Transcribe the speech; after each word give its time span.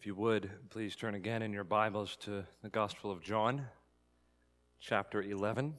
If 0.00 0.06
you 0.06 0.14
would, 0.14 0.50
please 0.70 0.96
turn 0.96 1.14
again 1.14 1.42
in 1.42 1.52
your 1.52 1.62
Bibles 1.62 2.16
to 2.20 2.46
the 2.62 2.70
Gospel 2.70 3.10
of 3.10 3.20
John, 3.20 3.66
chapter 4.80 5.20
11. 5.20 5.74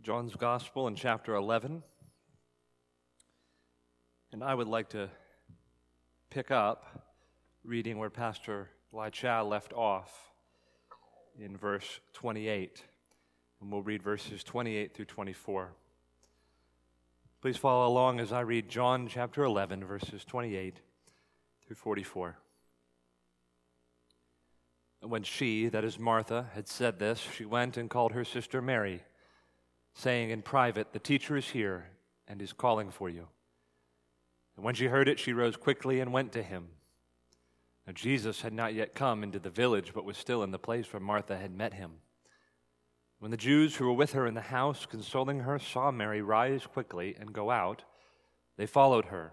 John's 0.00 0.36
Gospel 0.36 0.86
in 0.86 0.94
chapter 0.94 1.34
11. 1.34 1.82
And 4.30 4.44
I 4.44 4.54
would 4.54 4.68
like 4.68 4.90
to 4.90 5.10
pick 6.30 6.52
up 6.52 7.10
reading 7.64 7.98
where 7.98 8.10
Pastor 8.10 8.70
Lai 8.92 9.10
Cha 9.10 9.42
left 9.42 9.72
off 9.72 10.30
in 11.36 11.56
verse 11.56 11.98
28. 12.12 12.84
And 13.60 13.72
we'll 13.72 13.82
read 13.82 14.04
verses 14.04 14.44
28 14.44 14.94
through 14.94 15.06
24. 15.06 15.72
Please 17.40 17.56
follow 17.56 17.88
along 17.88 18.20
as 18.20 18.32
I 18.32 18.42
read 18.42 18.68
John 18.68 19.08
chapter 19.08 19.42
11, 19.42 19.84
verses 19.84 20.24
28 20.24 20.76
through 21.72 21.76
44. 21.76 22.36
And 25.00 25.10
when 25.10 25.22
she, 25.22 25.70
that 25.70 25.84
is 25.84 25.98
Martha, 25.98 26.50
had 26.52 26.68
said 26.68 26.98
this, 26.98 27.26
she 27.34 27.46
went 27.46 27.78
and 27.78 27.88
called 27.88 28.12
her 28.12 28.26
sister 28.26 28.60
Mary, 28.60 29.02
saying 29.94 30.28
in 30.28 30.42
private, 30.42 30.92
The 30.92 30.98
teacher 30.98 31.34
is 31.34 31.48
here 31.48 31.86
and 32.28 32.42
is 32.42 32.52
calling 32.52 32.90
for 32.90 33.08
you. 33.08 33.28
And 34.54 34.66
when 34.66 34.74
she 34.74 34.88
heard 34.88 35.08
it, 35.08 35.18
she 35.18 35.32
rose 35.32 35.56
quickly 35.56 36.00
and 36.00 36.12
went 36.12 36.32
to 36.32 36.42
him. 36.42 36.68
Now, 37.86 37.94
Jesus 37.94 38.42
had 38.42 38.52
not 38.52 38.74
yet 38.74 38.94
come 38.94 39.22
into 39.22 39.38
the 39.38 39.48
village, 39.48 39.92
but 39.94 40.04
was 40.04 40.18
still 40.18 40.42
in 40.42 40.50
the 40.50 40.58
place 40.58 40.92
where 40.92 41.00
Martha 41.00 41.38
had 41.38 41.56
met 41.56 41.72
him. 41.72 41.92
When 43.18 43.30
the 43.30 43.38
Jews 43.38 43.76
who 43.76 43.86
were 43.86 43.94
with 43.94 44.12
her 44.12 44.26
in 44.26 44.34
the 44.34 44.42
house, 44.42 44.84
consoling 44.84 45.40
her, 45.40 45.58
saw 45.58 45.90
Mary 45.90 46.20
rise 46.20 46.66
quickly 46.66 47.16
and 47.18 47.32
go 47.32 47.50
out, 47.50 47.84
they 48.58 48.66
followed 48.66 49.06
her 49.06 49.32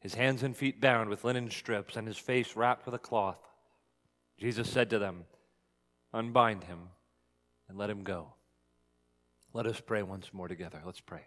his 0.00 0.14
hands 0.14 0.42
and 0.42 0.56
feet 0.56 0.80
bound 0.80 1.10
with 1.10 1.24
linen 1.24 1.50
strips, 1.50 1.96
and 1.96 2.06
his 2.06 2.18
face 2.18 2.54
wrapped 2.54 2.86
with 2.86 2.94
a 2.94 2.98
cloth. 2.98 3.38
Jesus 4.38 4.70
said 4.70 4.90
to 4.90 4.98
them, 4.98 5.24
Unbind 6.12 6.64
him 6.64 6.90
and 7.68 7.76
let 7.76 7.90
him 7.90 8.04
go. 8.04 8.34
Let 9.52 9.66
us 9.66 9.80
pray 9.80 10.02
once 10.02 10.32
more 10.32 10.48
together. 10.48 10.80
Let's 10.84 11.00
pray. 11.00 11.26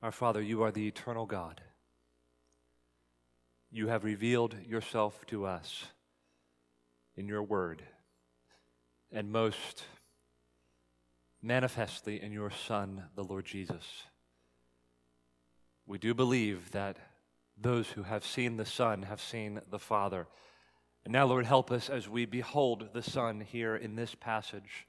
Our 0.00 0.12
Father, 0.12 0.40
you 0.40 0.62
are 0.62 0.70
the 0.70 0.86
eternal 0.86 1.26
God. 1.26 1.60
You 3.70 3.88
have 3.88 4.04
revealed 4.04 4.56
yourself 4.66 5.26
to 5.26 5.44
us 5.44 5.84
in 7.16 7.26
your 7.26 7.42
word. 7.42 7.82
And 9.10 9.32
most 9.32 9.82
manifestly 11.42 12.20
in 12.20 12.32
your 12.32 12.50
Son, 12.50 13.04
the 13.14 13.24
Lord 13.24 13.44
Jesus. 13.44 14.04
We 15.86 15.98
do 15.98 16.14
believe 16.14 16.70
that 16.72 16.98
those 17.60 17.88
who 17.88 18.02
have 18.02 18.24
seen 18.24 18.56
the 18.56 18.64
Son 18.64 19.02
have 19.02 19.20
seen 19.20 19.60
the 19.70 19.78
Father. 19.78 20.26
And 21.04 21.12
now, 21.12 21.26
Lord, 21.26 21.46
help 21.46 21.70
us 21.70 21.88
as 21.88 22.08
we 22.08 22.26
behold 22.26 22.90
the 22.92 23.02
Son 23.02 23.40
here 23.40 23.76
in 23.76 23.96
this 23.96 24.14
passage, 24.14 24.86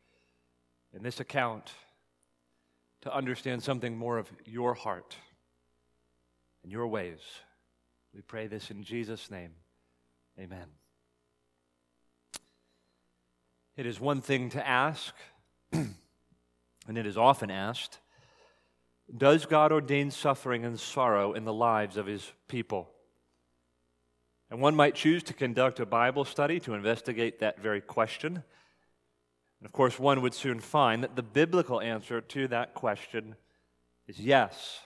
in 0.94 1.04
this 1.04 1.20
account, 1.20 1.72
to 3.02 3.16
understand 3.16 3.64
something 3.64 3.98
more 3.98 4.18
of 4.18 4.30
your 4.46 4.74
heart 4.74 5.16
and 6.64 6.72
your 6.72 6.88
ways. 6.88 7.20
We 8.14 8.22
pray 8.22 8.48
this 8.48 8.72
in 8.72 8.84
Jesus' 8.84 9.32
name. 9.32 9.52
Amen. 10.38 10.66
It 13.78 13.86
is 13.86 14.00
one 14.00 14.22
thing 14.22 14.50
to 14.50 14.68
ask. 14.68 15.14
and 16.90 16.98
it 16.98 17.06
is 17.06 17.18
often 17.18 17.52
asked 17.52 18.00
Does 19.16 19.46
God 19.46 19.72
ordain 19.72 20.12
suffering 20.12 20.66
and 20.66 20.78
sorrow 20.78 21.34
in 21.34 21.46
the 21.46 21.54
lives 21.54 21.96
of 21.96 22.08
his 22.08 22.34
people? 22.48 22.90
And 24.50 24.60
one 24.60 24.76
might 24.76 24.96
choose 24.96 25.22
to 25.24 25.34
conduct 25.34 25.80
a 25.80 25.86
Bible 25.86 26.26
study 26.26 26.60
to 26.62 26.74
investigate 26.74 27.40
that 27.40 27.62
very 27.62 27.80
question. 27.80 28.44
And 29.60 29.66
of 29.66 29.72
course, 29.72 30.00
one 30.00 30.22
would 30.22 30.34
soon 30.34 30.60
find 30.60 31.04
that 31.04 31.16
the 31.16 31.22
biblical 31.22 31.80
answer 31.80 32.22
to 32.22 32.48
that 32.48 32.74
question 32.74 33.36
is 34.08 34.20
yes. 34.20 34.80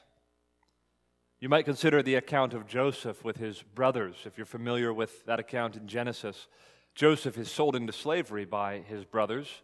You 1.39 1.47
might 1.47 1.63
consider 1.63 2.03
the 2.03 2.15
account 2.15 2.53
of 2.53 2.67
Joseph 2.67 3.23
with 3.23 3.37
his 3.37 3.61
brothers, 3.61 4.17
if 4.25 4.37
you're 4.37 4.45
familiar 4.45 4.93
with 4.93 5.25
that 5.25 5.39
account 5.39 5.77
in 5.77 5.87
Genesis. 5.87 6.47
Joseph 6.95 7.37
is 7.37 7.49
sold 7.49 7.77
into 7.77 7.93
slavery 7.93 8.43
by 8.43 8.79
his 8.79 9.05
brothers 9.05 9.61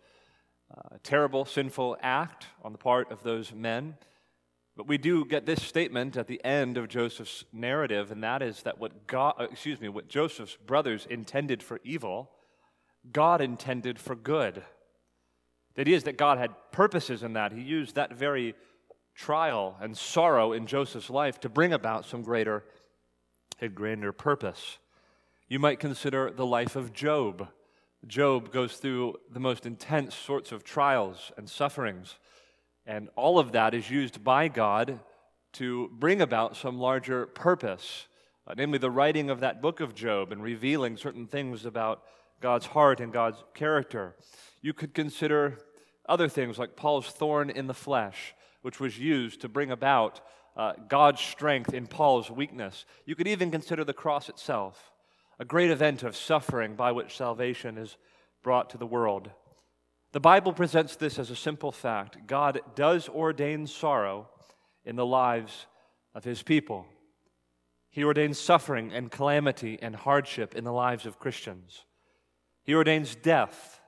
a 0.92 1.00
terrible, 1.00 1.46
sinful 1.46 1.98
act 2.02 2.48
on 2.64 2.72
the 2.72 2.78
part 2.78 3.12
of 3.12 3.24
those 3.24 3.54
men. 3.54 3.96
But 4.76 4.88
we 4.88 4.98
do 4.98 5.26
get 5.26 5.46
this 5.46 5.62
statement 5.62 6.16
at 6.16 6.28
the 6.28 6.44
end 6.46 6.78
of 6.78 6.88
Joseph's 6.88 7.44
narrative, 7.52 8.12
and 8.12 8.24
that 8.24 8.42
is 8.42 8.64
that 8.64 8.80
what 8.80 9.08
God, 9.08 9.36
uh, 9.38 9.48
excuse 9.52 9.82
me, 9.82 9.90
what 9.90 10.08
Joseph's 10.08 10.56
brothers 10.56 11.06
intended 11.10 11.62
for 11.62 11.82
evil, 11.84 12.32
God 13.12 13.42
intended 13.42 14.00
for 14.00 14.16
good. 14.16 14.64
The 15.76 15.82
idea 15.82 15.98
is 15.98 16.04
that 16.04 16.18
God 16.18 16.38
had 16.38 16.52
purposes 16.72 17.24
in 17.24 17.34
that. 17.34 17.52
He 17.52 17.62
used 17.62 17.96
that 17.96 18.14
very 18.14 18.56
trial 19.16 19.76
and 19.82 19.98
sorrow 19.98 20.54
in 20.54 20.66
Joseph's 20.66 21.10
life 21.10 21.40
to 21.42 21.50
bring 21.50 21.74
about 21.74 22.06
some 22.06 22.22
greater 22.22 22.64
and 23.60 23.76
grander 23.76 24.14
purpose. 24.14 24.78
You 25.50 25.60
might 25.60 25.80
consider 25.80 26.32
the 26.32 26.46
life 26.46 26.76
of 26.76 26.94
Job. 26.94 27.50
Job 28.08 28.52
goes 28.52 28.78
through 28.78 29.16
the 29.32 29.40
most 29.40 29.66
intense 29.66 30.16
sorts 30.16 30.52
of 30.52 30.64
trials 30.64 31.32
and 31.38 31.50
sufferings. 31.50 32.18
And 32.86 33.10
all 33.16 33.38
of 33.40 33.52
that 33.52 33.74
is 33.74 33.90
used 33.90 34.24
by 34.24 34.48
God 34.48 35.00
to 35.54 35.90
bring 35.94 36.22
about 36.22 36.56
some 36.56 36.80
larger 36.80 37.26
purpose, 37.28 38.08
uh, 38.48 38.54
namely 38.56 38.78
the 38.78 38.92
writing 38.92 39.30
of 39.30 39.42
that 39.42 39.62
book 39.62 39.80
of 39.80 39.96
Job 39.96 40.32
and 40.32 40.42
revealing 40.42 40.96
certain 40.96 41.28
things 41.28 41.66
about 41.66 42.04
God's 42.40 42.68
heart 42.68 43.00
and 43.00 43.12
God's 43.12 43.44
character. 43.54 44.16
You 44.62 44.74
could 44.74 44.94
consider 44.94 45.60
other 46.08 46.30
things 46.30 46.58
like 46.58 46.76
Paul's 46.76 47.08
thorn 47.08 47.50
in 47.50 47.68
the 47.68 47.74
flesh, 47.74 48.34
which 48.62 48.80
was 48.80 48.98
used 48.98 49.42
to 49.42 49.50
bring 49.50 49.72
about 49.72 50.22
uh, 50.56 50.74
God's 50.88 51.22
strength 51.22 51.74
in 51.74 51.86
Paul's 51.86 52.32
weakness. 52.32 52.86
You 53.06 53.16
could 53.16 53.28
even 53.28 53.52
consider 53.52 53.84
the 53.84 53.94
cross 53.94 54.30
itself 54.30 54.92
a 55.40 55.46
great 55.46 55.72
event 55.72 56.04
of 56.04 56.16
suffering 56.16 56.76
by 56.76 56.92
which 56.92 57.16
salvation 57.16 57.78
is 57.78 57.98
brought 58.44 58.70
to 58.70 58.78
the 58.78 58.86
world. 58.86 59.32
The 60.12 60.20
Bible 60.20 60.54
presents 60.54 60.96
this 60.96 61.18
as 61.18 61.30
a 61.30 61.36
simple 61.36 61.72
fact 61.72 62.28
God 62.28 62.60
does 62.76 63.08
ordain 63.08 63.66
sorrow 63.68 64.28
in 64.84 64.96
the 64.96 65.06
lives 65.06 65.68
of 66.14 66.24
his 66.24 66.44
people. 66.44 66.86
He 67.90 68.04
ordains 68.04 68.40
suffering 68.40 68.92
and 68.94 69.10
calamity 69.10 69.80
and 69.82 69.96
hardship 69.96 70.56
in 70.56 70.64
the 70.64 70.74
lives 70.74 71.06
of 71.06 71.20
Christians. 71.20 71.86
He 72.64 72.76
ordains 72.76 73.16
death. 73.16 73.80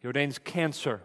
He 0.00 0.06
ordains 0.06 0.38
cancer. 0.38 1.02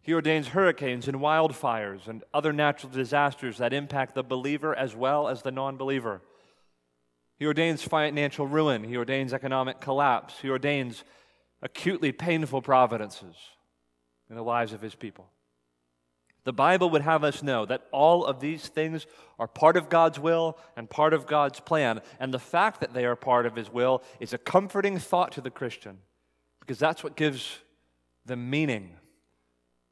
He 0.00 0.12
ordains 0.12 0.48
hurricanes 0.48 1.08
and 1.08 1.18
wildfires 1.18 2.08
and 2.08 2.24
other 2.32 2.52
natural 2.52 2.92
disasters 2.92 3.58
that 3.58 3.72
impact 3.72 4.14
the 4.14 4.22
believer 4.22 4.74
as 4.74 4.96
well 4.96 5.28
as 5.28 5.42
the 5.42 5.52
non 5.52 5.76
believer. 5.76 6.22
He 7.38 7.46
ordains 7.46 7.82
financial 7.82 8.46
ruin. 8.46 8.84
He 8.84 8.96
ordains 8.96 9.32
economic 9.32 9.80
collapse. 9.80 10.38
He 10.40 10.50
ordains 10.50 11.04
acutely 11.62 12.12
painful 12.12 12.62
providences 12.62 13.34
in 14.30 14.36
the 14.36 14.42
lives 14.42 14.72
of 14.72 14.80
his 14.80 14.94
people. 14.94 15.28
The 16.44 16.52
Bible 16.52 16.90
would 16.90 17.02
have 17.02 17.24
us 17.24 17.42
know 17.42 17.64
that 17.66 17.86
all 17.90 18.24
of 18.26 18.40
these 18.40 18.68
things 18.68 19.06
are 19.38 19.48
part 19.48 19.76
of 19.76 19.88
God's 19.88 20.20
will 20.20 20.58
and 20.76 20.88
part 20.88 21.14
of 21.14 21.26
God's 21.26 21.58
plan. 21.58 22.02
And 22.20 22.32
the 22.32 22.38
fact 22.38 22.80
that 22.80 22.92
they 22.92 23.06
are 23.06 23.16
part 23.16 23.46
of 23.46 23.56
His 23.56 23.72
will 23.72 24.02
is 24.20 24.34
a 24.34 24.38
comforting 24.38 24.98
thought 24.98 25.32
to 25.32 25.40
the 25.40 25.50
Christian 25.50 25.98
because 26.60 26.78
that's 26.78 27.02
what 27.02 27.16
gives 27.16 27.60
them 28.26 28.50
meaning. 28.50 28.90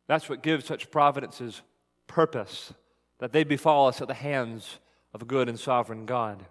That's 0.06 0.28
what 0.28 0.42
gives 0.42 0.66
such 0.66 0.90
providences 0.90 1.62
purpose, 2.06 2.74
that 3.18 3.32
they 3.32 3.44
befall 3.44 3.88
us 3.88 4.02
at 4.02 4.08
the 4.08 4.14
hands 4.14 4.78
of 5.14 5.22
a 5.22 5.26
good 5.26 5.48
and 5.48 5.58
sovereign 5.58 6.04
God. 6.04 6.44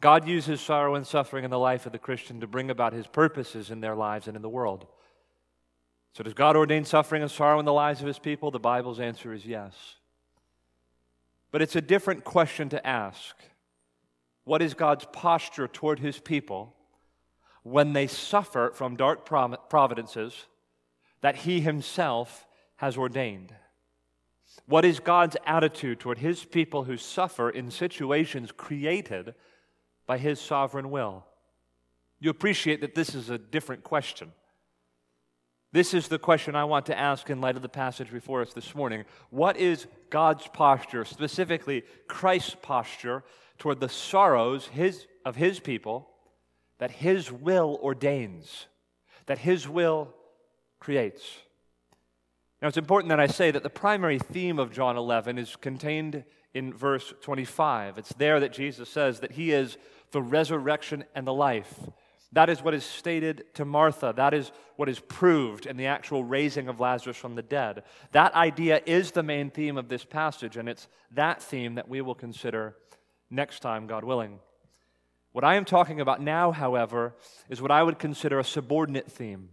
God 0.00 0.26
uses 0.26 0.60
sorrow 0.60 0.94
and 0.94 1.06
suffering 1.06 1.44
in 1.44 1.50
the 1.50 1.58
life 1.58 1.84
of 1.86 1.92
the 1.92 1.98
Christian 1.98 2.40
to 2.40 2.46
bring 2.46 2.70
about 2.70 2.92
His 2.92 3.06
purposes 3.06 3.70
in 3.70 3.80
their 3.80 3.94
lives 3.94 4.26
and 4.26 4.36
in 4.36 4.42
the 4.42 4.48
world. 4.48 4.86
So, 6.12 6.24
does 6.24 6.34
God 6.34 6.56
ordain 6.56 6.84
suffering 6.84 7.22
and 7.22 7.30
sorrow 7.30 7.58
in 7.58 7.64
the 7.64 7.72
lives 7.72 8.00
of 8.00 8.06
his 8.06 8.18
people? 8.18 8.50
The 8.50 8.58
Bible's 8.58 8.98
answer 8.98 9.32
is 9.32 9.46
yes. 9.46 9.74
But 11.52 11.62
it's 11.62 11.76
a 11.76 11.80
different 11.80 12.24
question 12.24 12.68
to 12.70 12.84
ask. 12.86 13.36
What 14.44 14.62
is 14.62 14.74
God's 14.74 15.06
posture 15.12 15.68
toward 15.68 16.00
his 16.00 16.18
people 16.18 16.74
when 17.62 17.92
they 17.92 18.06
suffer 18.06 18.72
from 18.74 18.96
dark 18.96 19.24
providences 19.24 20.46
that 21.20 21.36
he 21.36 21.60
himself 21.60 22.46
has 22.76 22.96
ordained? 22.96 23.54
What 24.66 24.84
is 24.84 24.98
God's 24.98 25.36
attitude 25.46 26.00
toward 26.00 26.18
his 26.18 26.44
people 26.44 26.84
who 26.84 26.96
suffer 26.96 27.50
in 27.50 27.70
situations 27.70 28.50
created 28.50 29.34
by 30.10 30.18
his 30.18 30.40
sovereign 30.40 30.90
will? 30.90 31.24
You 32.18 32.30
appreciate 32.30 32.80
that 32.80 32.96
this 32.96 33.14
is 33.14 33.30
a 33.30 33.38
different 33.38 33.84
question. 33.84 34.32
This 35.70 35.94
is 35.94 36.08
the 36.08 36.18
question 36.18 36.56
I 36.56 36.64
want 36.64 36.86
to 36.86 36.98
ask 36.98 37.30
in 37.30 37.40
light 37.40 37.54
of 37.54 37.62
the 37.62 37.68
passage 37.68 38.10
before 38.10 38.42
us 38.42 38.52
this 38.52 38.74
morning. 38.74 39.04
What 39.30 39.56
is 39.56 39.86
God's 40.10 40.48
posture, 40.48 41.04
specifically 41.04 41.84
Christ's 42.08 42.56
posture, 42.60 43.22
toward 43.58 43.78
the 43.78 43.88
sorrows 43.88 44.66
his, 44.66 45.06
of 45.24 45.36
his 45.36 45.60
people 45.60 46.10
that 46.78 46.90
his 46.90 47.30
will 47.30 47.78
ordains, 47.80 48.66
that 49.26 49.38
his 49.38 49.68
will 49.68 50.12
creates? 50.80 51.22
Now, 52.60 52.66
it's 52.66 52.76
important 52.76 53.10
that 53.10 53.20
I 53.20 53.28
say 53.28 53.52
that 53.52 53.62
the 53.62 53.70
primary 53.70 54.18
theme 54.18 54.58
of 54.58 54.72
John 54.72 54.96
11 54.96 55.38
is 55.38 55.54
contained 55.54 56.24
in 56.52 56.74
verse 56.74 57.14
25. 57.20 57.98
It's 57.98 58.12
there 58.14 58.40
that 58.40 58.52
Jesus 58.52 58.88
says 58.88 59.20
that 59.20 59.32
he 59.32 59.52
is 59.52 59.78
the 60.12 60.22
resurrection 60.22 61.04
and 61.14 61.26
the 61.26 61.32
life. 61.32 61.74
That 62.32 62.48
is 62.48 62.62
what 62.62 62.74
is 62.74 62.84
stated 62.84 63.44
to 63.54 63.64
Martha. 63.64 64.12
That 64.16 64.34
is 64.34 64.52
what 64.76 64.88
is 64.88 65.00
proved 65.00 65.66
in 65.66 65.76
the 65.76 65.86
actual 65.86 66.22
raising 66.22 66.68
of 66.68 66.78
Lazarus 66.78 67.16
from 67.16 67.34
the 67.34 67.42
dead. 67.42 67.82
That 68.12 68.34
idea 68.34 68.80
is 68.86 69.10
the 69.10 69.22
main 69.22 69.50
theme 69.50 69.76
of 69.76 69.88
this 69.88 70.04
passage, 70.04 70.56
and 70.56 70.68
it's 70.68 70.86
that 71.12 71.42
theme 71.42 71.74
that 71.74 71.88
we 71.88 72.00
will 72.00 72.14
consider 72.14 72.76
next 73.30 73.60
time, 73.60 73.86
God 73.86 74.04
willing. 74.04 74.38
What 75.32 75.44
I 75.44 75.56
am 75.56 75.64
talking 75.64 76.00
about 76.00 76.20
now, 76.20 76.52
however, 76.52 77.14
is 77.48 77.60
what 77.60 77.70
I 77.70 77.82
would 77.82 77.98
consider 77.98 78.38
a 78.38 78.44
subordinate 78.44 79.10
theme. 79.10 79.50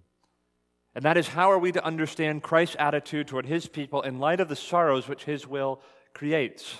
And 0.95 1.03
that 1.05 1.17
is 1.17 1.27
how 1.29 1.51
are 1.51 1.59
we 1.59 1.71
to 1.73 1.85
understand 1.85 2.41
Christ's 2.41 2.75
attitude 2.79 3.27
toward 3.27 3.45
his 3.45 3.67
people 3.67 4.01
in 4.01 4.19
light 4.19 4.39
of 4.39 4.49
the 4.49 4.55
sorrows 4.55 5.07
which 5.07 5.25
his 5.25 5.47
will 5.47 5.81
creates? 6.13 6.77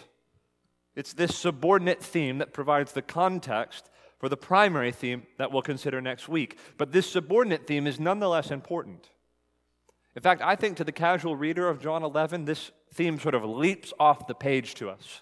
It's 0.98 1.14
this 1.14 1.38
subordinate 1.38 2.02
theme 2.02 2.40
that 2.40 2.54
provides 2.54 2.94
the 2.94 3.04
context 3.04 3.92
for 4.18 4.30
the 4.30 4.36
primary 4.36 4.92
theme 4.92 5.28
that 5.38 5.52
we'll 5.52 5.62
consider 5.62 6.02
next 6.02 6.28
week. 6.28 6.58
But 6.76 6.92
this 6.92 7.08
subordinate 7.08 7.68
theme 7.68 7.86
is 7.86 8.00
nonetheless 8.00 8.50
important. 8.50 9.12
In 10.16 10.24
fact, 10.24 10.42
I 10.42 10.56
think 10.56 10.76
to 10.78 10.84
the 10.84 10.92
casual 10.92 11.36
reader 11.36 11.70
of 11.70 11.80
John 11.80 12.02
11, 12.02 12.46
this 12.46 12.72
theme 12.92 13.20
sort 13.20 13.36
of 13.36 13.46
leaps 13.46 13.94
off 14.00 14.26
the 14.26 14.34
page 14.34 14.74
to 14.76 14.90
us. 14.90 15.22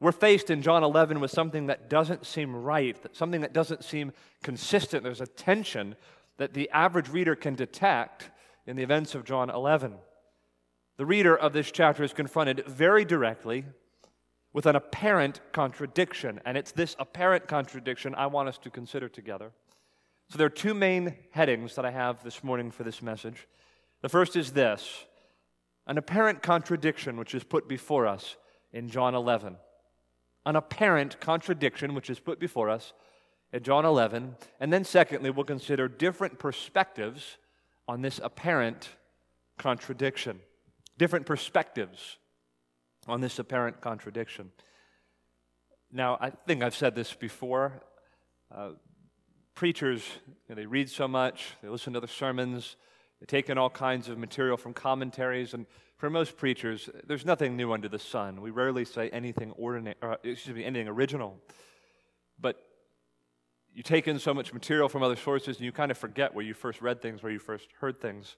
We're 0.00 0.10
faced 0.10 0.50
in 0.50 0.60
John 0.60 0.82
11 0.82 1.20
with 1.20 1.30
something 1.30 1.66
that 1.66 1.88
doesn't 1.88 2.26
seem 2.26 2.56
right, 2.56 2.96
something 3.14 3.42
that 3.42 3.52
doesn't 3.52 3.84
seem 3.84 4.12
consistent. 4.42 5.04
There's 5.04 5.20
a 5.20 5.26
tension 5.28 5.94
that 6.38 6.52
the 6.52 6.68
average 6.70 7.10
reader 7.10 7.36
can 7.36 7.54
detect 7.54 8.30
in 8.66 8.74
the 8.74 8.82
events 8.82 9.14
of 9.14 9.24
John 9.24 9.50
11. 9.50 9.94
The 10.96 11.06
reader 11.06 11.36
of 11.36 11.52
this 11.52 11.70
chapter 11.70 12.02
is 12.02 12.12
confronted 12.12 12.66
very 12.66 13.04
directly 13.04 13.66
with 14.52 14.66
an 14.66 14.76
apparent 14.76 15.40
contradiction. 15.52 16.40
And 16.44 16.56
it's 16.56 16.72
this 16.72 16.96
apparent 16.98 17.46
contradiction 17.46 18.14
I 18.14 18.26
want 18.26 18.48
us 18.48 18.58
to 18.58 18.70
consider 18.70 19.08
together. 19.08 19.52
So 20.28 20.38
there 20.38 20.46
are 20.46 20.50
two 20.50 20.74
main 20.74 21.14
headings 21.30 21.74
that 21.74 21.84
I 21.84 21.90
have 21.90 22.22
this 22.22 22.44
morning 22.44 22.70
for 22.70 22.84
this 22.84 23.02
message. 23.02 23.48
The 24.02 24.08
first 24.08 24.36
is 24.36 24.52
this 24.52 25.04
an 25.86 25.98
apparent 25.98 26.42
contradiction 26.42 27.16
which 27.16 27.34
is 27.34 27.42
put 27.42 27.68
before 27.68 28.06
us 28.06 28.36
in 28.72 28.88
John 28.88 29.14
11. 29.14 29.56
An 30.46 30.56
apparent 30.56 31.20
contradiction 31.20 31.94
which 31.94 32.08
is 32.08 32.20
put 32.20 32.38
before 32.38 32.70
us 32.70 32.92
in 33.52 33.62
John 33.62 33.84
11. 33.84 34.36
And 34.60 34.72
then, 34.72 34.84
secondly, 34.84 35.30
we'll 35.30 35.44
consider 35.44 35.88
different 35.88 36.38
perspectives 36.38 37.36
on 37.88 38.02
this 38.02 38.20
apparent 38.22 38.90
contradiction. 39.58 40.40
Different 40.96 41.26
perspectives 41.26 42.18
on 43.10 43.20
this 43.20 43.38
apparent 43.38 43.80
contradiction. 43.80 44.50
Now, 45.92 46.16
I 46.20 46.30
think 46.30 46.62
I've 46.62 46.74
said 46.74 46.94
this 46.94 47.12
before. 47.12 47.82
Uh, 48.54 48.70
preachers, 49.54 50.02
you 50.26 50.34
know, 50.48 50.54
they 50.54 50.66
read 50.66 50.88
so 50.88 51.06
much, 51.06 51.50
they 51.62 51.68
listen 51.68 51.92
to 51.92 52.00
the 52.00 52.08
sermons, 52.08 52.76
they 53.20 53.26
take 53.26 53.50
in 53.50 53.58
all 53.58 53.68
kinds 53.68 54.08
of 54.08 54.16
material 54.16 54.56
from 54.56 54.72
commentaries, 54.72 55.52
and 55.52 55.66
for 55.98 56.08
most 56.08 56.36
preachers, 56.36 56.88
there's 57.06 57.26
nothing 57.26 57.56
new 57.56 57.72
under 57.72 57.88
the 57.88 57.98
sun. 57.98 58.40
We 58.40 58.50
rarely 58.50 58.84
say 58.84 59.10
anything 59.10 59.52
ordinary, 59.52 59.96
uh, 60.00 60.14
excuse 60.22 60.56
me, 60.56 60.64
anything 60.64 60.88
original. 60.88 61.36
But 62.40 62.56
you 63.74 63.82
take 63.82 64.08
in 64.08 64.18
so 64.18 64.32
much 64.32 64.54
material 64.54 64.88
from 64.88 65.02
other 65.02 65.16
sources, 65.16 65.56
and 65.56 65.66
you 65.66 65.72
kind 65.72 65.90
of 65.90 65.98
forget 65.98 66.34
where 66.34 66.44
you 66.44 66.54
first 66.54 66.80
read 66.80 67.02
things, 67.02 67.22
where 67.22 67.30
you 67.30 67.38
first 67.38 67.68
heard 67.80 68.00
things. 68.00 68.36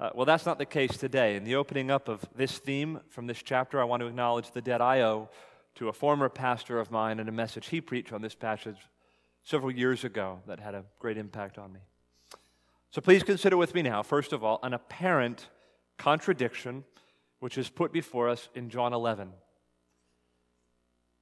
Uh, 0.00 0.10
well, 0.14 0.26
that's 0.26 0.46
not 0.46 0.58
the 0.58 0.66
case 0.66 0.96
today. 0.96 1.36
In 1.36 1.44
the 1.44 1.54
opening 1.54 1.90
up 1.90 2.08
of 2.08 2.24
this 2.34 2.58
theme 2.58 3.00
from 3.08 3.26
this 3.26 3.42
chapter, 3.42 3.80
I 3.80 3.84
want 3.84 4.00
to 4.00 4.06
acknowledge 4.06 4.50
the 4.50 4.62
debt 4.62 4.80
I 4.80 5.02
owe 5.02 5.28
to 5.76 5.88
a 5.88 5.92
former 5.92 6.28
pastor 6.28 6.78
of 6.78 6.90
mine 6.90 7.20
and 7.20 7.28
a 7.28 7.32
message 7.32 7.68
he 7.68 7.80
preached 7.80 8.12
on 8.12 8.22
this 8.22 8.34
passage 8.34 8.78
several 9.42 9.70
years 9.70 10.04
ago 10.04 10.40
that 10.46 10.60
had 10.60 10.74
a 10.74 10.84
great 10.98 11.16
impact 11.16 11.58
on 11.58 11.72
me. 11.72 11.80
So 12.90 13.00
please 13.00 13.22
consider 13.22 13.56
with 13.56 13.74
me 13.74 13.82
now, 13.82 14.02
first 14.02 14.32
of 14.32 14.44
all, 14.44 14.58
an 14.62 14.74
apparent 14.74 15.48
contradiction 15.98 16.84
which 17.38 17.56
is 17.56 17.70
put 17.70 17.92
before 17.92 18.28
us 18.28 18.48
in 18.54 18.68
John 18.68 18.92
11. 18.92 19.32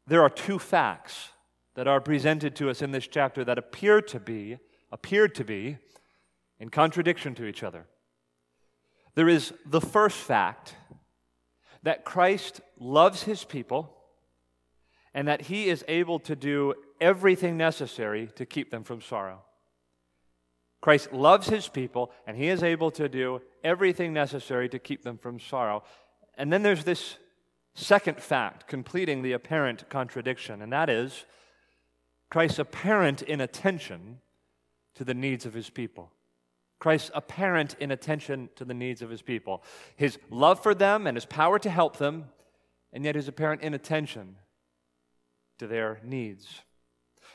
There 0.06 0.22
are 0.22 0.30
two 0.30 0.58
facts 0.58 1.30
that 1.74 1.86
are 1.86 2.00
presented 2.00 2.56
to 2.56 2.68
us 2.68 2.82
in 2.82 2.90
this 2.90 3.06
chapter 3.06 3.44
that 3.44 3.58
appear 3.58 4.02
to 4.02 4.18
be 4.18 4.58
appeared 4.90 5.34
to 5.36 5.44
be 5.44 5.78
in 6.58 6.68
contradiction 6.68 7.34
to 7.36 7.46
each 7.46 7.62
other. 7.62 7.86
There 9.14 9.28
is 9.28 9.52
the 9.66 9.80
first 9.80 10.16
fact 10.16 10.74
that 11.82 12.04
Christ 12.04 12.60
loves 12.78 13.22
his 13.22 13.44
people 13.44 13.96
and 15.14 15.26
that 15.28 15.42
he 15.42 15.68
is 15.68 15.84
able 15.88 16.20
to 16.20 16.36
do 16.36 16.74
everything 17.00 17.56
necessary 17.56 18.30
to 18.36 18.46
keep 18.46 18.70
them 18.70 18.84
from 18.84 19.00
sorrow. 19.00 19.42
Christ 20.80 21.12
loves 21.12 21.48
his 21.48 21.68
people 21.68 22.12
and 22.26 22.36
he 22.36 22.48
is 22.48 22.62
able 22.62 22.90
to 22.92 23.08
do 23.08 23.40
everything 23.64 24.12
necessary 24.12 24.68
to 24.68 24.78
keep 24.78 25.02
them 25.02 25.18
from 25.18 25.40
sorrow. 25.40 25.82
And 26.36 26.52
then 26.52 26.62
there's 26.62 26.84
this 26.84 27.16
second 27.74 28.20
fact 28.20 28.66
completing 28.66 29.22
the 29.22 29.32
apparent 29.32 29.88
contradiction, 29.88 30.62
and 30.62 30.72
that 30.72 30.88
is 30.88 31.24
Christ's 32.30 32.58
apparent 32.58 33.22
inattention 33.22 34.20
to 34.94 35.04
the 35.04 35.14
needs 35.14 35.46
of 35.46 35.54
his 35.54 35.70
people. 35.70 36.10
Christ's 36.80 37.10
apparent 37.14 37.76
inattention 37.78 38.48
to 38.56 38.64
the 38.64 38.74
needs 38.74 39.02
of 39.02 39.10
his 39.10 39.22
people, 39.22 39.62
his 39.94 40.18
love 40.30 40.60
for 40.60 40.74
them 40.74 41.06
and 41.06 41.16
his 41.16 41.26
power 41.26 41.58
to 41.60 41.70
help 41.70 41.98
them, 41.98 42.24
and 42.92 43.04
yet 43.04 43.14
his 43.14 43.28
apparent 43.28 43.62
inattention 43.62 44.36
to 45.58 45.68
their 45.68 46.00
needs. 46.02 46.62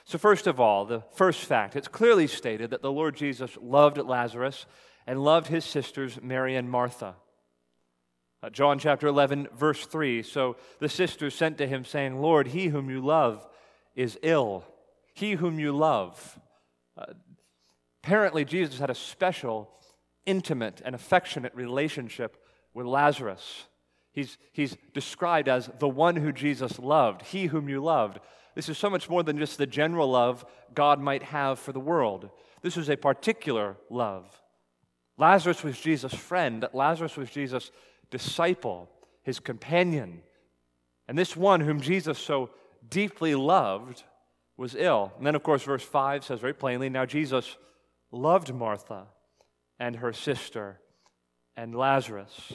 So, 0.04 0.18
first 0.18 0.48
of 0.48 0.60
all, 0.60 0.86
the 0.86 1.04
first 1.14 1.42
fact 1.42 1.76
it's 1.76 1.88
clearly 1.88 2.28
stated 2.28 2.72
that 2.72 2.82
the 2.82 2.92
Lord 2.92 3.16
Jesus 3.16 3.58
loved 3.62 3.98
Lazarus 3.98 4.66
and 5.08 5.24
loved 5.24 5.48
his 5.48 5.64
sisters, 5.64 6.20
Mary 6.22 6.56
and 6.56 6.70
Martha. 6.70 7.16
Uh, 8.42 8.50
John 8.50 8.80
chapter 8.80 9.08
11, 9.08 9.48
verse 9.56 9.86
3. 9.86 10.24
So 10.24 10.58
the 10.80 10.90
sisters 10.90 11.36
sent 11.36 11.58
to 11.60 11.68
him, 11.68 11.86
saying, 11.86 12.20
Lord, 12.20 12.48
he 12.48 12.68
whom 12.68 12.90
you 12.90 13.04
love 13.04 13.48
is 13.96 14.20
ill. 14.22 14.66
He 15.14 15.34
whom 15.34 15.60
you 15.60 15.72
love. 15.72 16.40
Uh, 16.98 17.14
apparently, 18.06 18.46
Jesus 18.46 18.78
had 18.78 18.92
a 18.92 18.96
special, 18.96 19.68
intimate, 20.28 20.80
and 20.86 20.94
affectionate 20.94 21.56
relationship 21.56 22.38
with 22.72 22.86
Lazarus. 22.86 23.66
He's, 24.12 24.38
he's 24.52 24.78
described 24.94 25.50
as 25.50 25.72
the 25.80 25.90
one 25.90 26.16
who 26.16 26.32
Jesus 26.32 26.78
loved, 26.78 27.24
he 27.24 27.48
whom 27.48 27.68
you 27.68 27.84
loved. 27.84 28.20
This 28.54 28.70
is 28.70 28.78
so 28.78 28.92
much 28.92 29.10
more 29.10 29.24
than 29.24 29.40
just 29.40 29.58
the 29.58 29.66
general 29.66 30.12
love 30.12 30.46
God 30.76 31.02
might 31.02 31.24
have 31.24 31.58
for 31.58 31.72
the 31.72 31.80
world. 31.80 32.30
This 32.62 32.76
was 32.76 32.90
a 32.90 32.96
particular 32.96 33.76
love. 33.90 34.40
Lazarus 35.18 35.64
was 35.64 35.82
Jesus' 35.82 36.14
friend, 36.14 36.64
Lazarus 36.74 37.18
was 37.18 37.32
Jesus' 37.32 37.72
disciple, 38.12 38.88
his 39.24 39.40
companion. 39.40 40.22
And 41.08 41.18
this 41.18 41.36
one 41.36 41.62
whom 41.62 41.82
Jesus 41.82 42.20
so 42.20 42.52
deeply 42.88 43.34
loved 43.34 44.04
was 44.58 44.76
ill. 44.76 45.12
And 45.18 45.26
then, 45.26 45.34
of 45.34 45.42
course, 45.42 45.64
verse 45.64 45.84
5 45.84 46.24
says 46.24 46.40
very 46.40 46.54
plainly 46.54 46.88
now 46.88 47.08
Jesus 47.08 47.58
loved 48.12 48.54
Martha 48.54 49.08
and 49.80 49.98
her 49.98 50.14
sister 50.14 50.80
and 51.56 51.76
Lazarus. 51.76 52.54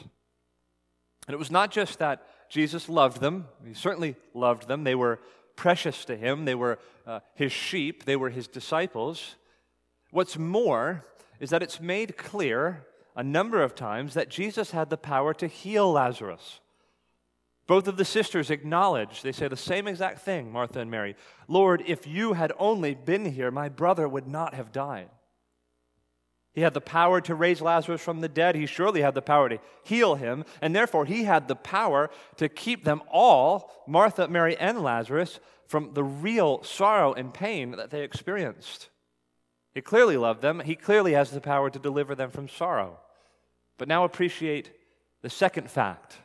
And 1.26 1.35
it 1.35 1.38
was 1.38 1.50
not 1.50 1.71
just 1.71 1.99
that 1.99 2.26
Jesus 2.49 2.88
loved 2.88 3.21
them, 3.21 3.47
he 3.64 3.75
certainly 3.75 4.16
loved 4.35 4.66
them. 4.66 4.85
They 4.85 4.95
were 4.95 5.21
precious 5.57 6.04
to 6.07 6.16
him, 6.16 6.45
they 6.45 6.54
were 6.54 6.78
uh, 7.07 7.21
his 7.35 7.52
sheep, 7.52 8.04
they 8.04 8.16
were 8.16 8.30
his 8.30 8.49
disciples. 8.49 9.37
What's 10.11 10.37
more 10.37 11.07
is 11.38 11.50
that 11.50 11.62
it's 11.62 11.80
made 11.80 12.16
clear 12.16 12.87
a 13.14 13.23
number 13.23 13.62
of 13.62 13.75
times 13.75 14.14
that 14.14 14.28
Jesus 14.28 14.71
had 14.71 14.90
the 14.90 14.97
power 14.97 15.35
to 15.35 15.47
heal 15.47 15.92
Lazarus. 15.92 16.61
Both 17.66 17.87
of 17.87 17.97
the 17.97 18.04
sisters 18.04 18.50
acknowledge, 18.50 19.23
they 19.23 19.30
say 19.30 19.47
the 19.47 19.57
same 19.57 19.87
exact 19.87 20.21
thing, 20.23 20.50
Martha 20.50 20.80
and 20.80 20.90
Mary 20.90 21.14
Lord, 21.47 21.85
if 21.87 22.07
you 22.07 22.33
had 22.33 22.52
only 22.59 22.95
been 22.95 23.25
here, 23.25 23.50
my 23.50 23.69
brother 23.69 24.09
would 24.09 24.26
not 24.26 24.54
have 24.54 24.73
died. 24.73 25.09
He 26.52 26.62
had 26.62 26.75
the 26.75 26.80
power 26.80 27.21
to 27.21 27.35
raise 27.35 27.61
Lazarus 27.61 28.00
from 28.00 28.21
the 28.21 28.28
dead. 28.28 28.57
He 28.57 28.66
surely 28.66 29.02
had 29.02 29.14
the 29.14 29.23
power 29.23 29.49
to 29.49 29.59
heal 29.85 30.16
him. 30.16 30.45
And 30.61 30.75
therefore, 30.75 31.04
he 31.04 31.25
had 31.25 31.47
the 31.47 31.57
power 31.57 32.11
to 32.37 32.49
keep 32.49 32.85
them 32.85 33.02
all, 33.11 33.85
Martha, 33.87 34.26
Mary, 34.26 34.57
and 34.57 34.83
Lazarus, 34.83 35.38
from 35.69 35.95
the 35.95 36.02
real 36.02 36.62
sorrow 36.64 37.12
and 37.12 37.33
pain 37.33 37.73
that 37.73 37.90
they 37.90 38.02
experienced. 38.02 38.88
He 39.73 39.80
clearly 39.80 40.16
loved 40.16 40.42
them. 40.42 40.61
He 40.61 40.75
clearly 40.75 41.12
has 41.12 41.30
the 41.30 41.40
power 41.40 41.71
to 41.71 41.78
deliver 41.78 42.16
them 42.16 42.30
from 42.30 42.49
sorrow. 42.49 42.99
But 43.78 43.87
now 43.87 44.02
appreciate 44.04 44.73
the 45.23 45.30
second 45.30 45.71
fact 45.71 46.16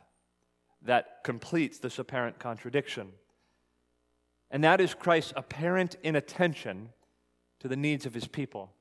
that 0.81 1.23
completes 1.23 1.77
this 1.77 1.99
apparent 1.99 2.39
contradiction. 2.39 3.11
And 4.49 4.63
that 4.63 4.81
is 4.81 4.95
Christ's 4.95 5.33
apparent 5.35 5.95
inattention 6.01 6.89
to 7.59 7.67
the 7.67 7.75
needs 7.75 8.05
of 8.05 8.13
his 8.13 8.27
people. 8.27 8.71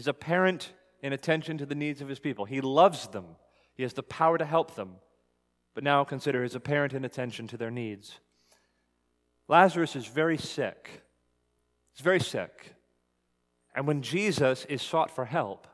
His 0.00 0.08
apparent 0.08 0.72
inattention 1.02 1.58
to 1.58 1.66
the 1.66 1.74
needs 1.74 2.00
of 2.00 2.08
his 2.08 2.18
people. 2.18 2.46
He 2.46 2.62
loves 2.62 3.08
them, 3.08 3.36
he 3.74 3.82
has 3.82 3.92
the 3.92 4.02
power 4.02 4.38
to 4.38 4.46
help 4.46 4.74
them. 4.74 4.92
But 5.74 5.84
now 5.84 6.04
consider 6.04 6.42
his 6.42 6.54
apparent 6.54 6.94
inattention 6.94 7.46
to 7.48 7.58
their 7.58 7.70
needs. 7.70 8.18
Lazarus 9.46 9.94
is 9.96 10.06
very 10.06 10.38
sick. 10.38 11.02
He's 11.92 12.02
very 12.02 12.18
sick. 12.18 12.74
And 13.74 13.86
when 13.86 14.00
Jesus 14.00 14.64
is 14.70 14.80
sought 14.80 15.10
for 15.10 15.26
help, 15.26 15.68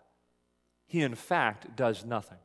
he 0.88 1.02
in 1.02 1.14
fact 1.14 1.76
does 1.76 2.04
nothing. 2.04 2.38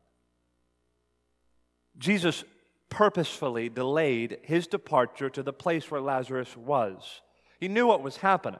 Jesus 1.98 2.44
purposefully 2.90 3.70
delayed 3.70 4.38
his 4.44 4.68
departure 4.68 5.32
to 5.32 5.42
the 5.42 5.52
place 5.52 5.90
where 5.90 6.00
Lazarus 6.00 6.56
was. 6.56 7.22
He 7.60 7.68
knew 7.68 7.88
what 7.88 8.04
was 8.04 8.18
happening. 8.18 8.60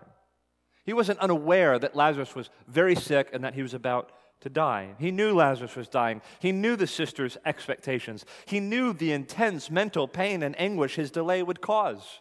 He 0.84 0.94
wasn't 0.94 1.20
unaware 1.20 1.78
that 1.80 1.96
Lazarus 1.96 2.36
was 2.36 2.50
very 2.68 2.96
sick 2.96 3.30
and 3.34 3.44
that 3.44 3.54
he 3.54 3.62
was 3.62 3.74
about 3.74 4.12
to 4.42 4.50
die. 4.50 4.96
He 5.00 5.12
knew 5.12 5.34
Lazarus 5.34 5.76
was 5.76 5.88
dying. 5.88 6.22
He 6.40 6.52
knew 6.52 6.76
the 6.76 6.88
sister's 6.88 7.38
expectations. 7.46 8.26
He 8.46 8.60
knew 8.60 8.94
the 8.94 9.12
intense 9.12 9.70
mental 9.70 10.08
pain 10.08 10.42
and 10.42 10.60
anguish 10.60 10.96
his 10.96 11.12
delay 11.12 11.44
would 11.44 11.62
cause. 11.62 12.20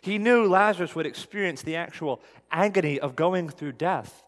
He 0.00 0.18
knew 0.18 0.46
Lazarus 0.46 0.94
would 0.94 1.06
experience 1.06 1.62
the 1.62 1.76
actual 1.76 2.20
agony 2.50 3.00
of 3.00 3.16
going 3.16 3.48
through 3.48 3.72
death. 3.72 4.22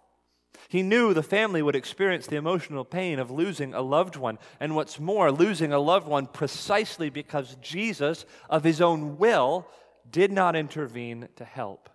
He 0.68 0.82
knew 0.82 1.14
the 1.14 1.22
family 1.22 1.62
would 1.62 1.76
experience 1.76 2.26
the 2.26 2.36
emotional 2.36 2.84
pain 2.84 3.18
of 3.18 3.30
losing 3.30 3.74
a 3.74 3.82
loved 3.82 4.16
one, 4.16 4.38
and 4.58 4.74
what's 4.74 4.98
more, 4.98 5.30
losing 5.30 5.72
a 5.72 5.78
loved 5.78 6.06
one 6.06 6.26
precisely 6.26 7.10
because 7.10 7.56
Jesus, 7.60 8.24
of 8.48 8.64
his 8.64 8.80
own 8.80 9.18
will, 9.18 9.66
did 10.10 10.32
not 10.32 10.56
intervene 10.56 11.28
to 11.36 11.44
help. 11.44 11.89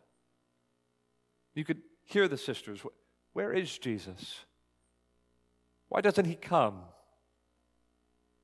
You 1.56 1.64
could 1.64 1.82
hear 2.04 2.28
the 2.28 2.38
sisters 2.38 2.82
Where 3.34 3.52
is 3.52 3.78
Jesus? 3.78 4.46
Why 5.90 6.02
doesn't 6.02 6.26
he 6.26 6.36
come? 6.36 6.82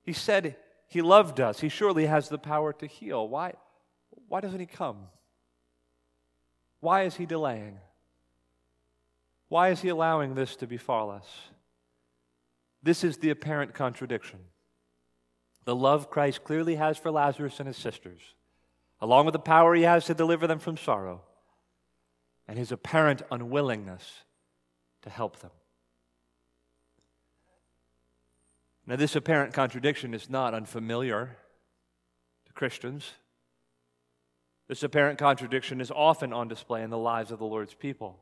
He 0.03 0.13
said 0.13 0.57
he 0.87 1.01
loved 1.01 1.39
us. 1.39 1.59
He 1.59 1.69
surely 1.69 2.05
has 2.05 2.27
the 2.27 2.37
power 2.37 2.73
to 2.73 2.85
heal. 2.85 3.27
Why, 3.27 3.53
why 4.27 4.41
doesn't 4.41 4.59
he 4.59 4.65
come? 4.65 5.07
Why 6.81 7.03
is 7.03 7.15
he 7.15 7.25
delaying? 7.25 7.77
Why 9.47 9.69
is 9.69 9.81
he 9.81 9.89
allowing 9.89 10.35
this 10.35 10.55
to 10.57 10.67
befall 10.67 11.11
us? 11.11 11.27
This 12.83 13.03
is 13.03 13.17
the 13.17 13.29
apparent 13.29 13.73
contradiction. 13.73 14.39
The 15.65 15.75
love 15.75 16.09
Christ 16.09 16.43
clearly 16.43 16.75
has 16.75 16.97
for 16.97 17.11
Lazarus 17.11 17.59
and 17.59 17.67
his 17.67 17.77
sisters, 17.77 18.21
along 18.99 19.25
with 19.25 19.33
the 19.33 19.39
power 19.39 19.75
he 19.75 19.83
has 19.83 20.05
to 20.05 20.13
deliver 20.13 20.47
them 20.47 20.59
from 20.59 20.77
sorrow, 20.77 21.21
and 22.51 22.59
his 22.59 22.73
apparent 22.73 23.21
unwillingness 23.31 24.25
to 25.03 25.09
help 25.09 25.39
them. 25.39 25.51
Now, 28.85 28.97
this 28.97 29.15
apparent 29.15 29.53
contradiction 29.53 30.13
is 30.13 30.29
not 30.29 30.53
unfamiliar 30.53 31.37
to 32.47 32.51
Christians. 32.51 33.09
This 34.67 34.83
apparent 34.83 35.17
contradiction 35.17 35.79
is 35.79 35.91
often 35.91 36.33
on 36.33 36.49
display 36.49 36.83
in 36.83 36.89
the 36.89 36.97
lives 36.97 37.31
of 37.31 37.39
the 37.39 37.45
Lord's 37.45 37.73
people. 37.73 38.19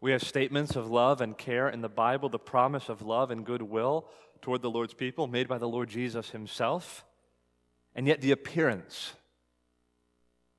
We 0.00 0.10
have 0.10 0.24
statements 0.24 0.74
of 0.74 0.90
love 0.90 1.20
and 1.20 1.38
care 1.38 1.68
in 1.68 1.82
the 1.82 1.88
Bible, 1.88 2.28
the 2.28 2.40
promise 2.40 2.88
of 2.88 3.02
love 3.02 3.30
and 3.30 3.46
goodwill 3.46 4.08
toward 4.42 4.62
the 4.62 4.70
Lord's 4.70 4.94
people 4.94 5.28
made 5.28 5.46
by 5.46 5.58
the 5.58 5.68
Lord 5.68 5.88
Jesus 5.88 6.30
himself, 6.30 7.04
and 7.94 8.08
yet 8.08 8.20
the 8.20 8.32
appearance 8.32 9.12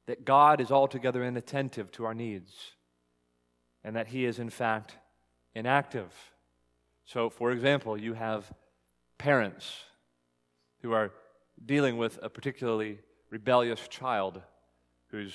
that 0.08 0.26
God 0.26 0.60
is 0.60 0.72
altogether 0.72 1.24
inattentive 1.24 1.92
to 1.92 2.06
our 2.06 2.14
needs 2.14 2.72
and 3.84 3.96
that 3.96 4.08
he 4.08 4.26
is, 4.26 4.40
in 4.40 4.50
fact, 4.50 4.98
inactive. 5.54 6.12
So, 7.06 7.30
for 7.30 7.52
example, 7.52 7.98
you 7.98 8.14
have 8.14 8.52
parents 9.18 9.84
who 10.82 10.94
are 10.94 11.12
dealing 11.66 11.98
with 11.98 12.20
a 12.22 12.30
particularly 12.30 13.00
rebellious 13.30 13.88
child 13.88 14.42
who's 15.12 15.34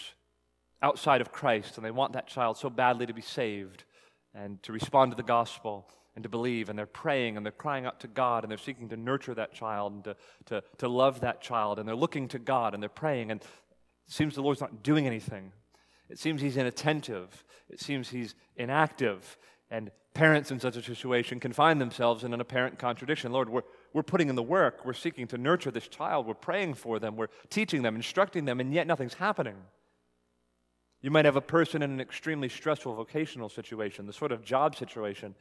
outside 0.83 1.21
of 1.21 1.33
Christ, 1.33 1.77
and 1.77 1.87
they 1.87 1.91
want 1.91 2.13
that 2.15 2.27
child 2.27 2.57
so 2.57 2.69
badly 2.69 3.07
to 3.07 3.15
be 3.15 3.23
saved 3.23 3.85
and 4.35 4.63
to 4.63 4.73
respond 4.73 5.13
to 5.13 5.17
the 5.17 5.23
gospel 5.23 5.89
and 6.15 6.23
to 6.23 6.29
believe, 6.29 6.69
and 6.69 6.79
they're 6.79 6.87
praying 6.87 7.37
and 7.37 7.47
they're 7.47 7.53
crying 7.53 7.87
out 7.87 8.01
to 8.01 8.07
God 8.07 8.45
and 8.45 8.51
they're 8.51 8.59
seeking 8.59 8.89
to 8.91 8.97
nurture 8.97 9.35
that 9.35 9.55
child 9.55 9.93
and 9.93 10.05
to, 10.05 10.17
to, 10.47 10.63
to 10.79 10.89
love 10.89 11.21
that 11.21 11.41
child, 11.41 11.79
and 11.79 11.89
they're 11.89 11.97
looking 11.97 12.29
to 12.29 12.39
God 12.39 12.75
and 12.75 12.83
they're 12.83 12.91
praying, 12.91 13.31
and 13.31 13.43
it 14.13 14.15
seems 14.15 14.35
the 14.35 14.43
Lord's 14.43 14.61
not 14.61 14.83
doing 14.83 15.07
anything. 15.07 15.53
It 16.11 16.19
seems 16.19 16.43
He's 16.43 16.59
inattentive. 16.59 17.47
It 17.71 17.81
seems 17.81 18.11
He's 18.11 18.35
inactive. 18.57 19.39
And 19.71 19.91
parents 20.13 20.51
in 20.51 20.61
such 20.61 20.77
a 20.77 20.83
situation 20.83 21.41
can 21.41 21.55
find 21.55 21.81
themselves 21.81 22.23
in 22.23 22.35
an 22.35 22.41
apparent 22.43 22.79
contradiction. 22.79 23.33
Lord, 23.33 23.49
we're, 23.49 23.63
we're 23.95 24.03
putting 24.03 24.29
in 24.29 24.35
the 24.35 24.43
work. 24.43 24.85
We're 24.85 24.93
seeking 24.93 25.27
to 25.29 25.39
nurture 25.39 25.71
this 25.71 25.89
child. 25.89 26.27
We're 26.27 26.35
praying 26.35 26.75
for 26.75 26.99
them. 26.99 27.17
We're 27.17 27.31
teaching 27.49 27.81
them, 27.81 27.97
instructing 27.97 28.45
them, 28.45 28.61
and 28.61 28.75
yet 28.75 28.87
nothing's 28.87 29.15
happening. 29.15 29.57
You 31.01 31.11
might 31.11 31.25
have 31.25 31.37
a 31.37 31.41
person 31.41 31.81
in 31.81 31.91
an 31.91 32.01
extremely 32.01 32.51
stressful 32.51 32.95
vocational 32.95 33.49
situation, 33.49 34.05
the 34.05 34.13
sort 34.13 34.31
of 34.31 34.45
job 34.45 34.77
situation 34.77 35.35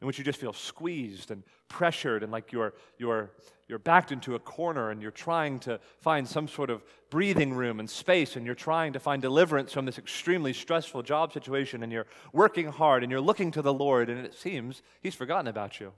in 0.00 0.06
which 0.06 0.18
you 0.18 0.24
just 0.24 0.40
feel 0.40 0.52
squeezed 0.52 1.30
and 1.30 1.42
pressured 1.68 2.22
and 2.22 2.30
like 2.30 2.52
you're, 2.52 2.74
you're, 2.98 3.30
you're 3.66 3.78
backed 3.78 4.12
into 4.12 4.34
a 4.34 4.38
corner 4.38 4.90
and 4.90 5.00
you're 5.00 5.10
trying 5.10 5.58
to 5.60 5.80
find 6.00 6.28
some 6.28 6.46
sort 6.46 6.70
of 6.70 6.84
breathing 7.10 7.54
room 7.54 7.80
and 7.80 7.88
space 7.88 8.36
and 8.36 8.44
you're 8.44 8.54
trying 8.54 8.92
to 8.92 9.00
find 9.00 9.22
deliverance 9.22 9.72
from 9.72 9.86
this 9.86 9.98
extremely 9.98 10.52
stressful 10.52 11.02
job 11.02 11.32
situation 11.32 11.82
and 11.82 11.92
you're 11.92 12.06
working 12.32 12.68
hard 12.68 13.02
and 13.02 13.10
you're 13.10 13.20
looking 13.20 13.50
to 13.50 13.62
the 13.62 13.72
Lord 13.72 14.10
and 14.10 14.24
it 14.24 14.34
seems 14.34 14.82
He's 15.00 15.14
forgotten 15.14 15.48
about 15.48 15.80
you. 15.80 15.92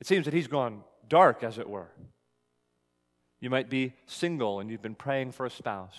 It 0.00 0.06
seems 0.06 0.24
that 0.24 0.34
he's 0.34 0.46
gone 0.46 0.82
dark, 1.08 1.44
as 1.44 1.58
it 1.58 1.68
were. 1.68 1.90
You 3.38 3.50
might 3.50 3.68
be 3.68 3.92
single 4.06 4.60
and 4.60 4.70
you've 4.70 4.82
been 4.82 4.94
praying 4.94 5.32
for 5.32 5.44
a 5.44 5.50
spouse. 5.50 5.96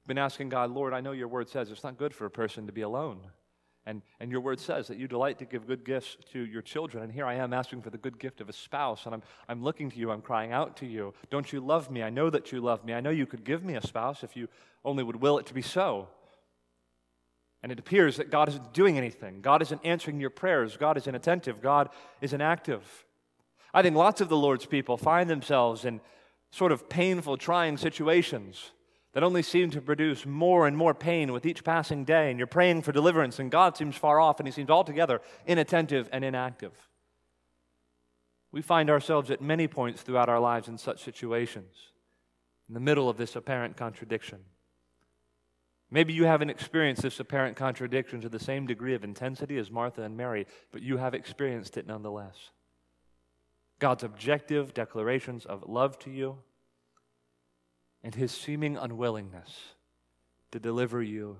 You've 0.00 0.08
been 0.08 0.18
asking 0.18 0.48
God, 0.48 0.70
Lord, 0.70 0.92
I 0.92 1.00
know 1.00 1.12
your 1.12 1.28
word 1.28 1.48
says 1.48 1.70
it's 1.70 1.84
not 1.84 1.98
good 1.98 2.14
for 2.14 2.24
a 2.24 2.30
person 2.30 2.66
to 2.66 2.72
be 2.72 2.82
alone. 2.82 3.20
And, 3.86 4.00
and 4.18 4.30
your 4.30 4.40
word 4.40 4.60
says 4.60 4.88
that 4.88 4.96
you 4.96 5.06
delight 5.06 5.38
to 5.40 5.44
give 5.44 5.66
good 5.66 5.84
gifts 5.84 6.16
to 6.32 6.40
your 6.40 6.62
children. 6.62 7.04
And 7.04 7.12
here 7.12 7.26
I 7.26 7.34
am 7.34 7.52
asking 7.52 7.82
for 7.82 7.90
the 7.90 7.98
good 7.98 8.18
gift 8.18 8.40
of 8.40 8.48
a 8.48 8.52
spouse. 8.52 9.04
And 9.04 9.14
I'm, 9.14 9.22
I'm 9.48 9.62
looking 9.62 9.90
to 9.90 9.98
you. 9.98 10.10
I'm 10.10 10.22
crying 10.22 10.52
out 10.52 10.78
to 10.78 10.86
you. 10.86 11.12
Don't 11.30 11.52
you 11.52 11.60
love 11.60 11.90
me? 11.90 12.02
I 12.02 12.08
know 12.08 12.30
that 12.30 12.50
you 12.50 12.60
love 12.60 12.84
me. 12.84 12.94
I 12.94 13.00
know 13.00 13.10
you 13.10 13.26
could 13.26 13.44
give 13.44 13.62
me 13.62 13.74
a 13.74 13.86
spouse 13.86 14.24
if 14.24 14.36
you 14.36 14.48
only 14.84 15.02
would 15.02 15.16
will 15.16 15.38
it 15.38 15.46
to 15.46 15.54
be 15.54 15.62
so. 15.62 16.08
And 17.62 17.72
it 17.72 17.78
appears 17.78 18.16
that 18.16 18.30
God 18.30 18.48
isn't 18.48 18.72
doing 18.72 18.96
anything. 18.96 19.40
God 19.40 19.60
isn't 19.60 19.80
answering 19.84 20.20
your 20.20 20.30
prayers. 20.30 20.76
God 20.76 20.96
is 20.96 21.06
inattentive. 21.06 21.60
God 21.60 21.90
is 22.20 22.32
inactive. 22.32 23.04
I 23.74 23.82
think 23.82 23.96
lots 23.96 24.20
of 24.20 24.28
the 24.28 24.36
Lord's 24.36 24.66
people 24.66 24.96
find 24.96 25.28
themselves 25.28 25.84
in 25.84 26.00
sort 26.50 26.72
of 26.72 26.88
painful, 26.88 27.36
trying 27.36 27.76
situations 27.76 28.70
that 29.14 29.22
only 29.22 29.42
seem 29.42 29.70
to 29.70 29.80
produce 29.80 30.26
more 30.26 30.66
and 30.66 30.76
more 30.76 30.92
pain 30.92 31.32
with 31.32 31.46
each 31.46 31.64
passing 31.64 32.04
day. 32.04 32.30
And 32.30 32.38
you're 32.38 32.48
praying 32.48 32.82
for 32.82 32.92
deliverance, 32.92 33.38
and 33.38 33.50
God 33.50 33.76
seems 33.76 33.96
far 33.96 34.20
off, 34.20 34.40
and 34.40 34.46
He 34.46 34.52
seems 34.52 34.70
altogether 34.70 35.22
inattentive 35.46 36.08
and 36.12 36.24
inactive. 36.24 36.72
We 38.50 38.60
find 38.60 38.90
ourselves 38.90 39.30
at 39.30 39.40
many 39.40 39.68
points 39.68 40.02
throughout 40.02 40.28
our 40.28 40.40
lives 40.40 40.68
in 40.68 40.78
such 40.78 41.02
situations, 41.02 41.74
in 42.68 42.74
the 42.74 42.80
middle 42.80 43.08
of 43.08 43.16
this 43.16 43.36
apparent 43.36 43.76
contradiction. 43.76 44.40
Maybe 45.90 46.12
you 46.12 46.24
haven't 46.24 46.50
experienced 46.50 47.02
this 47.02 47.20
apparent 47.20 47.56
contradiction 47.56 48.20
to 48.20 48.28
the 48.28 48.40
same 48.40 48.66
degree 48.66 48.94
of 48.94 49.04
intensity 49.04 49.58
as 49.58 49.70
Martha 49.70 50.02
and 50.02 50.16
Mary, 50.16 50.46
but 50.72 50.82
you 50.82 50.96
have 50.96 51.14
experienced 51.14 51.76
it 51.76 51.86
nonetheless. 51.86 52.50
God's 53.78 54.02
objective 54.02 54.74
declarations 54.74 55.46
of 55.46 55.68
love 55.68 55.98
to 56.00 56.10
you 56.10 56.38
and 58.04 58.14
his 58.14 58.30
seeming 58.30 58.76
unwillingness 58.76 59.74
to 60.52 60.60
deliver 60.60 61.02
you 61.02 61.38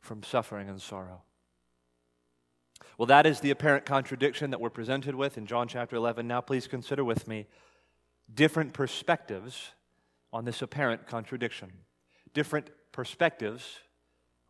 from 0.00 0.22
suffering 0.22 0.68
and 0.68 0.82
sorrow. 0.82 1.22
Well, 2.98 3.06
that 3.06 3.24
is 3.24 3.40
the 3.40 3.50
apparent 3.50 3.86
contradiction 3.86 4.50
that 4.50 4.60
we're 4.60 4.68
presented 4.68 5.14
with 5.14 5.38
in 5.38 5.46
John 5.46 5.68
chapter 5.68 5.96
11. 5.96 6.26
Now, 6.26 6.40
please 6.40 6.66
consider 6.66 7.04
with 7.04 7.28
me 7.28 7.46
different 8.34 8.74
perspectives 8.74 9.70
on 10.32 10.44
this 10.44 10.60
apparent 10.60 11.06
contradiction. 11.06 11.72
Different 12.34 12.70
perspectives 12.92 13.78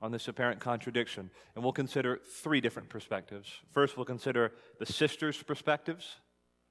on 0.00 0.12
this 0.12 0.28
apparent 0.28 0.60
contradiction. 0.60 1.30
And 1.54 1.62
we'll 1.62 1.72
consider 1.72 2.20
three 2.42 2.60
different 2.60 2.88
perspectives. 2.88 3.50
First, 3.70 3.96
we'll 3.96 4.06
consider 4.06 4.52
the 4.78 4.86
sisters' 4.86 5.42
perspectives. 5.42 6.16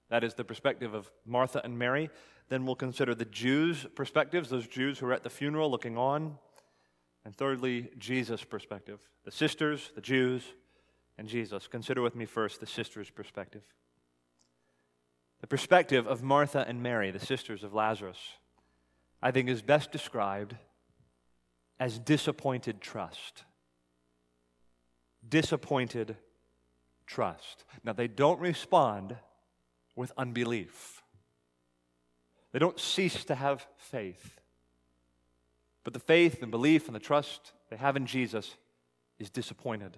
That 0.10 0.24
is 0.24 0.36
the 0.36 0.44
perspective 0.44 0.94
of 0.94 1.10
Martha 1.26 1.62
and 1.64 1.78
Mary. 1.78 2.10
Then 2.50 2.66
we'll 2.66 2.76
consider 2.76 3.16
the 3.16 3.26
Jews' 3.26 3.86
perspectives, 3.96 4.50
those 4.50 4.68
Jews 4.68 5.00
who 5.00 5.08
are 5.08 5.14
at 5.14 5.24
the 5.24 5.30
funeral 5.30 5.72
looking 5.72 5.98
on. 5.98 6.38
And 7.24 7.36
thirdly, 7.36 7.90
Jesus' 7.98 8.44
perspective 8.44 9.00
the 9.24 9.32
sisters, 9.32 9.92
the 9.96 10.02
Jews, 10.02 10.44
and 11.18 11.28
Jesus. 11.28 11.68
Consider 11.68 12.02
with 12.02 12.16
me 12.16 12.26
first 12.26 12.60
the 12.60 12.68
sisters' 12.68 13.10
perspective. 13.10 13.64
The 15.42 15.48
perspective 15.48 16.08
of 16.08 16.22
Martha 16.22 16.64
and 16.68 16.84
Mary, 16.84 17.12
the 17.12 17.20
sisters 17.20 17.64
of 17.64 17.74
Lazarus, 17.74 18.20
I 19.22 19.32
think 19.32 19.50
is 19.50 19.62
best 19.62 19.92
described 19.92 20.56
as 21.80 22.00
disappointed 22.00 22.82
trust. 22.82 23.44
Disappointed 25.28 26.16
trust. 27.08 27.66
Now, 27.84 27.94
they 27.94 28.08
don't 28.08 28.40
respond 28.40 29.16
with 29.96 30.12
unbelief. 30.18 31.02
They 32.52 32.60
don't 32.60 32.80
cease 32.80 33.26
to 33.26 33.36
have 33.36 33.66
faith. 33.78 34.40
But 35.84 35.94
the 35.94 36.00
faith 36.00 36.42
and 36.42 36.52
belief 36.52 36.88
and 36.88 36.96
the 36.96 37.00
trust 37.00 37.54
they 37.70 37.78
have 37.78 37.96
in 37.96 38.06
Jesus 38.06 38.56
is 39.20 39.30
disappointed. 39.30 39.98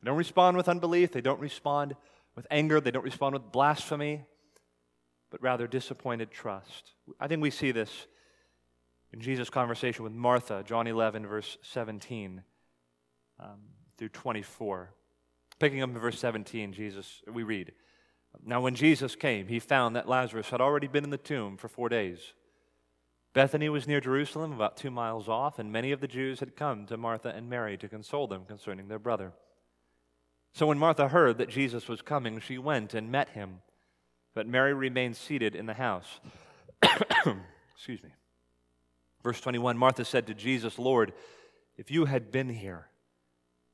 They 0.00 0.06
don't 0.06 0.16
respond 0.16 0.56
with 0.56 0.68
unbelief, 0.68 1.12
they 1.12 1.20
don't 1.20 1.40
respond 1.40 1.96
with 2.36 2.46
anger, 2.50 2.80
they 2.80 2.90
don't 2.90 3.04
respond 3.04 3.34
with 3.34 3.50
blasphemy, 3.50 4.24
but 5.30 5.42
rather 5.42 5.66
disappointed 5.66 6.30
trust. 6.30 6.92
I 7.18 7.26
think 7.26 7.42
we 7.42 7.50
see 7.50 7.72
this 7.72 8.06
in 9.12 9.20
Jesus' 9.20 9.50
conversation 9.50 10.04
with 10.04 10.12
Martha, 10.12 10.62
John 10.64 10.86
11, 10.86 11.26
verse 11.26 11.58
17 11.62 12.42
um, 13.40 13.46
through 13.96 14.10
24. 14.10 14.90
Picking 15.58 15.82
up 15.82 15.90
in 15.90 15.98
verse 15.98 16.18
17, 16.18 16.72
Jesus, 16.72 17.22
we 17.32 17.42
read, 17.42 17.72
now, 18.44 18.60
when 18.60 18.74
Jesus 18.74 19.16
came, 19.16 19.48
he 19.48 19.58
found 19.58 19.96
that 19.96 20.08
Lazarus 20.08 20.50
had 20.50 20.60
already 20.60 20.86
been 20.86 21.04
in 21.04 21.10
the 21.10 21.18
tomb 21.18 21.56
for 21.56 21.68
four 21.68 21.88
days. 21.88 22.32
Bethany 23.34 23.68
was 23.68 23.86
near 23.86 24.00
Jerusalem, 24.00 24.52
about 24.52 24.76
two 24.76 24.90
miles 24.90 25.28
off, 25.28 25.58
and 25.58 25.70
many 25.70 25.92
of 25.92 26.00
the 26.00 26.08
Jews 26.08 26.40
had 26.40 26.56
come 26.56 26.86
to 26.86 26.96
Martha 26.96 27.28
and 27.28 27.48
Mary 27.48 27.76
to 27.78 27.88
console 27.88 28.26
them 28.26 28.44
concerning 28.46 28.88
their 28.88 28.98
brother. 28.98 29.32
So 30.52 30.66
when 30.66 30.78
Martha 30.78 31.08
heard 31.08 31.38
that 31.38 31.50
Jesus 31.50 31.88
was 31.88 32.02
coming, 32.02 32.40
she 32.40 32.58
went 32.58 32.94
and 32.94 33.12
met 33.12 33.30
him, 33.30 33.60
but 34.34 34.46
Mary 34.46 34.72
remained 34.72 35.16
seated 35.16 35.54
in 35.54 35.66
the 35.66 35.74
house. 35.74 36.20
Excuse 37.74 38.02
me. 38.02 38.10
Verse 39.22 39.40
21 39.40 39.76
Martha 39.76 40.04
said 40.04 40.26
to 40.26 40.34
Jesus, 40.34 40.78
Lord, 40.78 41.12
if 41.76 41.90
you 41.90 42.06
had 42.06 42.32
been 42.32 42.48
here, 42.48 42.88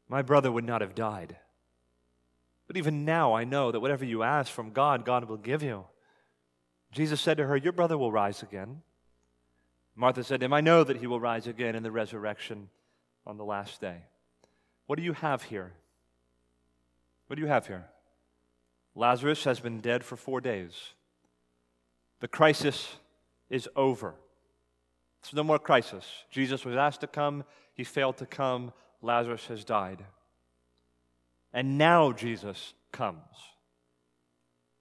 my 0.09 0.21
brother 0.21 0.51
would 0.51 0.65
not 0.65 0.81
have 0.81 0.95
died. 0.95 1.37
But 2.67 2.77
even 2.77 3.05
now, 3.05 3.35
I 3.35 3.45
know 3.45 3.71
that 3.71 3.81
whatever 3.81 4.05
you 4.05 4.23
ask 4.23 4.51
from 4.51 4.71
God, 4.71 5.05
God 5.05 5.29
will 5.29 5.37
give 5.37 5.63
you. 5.63 5.85
Jesus 6.93 7.21
said 7.21 7.37
to 7.37 7.47
her, 7.47 7.57
Your 7.57 7.73
brother 7.73 7.99
will 7.99 8.13
rise 8.13 8.43
again. 8.43 8.83
Martha 9.97 10.25
said 10.25 10.41
to 10.41 10.47
him, 10.47 10.53
I 10.53 10.61
know 10.61 10.83
that 10.83 10.97
he 10.97 11.07
will 11.07 11.21
rise 11.21 11.47
again 11.47 11.75
in 11.75 11.83
the 11.83 11.91
resurrection 11.91 12.69
on 13.27 13.37
the 13.37 13.45
last 13.45 13.81
day. 13.81 13.99
What 14.87 14.97
do 14.97 15.05
you 15.05 15.13
have 15.13 15.45
here? 15.45 15.73
What 17.27 17.37
do 17.37 17.43
you 17.43 17.49
have 17.49 17.67
here? 17.67 17.87
Lazarus 18.95 19.45
has 19.45 19.61
been 19.61 19.81
dead 19.81 20.05
for 20.05 20.17
four 20.17 20.41
days. 20.41 20.73
The 22.21 22.29
crisis 22.29 22.97
is 23.51 23.69
over. 23.77 24.15
There's 25.23 25.35
no 25.35 25.45
more 25.45 25.59
crisis. 25.59 26.07
Jesus 26.31 26.65
was 26.65 26.77
asked 26.77 27.01
to 27.01 27.07
come, 27.07 27.45
he 27.75 27.85
failed 27.85 28.19
to 28.19 28.27
come. 28.27 28.73
Lazarus 29.03 29.47
has 29.47 29.65
died. 29.65 30.05
And 31.55 31.79
now 31.79 32.11
Jesus 32.11 32.75
comes. 32.93 33.21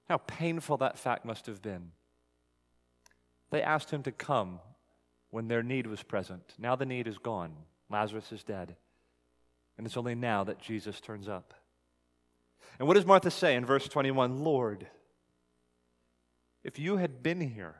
How 0.10 0.18
painful 0.18 0.78
that 0.78 0.98
fact 0.98 1.24
must 1.24 1.46
have 1.46 1.62
been. 1.62 1.92
They 3.52 3.62
asked 3.62 3.92
him 3.92 4.02
to 4.04 4.12
come 4.12 4.60
when 5.30 5.48
their 5.48 5.62
need 5.62 5.86
was 5.86 6.02
present. 6.02 6.56
Now 6.58 6.76
the 6.76 6.88
need 6.88 7.08
is 7.08 7.20
gone. 7.20 7.54
Lazarus 7.92 8.32
is 8.32 8.44
dead. 8.44 8.76
And 9.78 9.86
it's 9.86 9.98
only 9.98 10.16
now 10.16 10.44
that 10.44 10.60
Jesus 10.60 11.00
turns 11.00 11.30
up. 11.30 11.54
And 12.80 12.88
what 12.88 12.96
does 12.96 13.06
Martha 13.06 13.30
say 13.30 13.56
in 13.56 13.66
verse 13.66 13.88
21? 13.88 14.44
Lord, 14.44 14.88
if 16.64 16.80
you 16.80 16.98
had 16.98 17.22
been 17.22 17.40
here, 17.40 17.76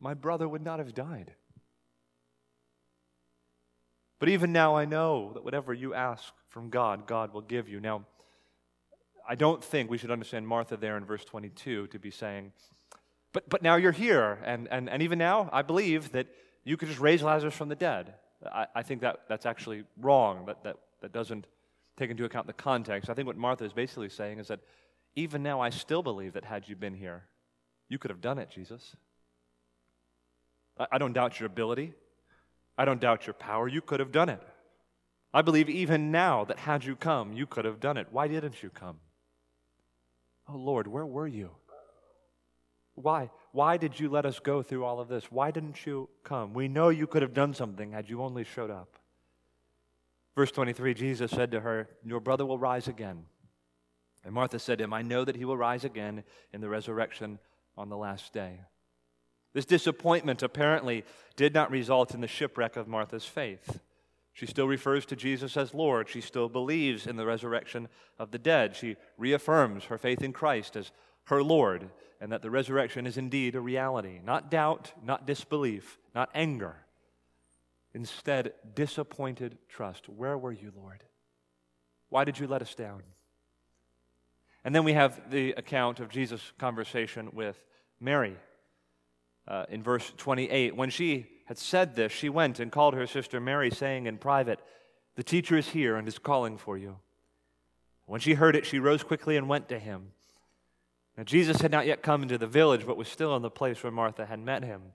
my 0.00 0.14
brother 0.14 0.48
would 0.48 0.64
not 0.64 0.78
have 0.78 0.94
died. 0.94 1.34
But 4.18 4.30
even 4.30 4.52
now 4.52 4.74
I 4.76 4.84
know 4.84 5.32
that 5.34 5.44
whatever 5.44 5.72
you 5.74 5.92
ask 5.92 6.32
from 6.58 6.70
God, 6.70 7.06
God 7.06 7.32
will 7.32 7.42
give 7.42 7.68
you. 7.68 7.78
Now, 7.78 8.04
I 9.28 9.36
don't 9.36 9.62
think 9.62 9.88
we 9.88 9.96
should 9.96 10.10
understand 10.10 10.48
Martha 10.48 10.76
there 10.76 10.96
in 10.96 11.04
verse 11.04 11.24
22 11.24 11.86
to 11.86 11.98
be 12.00 12.10
saying, 12.10 12.50
but, 13.32 13.48
but 13.48 13.62
now 13.62 13.76
you're 13.76 13.92
here, 13.92 14.40
and, 14.44 14.66
and, 14.68 14.90
and 14.90 15.00
even 15.00 15.20
now, 15.20 15.48
I 15.52 15.62
believe 15.62 16.10
that 16.12 16.26
you 16.64 16.76
could 16.76 16.88
just 16.88 16.98
raise 16.98 17.22
Lazarus 17.22 17.54
from 17.54 17.68
the 17.68 17.76
dead. 17.76 18.14
I, 18.44 18.66
I 18.74 18.82
think 18.82 19.02
that, 19.02 19.20
that's 19.28 19.46
actually 19.46 19.84
wrong. 20.00 20.46
That, 20.46 20.64
that, 20.64 20.78
that 21.00 21.12
doesn't 21.12 21.46
take 21.96 22.10
into 22.10 22.24
account 22.24 22.48
the 22.48 22.52
context. 22.54 23.08
I 23.08 23.14
think 23.14 23.28
what 23.28 23.36
Martha 23.36 23.64
is 23.64 23.72
basically 23.72 24.08
saying 24.08 24.40
is 24.40 24.48
that 24.48 24.58
even 25.14 25.44
now, 25.44 25.60
I 25.60 25.70
still 25.70 26.02
believe 26.02 26.32
that 26.32 26.44
had 26.44 26.68
you 26.68 26.74
been 26.74 26.94
here, 26.94 27.22
you 27.88 27.98
could 27.98 28.10
have 28.10 28.20
done 28.20 28.40
it, 28.40 28.50
Jesus. 28.50 28.96
I, 30.76 30.88
I 30.90 30.98
don't 30.98 31.12
doubt 31.12 31.38
your 31.38 31.46
ability. 31.46 31.92
I 32.76 32.84
don't 32.84 33.00
doubt 33.00 33.28
your 33.28 33.34
power. 33.34 33.68
You 33.68 33.80
could 33.80 34.00
have 34.00 34.10
done 34.10 34.28
it. 34.28 34.42
I 35.32 35.42
believe 35.42 35.68
even 35.68 36.10
now 36.10 36.44
that 36.44 36.60
had 36.60 36.84
you 36.84 36.96
come, 36.96 37.32
you 37.32 37.46
could 37.46 37.64
have 37.64 37.80
done 37.80 37.96
it. 37.96 38.08
Why 38.10 38.28
didn't 38.28 38.62
you 38.62 38.70
come? 38.70 38.98
Oh 40.48 40.56
Lord, 40.56 40.86
where 40.86 41.04
were 41.04 41.26
you? 41.26 41.50
Why? 42.94 43.30
Why 43.52 43.76
did 43.76 44.00
you 44.00 44.08
let 44.08 44.26
us 44.26 44.38
go 44.40 44.62
through 44.62 44.84
all 44.84 45.00
of 45.00 45.08
this? 45.08 45.30
Why 45.30 45.50
didn't 45.50 45.86
you 45.86 46.08
come? 46.24 46.54
We 46.54 46.68
know 46.68 46.88
you 46.88 47.06
could 47.06 47.22
have 47.22 47.34
done 47.34 47.54
something 47.54 47.92
had 47.92 48.08
you 48.08 48.22
only 48.22 48.44
showed 48.44 48.70
up. 48.70 48.96
Verse 50.34 50.50
23 50.50 50.94
Jesus 50.94 51.30
said 51.30 51.50
to 51.52 51.60
her, 51.60 51.88
Your 52.04 52.20
brother 52.20 52.46
will 52.46 52.58
rise 52.58 52.88
again. 52.88 53.24
And 54.24 54.34
Martha 54.34 54.58
said 54.58 54.78
to 54.78 54.84
him, 54.84 54.92
I 54.92 55.02
know 55.02 55.24
that 55.24 55.36
he 55.36 55.44
will 55.44 55.56
rise 55.56 55.84
again 55.84 56.24
in 56.52 56.60
the 56.60 56.68
resurrection 56.68 57.38
on 57.76 57.88
the 57.88 57.96
last 57.96 58.32
day. 58.32 58.60
This 59.54 59.64
disappointment 59.64 60.42
apparently 60.42 61.04
did 61.36 61.54
not 61.54 61.70
result 61.70 62.14
in 62.14 62.20
the 62.20 62.28
shipwreck 62.28 62.76
of 62.76 62.88
Martha's 62.88 63.24
faith. 63.24 63.80
She 64.38 64.46
still 64.46 64.68
refers 64.68 65.04
to 65.06 65.16
Jesus 65.16 65.56
as 65.56 65.74
Lord. 65.74 66.08
She 66.08 66.20
still 66.20 66.48
believes 66.48 67.08
in 67.08 67.16
the 67.16 67.26
resurrection 67.26 67.88
of 68.20 68.30
the 68.30 68.38
dead. 68.38 68.76
She 68.76 68.94
reaffirms 69.16 69.86
her 69.86 69.98
faith 69.98 70.22
in 70.22 70.32
Christ 70.32 70.76
as 70.76 70.92
her 71.24 71.42
Lord 71.42 71.90
and 72.20 72.30
that 72.30 72.42
the 72.42 72.50
resurrection 72.50 73.04
is 73.04 73.16
indeed 73.16 73.56
a 73.56 73.60
reality. 73.60 74.20
Not 74.24 74.48
doubt, 74.48 74.92
not 75.02 75.26
disbelief, 75.26 75.98
not 76.14 76.30
anger. 76.36 76.76
Instead, 77.92 78.52
disappointed 78.76 79.58
trust. 79.68 80.08
Where 80.08 80.38
were 80.38 80.52
you, 80.52 80.72
Lord? 80.76 81.02
Why 82.08 82.22
did 82.22 82.38
you 82.38 82.46
let 82.46 82.62
us 82.62 82.76
down? 82.76 83.02
And 84.62 84.72
then 84.72 84.84
we 84.84 84.92
have 84.92 85.32
the 85.32 85.50
account 85.54 85.98
of 85.98 86.10
Jesus' 86.10 86.52
conversation 86.58 87.30
with 87.32 87.60
Mary. 87.98 88.36
Uh, 89.48 89.64
in 89.68 89.82
verse 89.82 90.12
28, 90.16 90.76
when 90.76 90.90
she 90.90 91.26
had 91.48 91.56
said 91.56 91.94
this, 91.94 92.12
she 92.12 92.28
went 92.28 92.60
and 92.60 92.70
called 92.70 92.92
her 92.92 93.06
sister 93.06 93.40
Mary, 93.40 93.70
saying 93.70 94.04
in 94.04 94.18
private, 94.18 94.60
The 95.14 95.22
teacher 95.22 95.56
is 95.56 95.70
here 95.70 95.96
and 95.96 96.06
is 96.06 96.18
calling 96.18 96.58
for 96.58 96.76
you. 96.76 96.96
When 98.04 98.20
she 98.20 98.34
heard 98.34 98.54
it, 98.54 98.66
she 98.66 98.78
rose 98.78 99.02
quickly 99.02 99.34
and 99.34 99.48
went 99.48 99.66
to 99.70 99.78
him. 99.78 100.12
Now, 101.16 101.24
Jesus 101.24 101.62
had 101.62 101.70
not 101.70 101.86
yet 101.86 102.02
come 102.02 102.22
into 102.22 102.36
the 102.36 102.46
village, 102.46 102.84
but 102.86 102.98
was 102.98 103.08
still 103.08 103.34
in 103.34 103.40
the 103.40 103.48
place 103.48 103.82
where 103.82 103.90
Martha 103.90 104.26
had 104.26 104.40
met 104.40 104.62
him. 104.62 104.92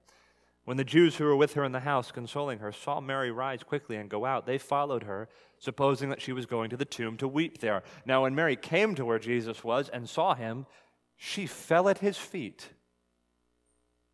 When 0.64 0.78
the 0.78 0.84
Jews 0.84 1.16
who 1.16 1.24
were 1.24 1.36
with 1.36 1.56
her 1.56 1.64
in 1.64 1.72
the 1.72 1.80
house, 1.80 2.12
consoling 2.12 2.60
her, 2.60 2.72
saw 2.72 3.02
Mary 3.02 3.32
rise 3.32 3.64
quickly 3.64 3.96
and 3.96 4.08
go 4.08 4.24
out, 4.24 4.46
they 4.46 4.60
followed 4.60 5.04
her, 5.04 5.30
supposing 5.58 6.12
that 6.12 6.22
she 6.22 6.34
was 6.34 6.46
going 6.46 6.70
to 6.70 6.78
the 6.78 6.86
tomb 6.86 7.18
to 7.18 7.28
weep 7.28 7.62
there. 7.62 7.82
Now, 8.06 8.22
when 8.22 8.36
Mary 8.36 8.56
came 8.56 8.94
to 8.94 9.06
where 9.06 9.18
Jesus 9.18 9.64
was 9.64 9.90
and 9.90 10.08
saw 10.08 10.36
him, 10.36 10.68
she 11.18 11.48
fell 11.48 11.90
at 11.90 11.98
his 11.98 12.20
feet, 12.20 12.70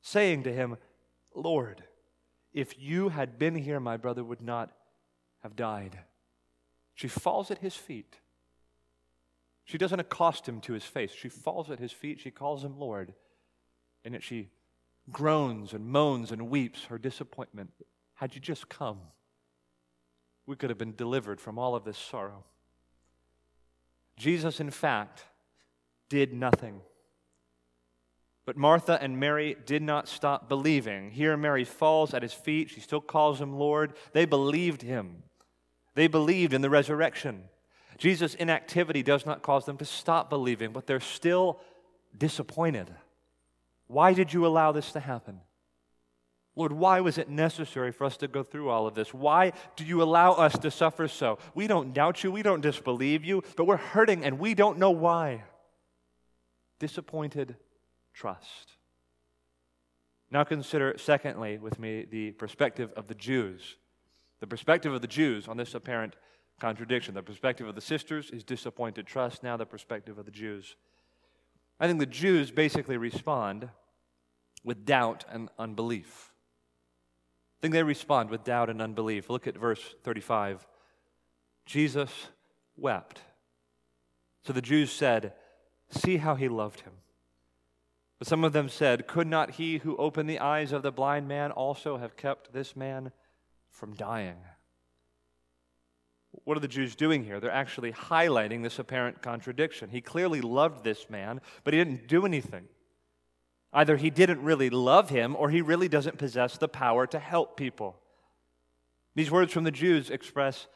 saying 0.01 0.43
to 0.43 0.53
him, 0.53 0.77
Lord, 1.35 1.83
if 2.53 2.79
you 2.79 3.09
had 3.09 3.37
been 3.37 3.55
here, 3.55 3.79
my 3.79 3.97
brother 3.97 4.23
would 4.23 4.41
not 4.41 4.71
have 5.43 5.55
died. 5.55 5.99
She 6.93 7.07
falls 7.07 7.51
at 7.51 7.59
his 7.59 7.75
feet. 7.75 8.17
She 9.63 9.77
doesn't 9.77 9.99
accost 9.99 10.49
him 10.49 10.61
to 10.61 10.73
his 10.73 10.83
face. 10.83 11.11
She 11.11 11.29
falls 11.29 11.69
at 11.69 11.79
his 11.79 11.91
feet. 11.91 12.19
She 12.19 12.31
calls 12.31 12.63
him 12.63 12.79
Lord. 12.79 13.13
And 14.03 14.13
yet 14.13 14.23
she 14.23 14.49
groans 15.11 15.73
and 15.73 15.85
moans 15.85 16.31
and 16.31 16.49
weeps 16.49 16.85
her 16.85 16.97
disappointment. 16.97 17.71
Had 18.15 18.35
you 18.35 18.41
just 18.41 18.67
come, 18.67 18.99
we 20.45 20.55
could 20.55 20.69
have 20.69 20.79
been 20.79 20.95
delivered 20.95 21.39
from 21.39 21.59
all 21.59 21.75
of 21.75 21.85
this 21.85 21.97
sorrow. 21.97 22.43
Jesus, 24.17 24.59
in 24.59 24.71
fact, 24.71 25.23
did 26.09 26.33
nothing. 26.33 26.81
But 28.49 28.57
Martha 28.57 28.97
and 28.99 29.19
Mary 29.19 29.55
did 29.67 29.83
not 29.83 30.07
stop 30.07 30.49
believing. 30.49 31.11
Here, 31.11 31.37
Mary 31.37 31.63
falls 31.63 32.15
at 32.15 32.23
his 32.23 32.33
feet. 32.33 32.71
She 32.71 32.79
still 32.79 32.99
calls 32.99 33.39
him 33.39 33.53
Lord. 33.53 33.93
They 34.13 34.25
believed 34.25 34.81
him, 34.81 35.21
they 35.93 36.07
believed 36.07 36.55
in 36.55 36.61
the 36.61 36.69
resurrection. 36.71 37.43
Jesus' 37.99 38.33
inactivity 38.33 39.03
does 39.03 39.23
not 39.23 39.43
cause 39.43 39.67
them 39.67 39.77
to 39.77 39.85
stop 39.85 40.31
believing, 40.31 40.71
but 40.71 40.87
they're 40.87 40.99
still 40.99 41.59
disappointed. 42.17 42.89
Why 43.85 44.13
did 44.15 44.33
you 44.33 44.47
allow 44.47 44.71
this 44.71 44.93
to 44.93 44.99
happen? 44.99 45.41
Lord, 46.55 46.71
why 46.71 47.01
was 47.01 47.19
it 47.19 47.29
necessary 47.29 47.91
for 47.91 48.05
us 48.05 48.17
to 48.17 48.27
go 48.27 48.41
through 48.41 48.69
all 48.69 48.87
of 48.87 48.95
this? 48.95 49.13
Why 49.13 49.53
do 49.75 49.85
you 49.85 50.01
allow 50.01 50.31
us 50.31 50.57
to 50.57 50.71
suffer 50.71 51.07
so? 51.07 51.37
We 51.53 51.67
don't 51.67 51.93
doubt 51.93 52.23
you, 52.23 52.31
we 52.31 52.41
don't 52.41 52.61
disbelieve 52.61 53.23
you, 53.23 53.43
but 53.55 53.65
we're 53.65 53.77
hurting 53.77 54.25
and 54.25 54.39
we 54.39 54.55
don't 54.55 54.79
know 54.79 54.89
why. 54.89 55.43
Disappointed 56.79 57.55
trust. 58.13 58.75
Now 60.31 60.43
consider, 60.43 60.95
secondly, 60.97 61.57
with 61.57 61.79
me, 61.79 62.05
the 62.09 62.31
perspective 62.31 62.91
of 62.95 63.07
the 63.07 63.15
Jews. 63.15 63.77
The 64.39 64.47
perspective 64.47 64.93
of 64.93 65.01
the 65.01 65.07
Jews 65.07 65.47
on 65.47 65.57
this 65.57 65.73
apparent 65.73 66.15
contradiction. 66.59 67.15
The 67.15 67.23
perspective 67.23 67.67
of 67.67 67.75
the 67.75 67.81
sisters 67.81 68.29
is 68.29 68.43
disappointed 68.43 69.07
trust. 69.07 69.43
Now, 69.43 69.57
the 69.57 69.65
perspective 69.65 70.17
of 70.17 70.25
the 70.25 70.31
Jews. 70.31 70.75
I 71.79 71.87
think 71.87 71.99
the 71.99 72.05
Jews 72.05 72.51
basically 72.51 72.97
respond 72.97 73.69
with 74.63 74.85
doubt 74.85 75.25
and 75.31 75.49
unbelief. 75.57 76.31
I 77.57 77.61
think 77.61 77.73
they 77.73 77.83
respond 77.83 78.29
with 78.29 78.43
doubt 78.43 78.69
and 78.69 78.81
unbelief. 78.81 79.29
Look 79.29 79.47
at 79.47 79.57
verse 79.57 79.95
35. 80.03 80.67
Jesus 81.65 82.11
wept. 82.77 83.21
So 84.43 84.53
the 84.53 84.61
Jews 84.61 84.91
said, 84.91 85.33
See 85.89 86.17
how 86.17 86.35
he 86.35 86.47
loved 86.47 86.81
him. 86.81 86.93
But 88.19 88.27
some 88.27 88.43
of 88.43 88.51
them 88.51 88.67
said, 88.67 89.07
Could 89.07 89.27
not 89.27 89.51
he 89.51 89.77
who 89.77 89.95
opened 89.95 90.29
the 90.29 90.39
eyes 90.39 90.73
of 90.73 90.83
the 90.83 90.91
blind 90.91 91.27
man 91.27 91.51
also 91.51 91.97
have 91.97 92.17
kept 92.17 92.51
this 92.53 92.75
man 92.75 93.11
from 93.69 93.95
dying? 93.95 94.35
What 96.43 96.57
are 96.57 96.61
the 96.61 96.67
Jews 96.67 96.95
doing 96.95 97.23
here? 97.23 97.39
They're 97.39 97.49
actually 97.49 97.93
highlighting 97.93 98.61
this 98.61 98.77
apparent 98.77 99.21
contradiction. 99.21 99.89
He 99.89 100.01
clearly 100.01 100.41
loved 100.41 100.83
this 100.83 101.09
man, 101.09 101.41
but 101.63 101.73
he 101.73 101.79
didn't 101.79 102.07
do 102.07 102.25
anything. 102.25 102.65
Either 103.71 103.97
he 103.97 104.09
didn't 104.09 104.43
really 104.43 104.69
love 104.69 105.09
him 105.09 105.35
or 105.35 105.49
he 105.49 105.61
really 105.61 105.87
doesn't 105.87 106.17
possess 106.17 106.57
the 106.57 106.67
power 106.67 107.07
to 107.07 107.19
help 107.19 107.55
people. 107.55 107.99
These 109.15 109.31
words 109.31 109.53
from 109.53 109.63
the 109.63 109.71
Jews 109.71 110.09
express 110.09 110.67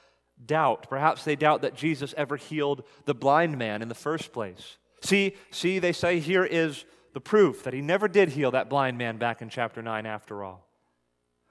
doubt. 0.43 0.87
Perhaps 0.89 1.23
they 1.23 1.35
doubt 1.35 1.61
that 1.61 1.75
Jesus 1.75 2.13
ever 2.17 2.37
healed 2.37 2.83
the 3.05 3.13
blind 3.13 3.57
man 3.57 3.81
in 3.81 3.89
the 3.89 3.95
first 3.95 4.31
place. 4.31 4.77
See, 5.01 5.35
see, 5.51 5.79
they 5.79 5.91
say 5.91 6.19
here 6.19 6.45
is 6.45 6.85
the 7.13 7.21
proof 7.21 7.63
that 7.63 7.73
he 7.73 7.81
never 7.81 8.07
did 8.07 8.29
heal 8.29 8.51
that 8.51 8.69
blind 8.69 8.97
man 8.97 9.17
back 9.17 9.41
in 9.41 9.49
chapter 9.49 9.81
9 9.81 10.05
after 10.05 10.43
all. 10.43 10.67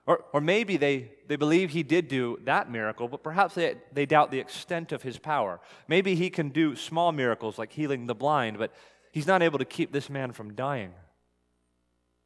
Or, 0.04 0.24
or 0.32 0.40
maybe 0.40 0.76
they, 0.76 1.12
they 1.28 1.36
believe 1.36 1.70
he 1.70 1.84
did 1.84 2.08
do 2.08 2.40
that 2.44 2.70
miracle, 2.70 3.06
but 3.06 3.22
perhaps 3.22 3.54
they, 3.54 3.76
they 3.92 4.04
doubt 4.04 4.32
the 4.32 4.40
extent 4.40 4.90
of 4.90 5.02
his 5.02 5.16
power. 5.16 5.60
Maybe 5.86 6.16
he 6.16 6.28
can 6.28 6.48
do 6.48 6.74
small 6.74 7.12
miracles 7.12 7.56
like 7.56 7.72
healing 7.72 8.06
the 8.06 8.14
blind, 8.14 8.58
but 8.58 8.72
he's 9.12 9.28
not 9.28 9.42
able 9.42 9.60
to 9.60 9.64
keep 9.64 9.92
this 9.92 10.10
man 10.10 10.32
from 10.32 10.54
dying. 10.54 10.92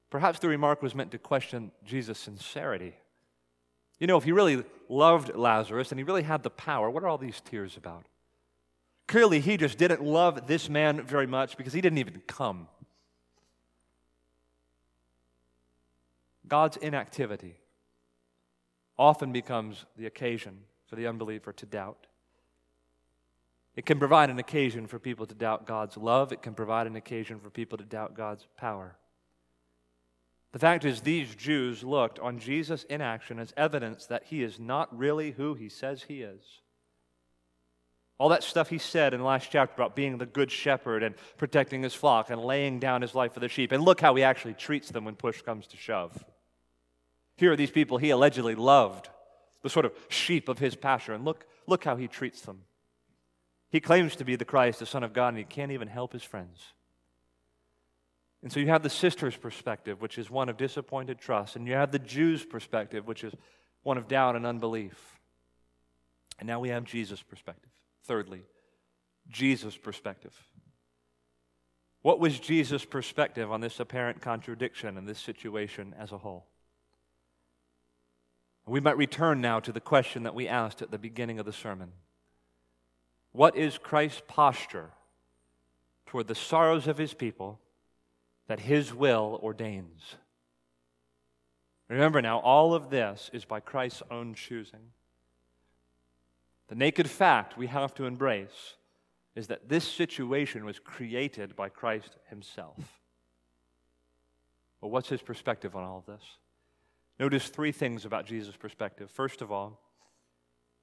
Perhaps 0.09 0.39
the 0.39 0.49
remark 0.49 0.83
was 0.83 0.95
meant 0.95 1.11
to 1.11 1.19
question 1.19 1.71
Jesus' 1.85 2.19
sincerity. 2.19 2.95
You 3.99 4.07
know, 4.07 4.17
if 4.17 4.25
he 4.25 4.33
really 4.33 4.65
loved 4.89 5.35
Lazarus 5.35 5.91
and 5.91 5.99
he 5.99 6.05
really 6.05 6.23
had 6.23 6.43
the 6.43 6.51
power, 6.51 6.89
what 6.89 7.03
are 7.03 7.09
all 7.09 7.19
these 7.19 7.43
tears 7.43 7.77
about? 7.77 8.07
Clearly, 9.07 9.41
he 9.41 9.57
just 9.57 9.79
didn't 9.79 10.03
love 10.03 10.47
this 10.47 10.69
man 10.69 11.03
very 11.03 11.27
much 11.27 11.57
because 11.57 11.73
he 11.73 11.81
didn't 11.81 11.99
even 11.99 12.23
come. 12.27 12.69
God's 16.49 16.77
inactivity 16.77 17.57
often 18.99 19.33
becomes 19.33 19.85
the 19.97 20.07
occasion 20.07 20.61
for 20.87 20.97
the 20.97 21.07
unbeliever 21.07 21.53
to 21.53 21.67
doubt. 21.67 22.07
It 23.75 23.85
can 23.85 23.99
provide 23.99 24.31
an 24.31 24.39
occasion 24.39 24.87
for 24.87 24.99
people 24.99 25.27
to 25.27 25.35
doubt 25.35 25.67
God's 25.67 25.97
love. 25.97 26.33
It 26.33 26.41
can 26.41 26.55
provide 26.55 26.87
an 26.87 26.97
occasion 26.97 27.39
for 27.39 27.51
people 27.51 27.77
to 27.77 27.85
doubt 27.85 28.15
God's 28.17 28.47
power. 28.57 28.97
The 30.53 30.59
fact 30.59 30.87
is, 30.87 31.03
these 31.03 31.35
Jews 31.35 31.85
looked 31.85 32.19
on 32.19 32.39
Jesus' 32.39 32.85
inaction 32.85 33.39
as 33.39 33.53
evidence 33.57 34.07
that 34.07 34.25
he 34.25 34.43
is 34.43 34.59
not 34.59 34.97
really 34.97 35.33
who 35.33 35.55
he 35.55 35.69
says 35.69 36.05
he 36.05 36.23
is. 36.23 36.63
All 38.19 38.31
that 38.31 38.43
stuff 38.43 38.71
he 38.71 38.79
said 38.79 39.13
in 39.13 39.21
the 39.21 39.27
last 39.27 39.51
chapter 39.51 39.75
about 39.75 39.95
being 39.95 40.17
the 40.17 40.25
good 40.25 40.51
shepherd 40.51 41.03
and 41.03 41.15
protecting 41.37 41.83
his 41.83 41.93
flock 41.93 42.31
and 42.31 42.41
laying 42.41 42.79
down 42.79 43.03
his 43.03 43.15
life 43.15 43.35
for 43.35 43.41
the 43.41 43.49
sheep. 43.49 43.73
And 43.73 43.85
look 43.85 44.01
how 44.01 44.15
he 44.15 44.23
actually 44.23 44.55
treats 44.55 44.89
them 44.91 45.05
when 45.05 45.17
push 45.17 45.43
comes 45.43 45.67
to 45.67 45.77
shove. 45.77 46.25
Here 47.37 47.53
are 47.53 47.57
these 47.57 47.71
people 47.71 47.99
he 47.99 48.11
allegedly 48.11 48.55
loved, 48.55 49.09
the 49.63 49.71
sort 49.71 49.85
of 49.85 49.93
sheep 50.09 50.49
of 50.49 50.59
his 50.59 50.75
pasture, 50.75 51.13
and 51.13 51.25
look, 51.25 51.47
look 51.67 51.85
how 51.85 51.97
he 51.97 52.09
treats 52.09 52.41
them. 52.43 52.63
He 53.71 53.81
claims 53.81 54.17
to 54.17 54.25
be 54.25 54.37
the 54.37 54.45
Christ, 54.45 54.79
the 54.79 54.87
Son 54.87 55.03
of 55.03 55.13
God, 55.13 55.29
and 55.29 55.39
he 55.39 55.45
can't 55.45 55.73
even 55.73 55.89
help 55.89 56.13
his 56.13 56.23
friends. 56.23 56.73
And 58.43 58.53
so 58.53 58.61
you 58.61 58.69
have 58.69 58.83
the 58.83 58.91
sister's 58.91 59.37
perspective, 59.37 60.01
which 60.01 60.19
is 60.19 60.31
one 60.31 60.49
of 60.49 60.57
disappointed 60.57 61.19
trust, 61.19 61.57
and 61.57 61.67
you 61.67 61.75
have 61.75 61.91
the 61.91 61.99
Jew's 61.99 62.45
perspective, 62.45 63.07
which 63.07 63.25
is 63.25 63.35
one 63.83 63.99
of 63.99 64.09
doubt 64.09 64.37
and 64.37 64.47
unbelief. 64.47 65.19
And 66.39 66.47
now 66.47 66.61
we 66.61 66.69
have 66.69 66.85
Jesus' 66.85 67.23
perspective. 67.23 67.73
Thirdly, 68.05 68.43
Jesus' 69.29 69.77
perspective. 69.77 70.33
What 72.03 72.21
was 72.21 72.39
Jesus' 72.39 72.85
perspective 72.85 73.51
on 73.51 73.61
this 73.61 73.81
apparent 73.81 74.21
contradiction 74.21 74.97
in 74.97 75.07
this 75.07 75.19
situation 75.19 75.95
as 75.99 76.13
a 76.13 76.19
whole? 76.19 76.47
We 78.67 78.81
might 78.81 78.97
return 78.97 79.41
now 79.41 79.61
to 79.61 79.71
the 79.71 79.81
question 79.81 80.25
that 80.25 80.35
we 80.35 80.49
asked 80.49 80.83
at 80.83 80.91
the 80.91 80.99
beginning 80.99 81.39
of 81.39 81.47
the 81.47 81.53
sermon 81.53 81.93
What 83.33 83.57
is 83.57 83.79
Christ's 83.79 84.23
posture 84.27 84.91
toward 86.07 86.27
the 86.27 86.35
sorrows 86.35 86.89
of 86.89 86.99
his 86.99 87.15
people 87.15 87.61
that 88.49 88.61
his 88.61 88.93
will 88.93 89.39
ordains? 89.43 90.17
Remember 91.89 92.21
now, 92.21 92.41
all 92.41 92.75
of 92.75 92.91
this 92.91 93.31
is 93.33 93.45
by 93.45 93.61
Christ's 93.61 94.03
own 94.11 94.35
choosing. 94.35 94.91
The 96.69 96.75
naked 96.75 97.09
fact 97.09 97.57
we 97.57 97.69
have 97.69 97.95
to 97.95 98.07
embrace 98.07 98.75
is 99.37 99.47
that 99.47 99.69
this 99.69 99.85
situation 99.85 100.65
was 100.65 100.81
created 100.81 101.55
by 101.55 101.69
Christ 101.69 102.17
himself. 102.29 103.01
Well, 104.81 104.91
what's 104.91 105.09
his 105.09 105.23
perspective 105.23 105.77
on 105.77 105.85
all 105.85 105.99
of 105.99 106.07
this? 106.07 106.25
Notice 107.19 107.49
three 107.49 107.73
things 107.73 108.05
about 108.05 108.27
Jesus' 108.27 108.57
perspective. 108.57 109.11
First 109.11 109.41
of 109.41 109.51
all, 109.51 109.81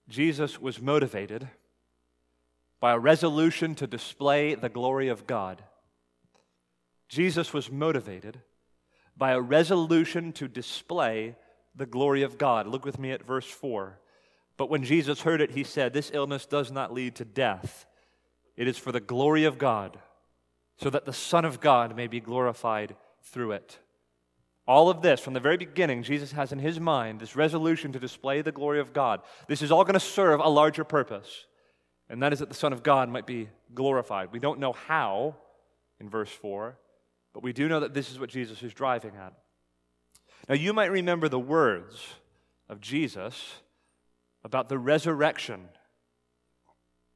Jesus 0.09 0.59
was 0.59 0.81
motivated 0.81 1.47
by 2.79 2.93
a 2.93 2.99
resolution 2.99 3.75
to 3.75 3.87
display 3.87 4.55
the 4.55 4.69
glory 4.69 5.07
of 5.07 5.25
God. 5.27 5.63
Jesus 7.07 7.53
was 7.53 7.71
motivated 7.71 8.41
by 9.15 9.31
a 9.31 9.39
resolution 9.39 10.33
to 10.33 10.47
display 10.47 11.35
the 11.75 11.85
glory 11.85 12.23
of 12.23 12.37
God. 12.37 12.67
Look 12.67 12.83
with 12.83 12.99
me 12.99 13.11
at 13.11 13.25
verse 13.25 13.45
4. 13.45 13.99
But 14.57 14.69
when 14.69 14.83
Jesus 14.83 15.21
heard 15.21 15.41
it, 15.41 15.51
he 15.51 15.63
said, 15.63 15.93
This 15.93 16.11
illness 16.13 16.45
does 16.45 16.71
not 16.71 16.93
lead 16.93 17.15
to 17.15 17.25
death. 17.25 17.85
It 18.55 18.67
is 18.67 18.77
for 18.77 18.91
the 18.91 18.99
glory 18.99 19.45
of 19.45 19.57
God, 19.57 19.99
so 20.77 20.89
that 20.89 21.05
the 21.05 21.13
Son 21.13 21.45
of 21.45 21.59
God 21.59 21.95
may 21.95 22.07
be 22.07 22.19
glorified 22.19 22.95
through 23.21 23.53
it. 23.53 23.79
All 24.65 24.89
of 24.89 25.01
this, 25.01 25.19
from 25.19 25.33
the 25.33 25.39
very 25.41 25.57
beginning, 25.57 26.03
Jesus 26.03 26.31
has 26.31 26.51
in 26.53 26.59
his 26.59 26.79
mind 26.79 27.19
this 27.19 27.35
resolution 27.35 27.91
to 27.91 27.99
display 27.99 28.41
the 28.41 28.51
glory 28.51 28.79
of 28.79 28.93
God. 28.93 29.21
This 29.47 29.61
is 29.61 29.71
all 29.71 29.83
going 29.83 29.93
to 29.93 29.99
serve 29.99 30.39
a 30.39 30.47
larger 30.47 30.85
purpose, 30.85 31.45
and 32.09 32.23
that 32.23 32.31
is 32.31 32.39
that 32.39 32.47
the 32.47 32.55
Son 32.55 32.71
of 32.71 32.81
God 32.81 33.09
might 33.09 33.27
be 33.27 33.49
glorified. 33.73 34.31
We 34.31 34.39
don't 34.39 34.59
know 34.59 34.71
how 34.71 35.35
in 35.99 36.09
verse 36.09 36.29
4, 36.29 36.77
but 37.33 37.43
we 37.43 37.51
do 37.51 37.67
know 37.67 37.81
that 37.81 37.93
this 37.93 38.09
is 38.09 38.19
what 38.19 38.29
Jesus 38.29 38.63
is 38.63 38.73
driving 38.73 39.11
at. 39.17 39.33
Now, 40.47 40.55
you 40.55 40.71
might 40.73 40.91
remember 40.91 41.27
the 41.27 41.39
words 41.39 42.01
of 42.69 42.79
Jesus 42.79 43.55
about 44.43 44.69
the 44.69 44.77
resurrection 44.77 45.67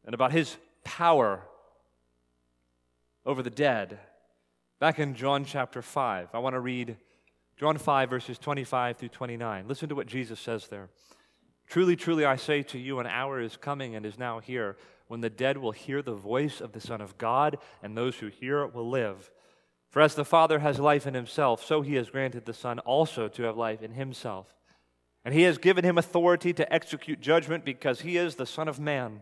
and 0.05 0.13
about 0.13 0.31
his 0.31 0.57
power 0.83 1.43
over 3.25 3.43
the 3.43 3.49
dead 3.49 3.99
back 4.79 4.99
in 4.99 5.15
John 5.15 5.43
chapter 5.43 5.81
5. 5.81 6.29
I 6.33 6.39
want 6.39 6.53
to 6.53 6.59
read 6.59 6.97
John 7.57 7.77
5, 7.77 8.09
verses 8.09 8.37
25 8.37 8.97
through 8.97 9.09
29. 9.09 9.67
Listen 9.67 9.89
to 9.89 9.95
what 9.95 10.05
Jesus 10.05 10.39
says 10.39 10.67
there. 10.67 10.89
Truly, 11.65 11.95
truly, 11.95 12.23
I 12.23 12.35
say 12.35 12.61
to 12.63 12.77
you, 12.77 12.99
an 12.99 13.07
hour 13.07 13.41
is 13.41 13.57
coming 13.57 13.95
and 13.95 14.05
is 14.05 14.19
now 14.19 14.39
here 14.39 14.77
when 15.07 15.21
the 15.21 15.29
dead 15.29 15.57
will 15.57 15.71
hear 15.71 16.01
the 16.01 16.13
voice 16.13 16.61
of 16.61 16.73
the 16.73 16.81
Son 16.81 17.01
of 17.01 17.17
God, 17.17 17.57
and 17.81 17.97
those 17.97 18.17
who 18.17 18.27
hear 18.27 18.59
it 18.59 18.75
will 18.75 18.89
live. 18.89 19.31
For 19.89 20.01
as 20.01 20.15
the 20.15 20.25
Father 20.25 20.59
has 20.59 20.79
life 20.79 21.07
in 21.07 21.13
himself, 21.13 21.63
so 21.65 21.81
he 21.81 21.95
has 21.95 22.09
granted 22.09 22.45
the 22.45 22.53
Son 22.53 22.79
also 22.79 23.27
to 23.29 23.43
have 23.43 23.57
life 23.57 23.81
in 23.81 23.91
himself. 23.91 24.53
And 25.25 25.33
he 25.33 25.43
has 25.43 25.57
given 25.57 25.83
him 25.83 25.97
authority 25.97 26.53
to 26.53 26.73
execute 26.73 27.21
judgment 27.21 27.65
because 27.65 28.01
he 28.01 28.17
is 28.17 28.35
the 28.35 28.45
Son 28.45 28.67
of 28.67 28.79
Man. 28.79 29.21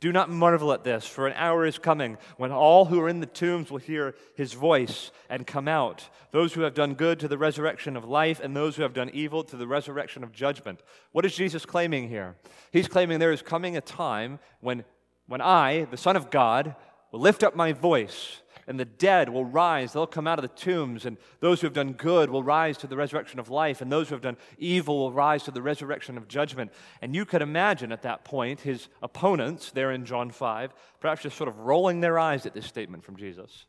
Do 0.00 0.12
not 0.12 0.30
marvel 0.30 0.72
at 0.72 0.82
this, 0.82 1.06
for 1.06 1.26
an 1.26 1.34
hour 1.36 1.66
is 1.66 1.78
coming 1.78 2.16
when 2.38 2.50
all 2.50 2.86
who 2.86 3.00
are 3.00 3.08
in 3.08 3.20
the 3.20 3.26
tombs 3.26 3.70
will 3.70 3.78
hear 3.78 4.14
his 4.34 4.54
voice 4.54 5.10
and 5.28 5.46
come 5.46 5.68
out, 5.68 6.08
those 6.30 6.54
who 6.54 6.62
have 6.62 6.72
done 6.72 6.94
good 6.94 7.20
to 7.20 7.28
the 7.28 7.36
resurrection 7.36 7.98
of 7.98 8.06
life, 8.06 8.40
and 8.40 8.56
those 8.56 8.76
who 8.76 8.82
have 8.82 8.94
done 8.94 9.10
evil 9.12 9.44
to 9.44 9.56
the 9.56 9.66
resurrection 9.66 10.24
of 10.24 10.32
judgment. 10.32 10.80
What 11.12 11.26
is 11.26 11.36
Jesus 11.36 11.66
claiming 11.66 12.08
here? 12.08 12.36
He's 12.72 12.88
claiming 12.88 13.18
there 13.18 13.30
is 13.30 13.42
coming 13.42 13.76
a 13.76 13.82
time 13.82 14.38
when, 14.60 14.84
when 15.26 15.42
I, 15.42 15.84
the 15.90 15.98
Son 15.98 16.16
of 16.16 16.30
God, 16.30 16.74
will 17.12 17.20
lift 17.20 17.42
up 17.42 17.54
my 17.54 17.72
voice 17.72 18.40
and 18.70 18.78
the 18.78 18.84
dead 18.84 19.28
will 19.28 19.44
rise. 19.44 19.92
They'll 19.92 20.06
come 20.06 20.28
out 20.28 20.38
of 20.38 20.42
the 20.42 20.48
tombs, 20.56 21.04
and 21.04 21.16
those 21.40 21.60
who 21.60 21.66
have 21.66 21.74
done 21.74 21.92
good 21.92 22.30
will 22.30 22.44
rise 22.44 22.78
to 22.78 22.86
the 22.86 22.96
resurrection 22.96 23.40
of 23.40 23.50
life, 23.50 23.80
and 23.80 23.90
those 23.90 24.08
who 24.08 24.14
have 24.14 24.22
done 24.22 24.36
evil 24.58 24.96
will 24.96 25.12
rise 25.12 25.42
to 25.42 25.50
the 25.50 25.60
resurrection 25.60 26.16
of 26.16 26.28
judgment. 26.28 26.70
And 27.02 27.12
you 27.12 27.24
could 27.24 27.42
imagine 27.42 27.90
at 27.90 28.02
that 28.02 28.22
point 28.24 28.60
his 28.60 28.86
opponents 29.02 29.72
there 29.72 29.90
in 29.90 30.04
John 30.04 30.30
5 30.30 30.72
perhaps 31.00 31.22
just 31.22 31.36
sort 31.36 31.48
of 31.48 31.58
rolling 31.58 32.00
their 32.00 32.16
eyes 32.16 32.46
at 32.46 32.54
this 32.54 32.64
statement 32.64 33.02
from 33.02 33.16
Jesus. 33.16 33.66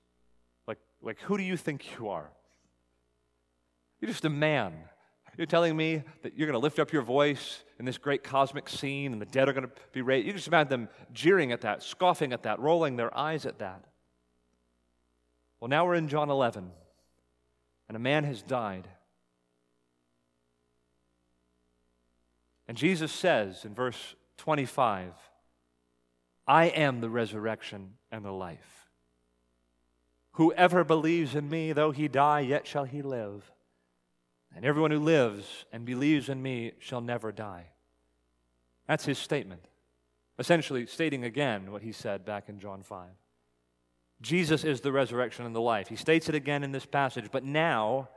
Like, 0.67 0.77
like 1.01 1.19
who 1.21 1.35
do 1.35 1.43
you 1.43 1.57
think 1.57 1.97
you 1.97 2.09
are? 2.09 2.29
You're 4.01 4.11
just 4.11 4.25
a 4.25 4.29
man. 4.29 4.73
You're 5.35 5.47
telling 5.47 5.75
me 5.75 6.03
that 6.21 6.37
you're 6.37 6.45
going 6.45 6.59
to 6.59 6.63
lift 6.63 6.77
up 6.77 6.93
your 6.93 7.01
voice 7.01 7.63
in 7.79 7.85
this 7.85 7.97
great 7.97 8.23
cosmic 8.23 8.69
scene 8.69 9.13
and 9.13 9.21
the 9.21 9.25
dead 9.25 9.49
are 9.49 9.53
going 9.53 9.65
to 9.65 9.73
be 9.93 10.03
raised. 10.03 10.27
You 10.27 10.33
just 10.33 10.47
imagine 10.47 10.69
them 10.69 10.89
jeering 11.11 11.51
at 11.51 11.61
that, 11.61 11.81
scoffing 11.81 12.33
at 12.33 12.43
that, 12.43 12.59
rolling 12.59 12.97
their 12.97 13.17
eyes 13.17 13.47
at 13.47 13.57
that. 13.57 13.85
Well, 15.61 15.69
now 15.69 15.85
we're 15.85 15.93
in 15.93 16.07
John 16.07 16.31
11, 16.31 16.71
and 17.87 17.95
a 17.95 17.99
man 17.99 18.23
has 18.23 18.41
died. 18.41 18.87
And 22.67 22.75
Jesus 22.75 23.11
says 23.11 23.63
in 23.63 23.75
verse 23.75 24.15
25, 24.37 25.13
I 26.47 26.65
am 26.65 26.99
the 26.99 27.11
resurrection 27.11 27.93
and 28.11 28.25
the 28.25 28.31
life. 28.31 28.89
Whoever 30.31 30.83
believes 30.83 31.35
in 31.35 31.47
me, 31.47 31.73
though 31.73 31.91
he 31.91 32.07
die, 32.07 32.39
yet 32.39 32.65
shall 32.65 32.85
he 32.85 33.03
live. 33.03 33.51
And 34.55 34.65
everyone 34.65 34.91
who 34.91 34.99
lives 34.99 35.65
and 35.71 35.85
believes 35.85 36.27
in 36.27 36.41
me 36.41 36.71
shall 36.79 37.01
never 37.01 37.31
die. 37.31 37.67
That's 38.87 39.05
his 39.05 39.19
statement, 39.19 39.67
essentially 40.39 40.87
stating 40.87 41.23
again 41.23 41.71
what 41.71 41.83
he 41.83 41.91
said 41.91 42.25
back 42.25 42.49
in 42.49 42.59
John 42.59 42.81
5. 42.81 43.07
Jesus 44.21 44.63
is 44.63 44.81
the 44.81 44.91
resurrection 44.91 45.45
and 45.45 45.55
the 45.55 45.61
life. 45.61 45.87
He 45.87 45.95
states 45.95 46.29
it 46.29 46.35
again 46.35 46.63
in 46.63 46.71
this 46.71 46.85
passage, 46.85 47.25
but 47.31 47.43
now 47.43 48.09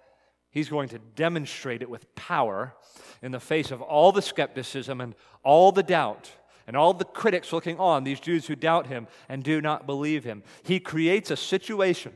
he's 0.50 0.68
going 0.68 0.88
to 0.90 0.98
demonstrate 0.98 1.82
it 1.82 1.90
with 1.90 2.14
power 2.14 2.74
in 3.22 3.32
the 3.32 3.40
face 3.40 3.70
of 3.70 3.80
all 3.80 4.12
the 4.12 4.22
skepticism 4.22 5.00
and 5.00 5.14
all 5.42 5.72
the 5.72 5.82
doubt 5.82 6.30
and 6.66 6.76
all 6.76 6.94
the 6.94 7.04
critics 7.04 7.52
looking 7.52 7.78
on, 7.78 8.04
these 8.04 8.20
Jews 8.20 8.46
who 8.46 8.56
doubt 8.56 8.86
him 8.86 9.06
and 9.28 9.42
do 9.42 9.60
not 9.60 9.86
believe 9.86 10.24
him. 10.24 10.42
He 10.62 10.80
creates 10.80 11.30
a 11.30 11.36
situation 11.36 12.12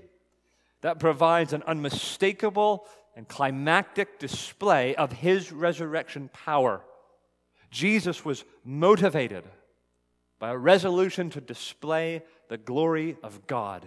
that 0.81 0.99
provides 0.99 1.53
an 1.53 1.63
unmistakable 1.67 2.87
and 3.17 3.27
climactic 3.27 4.19
display 4.19 4.95
of 4.95 5.13
his 5.13 5.51
resurrection 5.51 6.31
power. 6.33 6.83
Jesus 7.71 8.25
was 8.25 8.45
motivated 8.65 9.45
by 10.39 10.51
a 10.51 10.57
resolution 10.57 11.31
to 11.31 11.41
display 11.41 12.23
the 12.49 12.59
glory 12.59 13.17
of 13.23 13.47
God. 13.47 13.87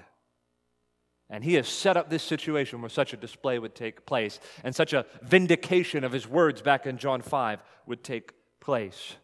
And 1.29 1.43
he 1.43 1.53
has 1.53 1.67
set 1.67 1.95
up 1.95 2.09
this 2.09 2.23
situation 2.23 2.81
where 2.81 2.89
such 2.89 3.13
a 3.13 3.17
display 3.17 3.57
would 3.57 3.73
take 3.73 4.05
place 4.05 4.39
and 4.63 4.75
such 4.75 4.91
a 4.91 5.05
vindication 5.21 6.03
of 6.03 6.11
his 6.11 6.27
words 6.27 6.61
back 6.61 6.85
in 6.85 6.97
John 6.97 7.21
5 7.21 7.63
would 7.87 8.03
take 8.03 8.33
place. 8.59 9.15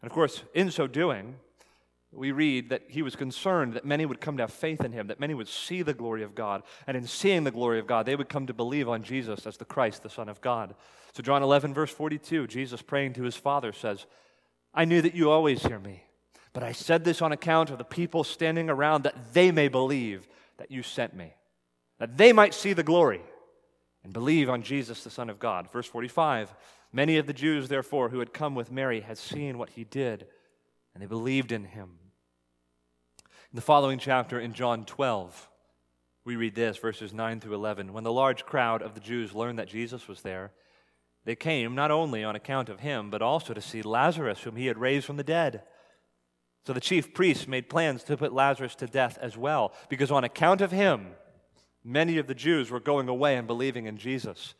And 0.00 0.08
of 0.08 0.14
course, 0.14 0.44
in 0.54 0.70
so 0.70 0.86
doing, 0.86 1.36
we 2.12 2.30
read 2.30 2.68
that 2.70 2.82
he 2.88 3.02
was 3.02 3.16
concerned 3.16 3.74
that 3.74 3.84
many 3.84 4.06
would 4.06 4.20
come 4.20 4.36
to 4.36 4.44
have 4.44 4.52
faith 4.52 4.84
in 4.84 4.92
him, 4.92 5.08
that 5.08 5.18
many 5.18 5.34
would 5.34 5.48
see 5.48 5.82
the 5.82 5.94
glory 5.94 6.22
of 6.22 6.36
God. 6.36 6.62
And 6.86 6.96
in 6.96 7.08
seeing 7.08 7.42
the 7.42 7.50
glory 7.50 7.80
of 7.80 7.88
God, 7.88 8.06
they 8.06 8.14
would 8.14 8.28
come 8.28 8.46
to 8.46 8.54
believe 8.54 8.88
on 8.88 9.02
Jesus 9.02 9.46
as 9.46 9.56
the 9.56 9.64
Christ, 9.64 10.04
the 10.04 10.10
Son 10.10 10.28
of 10.28 10.40
God. 10.40 10.76
So, 11.12 11.22
John 11.22 11.42
11, 11.42 11.74
verse 11.74 11.90
42, 11.90 12.46
Jesus 12.46 12.82
praying 12.82 13.14
to 13.14 13.24
his 13.24 13.36
Father 13.36 13.72
says, 13.72 14.06
I 14.72 14.84
knew 14.84 15.02
that 15.02 15.14
you 15.14 15.30
always 15.30 15.62
hear 15.62 15.80
me. 15.80 16.03
But 16.54 16.62
I 16.62 16.72
said 16.72 17.04
this 17.04 17.20
on 17.20 17.32
account 17.32 17.68
of 17.68 17.78
the 17.78 17.84
people 17.84 18.24
standing 18.24 18.70
around 18.70 19.02
that 19.02 19.34
they 19.34 19.50
may 19.50 19.68
believe 19.68 20.26
that 20.56 20.70
you 20.70 20.82
sent 20.82 21.14
me, 21.14 21.34
that 21.98 22.16
they 22.16 22.32
might 22.32 22.54
see 22.54 22.72
the 22.72 22.82
glory 22.82 23.20
and 24.04 24.12
believe 24.12 24.48
on 24.48 24.62
Jesus, 24.62 25.04
the 25.04 25.10
Son 25.10 25.28
of 25.28 25.38
God. 25.38 25.70
Verse 25.70 25.86
45 25.86 26.54
Many 26.92 27.18
of 27.18 27.26
the 27.26 27.32
Jews, 27.32 27.68
therefore, 27.68 28.10
who 28.10 28.20
had 28.20 28.32
come 28.32 28.54
with 28.54 28.70
Mary 28.70 29.00
had 29.00 29.18
seen 29.18 29.58
what 29.58 29.70
he 29.70 29.82
did, 29.82 30.26
and 30.94 31.02
they 31.02 31.08
believed 31.08 31.50
in 31.50 31.64
him. 31.64 31.98
In 33.18 33.56
the 33.56 33.60
following 33.60 33.98
chapter, 33.98 34.38
in 34.38 34.52
John 34.52 34.84
12, 34.84 35.50
we 36.24 36.36
read 36.36 36.54
this, 36.54 36.76
verses 36.76 37.12
9 37.12 37.40
through 37.40 37.54
11. 37.54 37.92
When 37.92 38.04
the 38.04 38.12
large 38.12 38.46
crowd 38.46 38.80
of 38.80 38.94
the 38.94 39.00
Jews 39.00 39.34
learned 39.34 39.58
that 39.58 39.66
Jesus 39.66 40.06
was 40.06 40.22
there, 40.22 40.52
they 41.24 41.34
came 41.34 41.74
not 41.74 41.90
only 41.90 42.22
on 42.22 42.36
account 42.36 42.68
of 42.68 42.78
him, 42.78 43.10
but 43.10 43.22
also 43.22 43.54
to 43.54 43.60
see 43.60 43.82
Lazarus, 43.82 44.42
whom 44.42 44.54
he 44.54 44.66
had 44.66 44.78
raised 44.78 45.04
from 45.04 45.16
the 45.16 45.24
dead. 45.24 45.64
So 46.66 46.72
the 46.72 46.80
chief 46.80 47.12
priests 47.12 47.46
made 47.46 47.68
plans 47.68 48.04
to 48.04 48.16
put 48.16 48.32
Lazarus 48.32 48.74
to 48.76 48.86
death 48.86 49.18
as 49.20 49.36
well, 49.36 49.72
because 49.88 50.10
on 50.10 50.24
account 50.24 50.60
of 50.60 50.70
him, 50.70 51.08
many 51.84 52.18
of 52.18 52.26
the 52.26 52.34
Jews 52.34 52.70
were 52.70 52.80
going 52.80 53.08
away 53.08 53.36
and 53.36 53.46
believing 53.46 53.86
in 53.86 53.98
Jesus. 53.98 54.54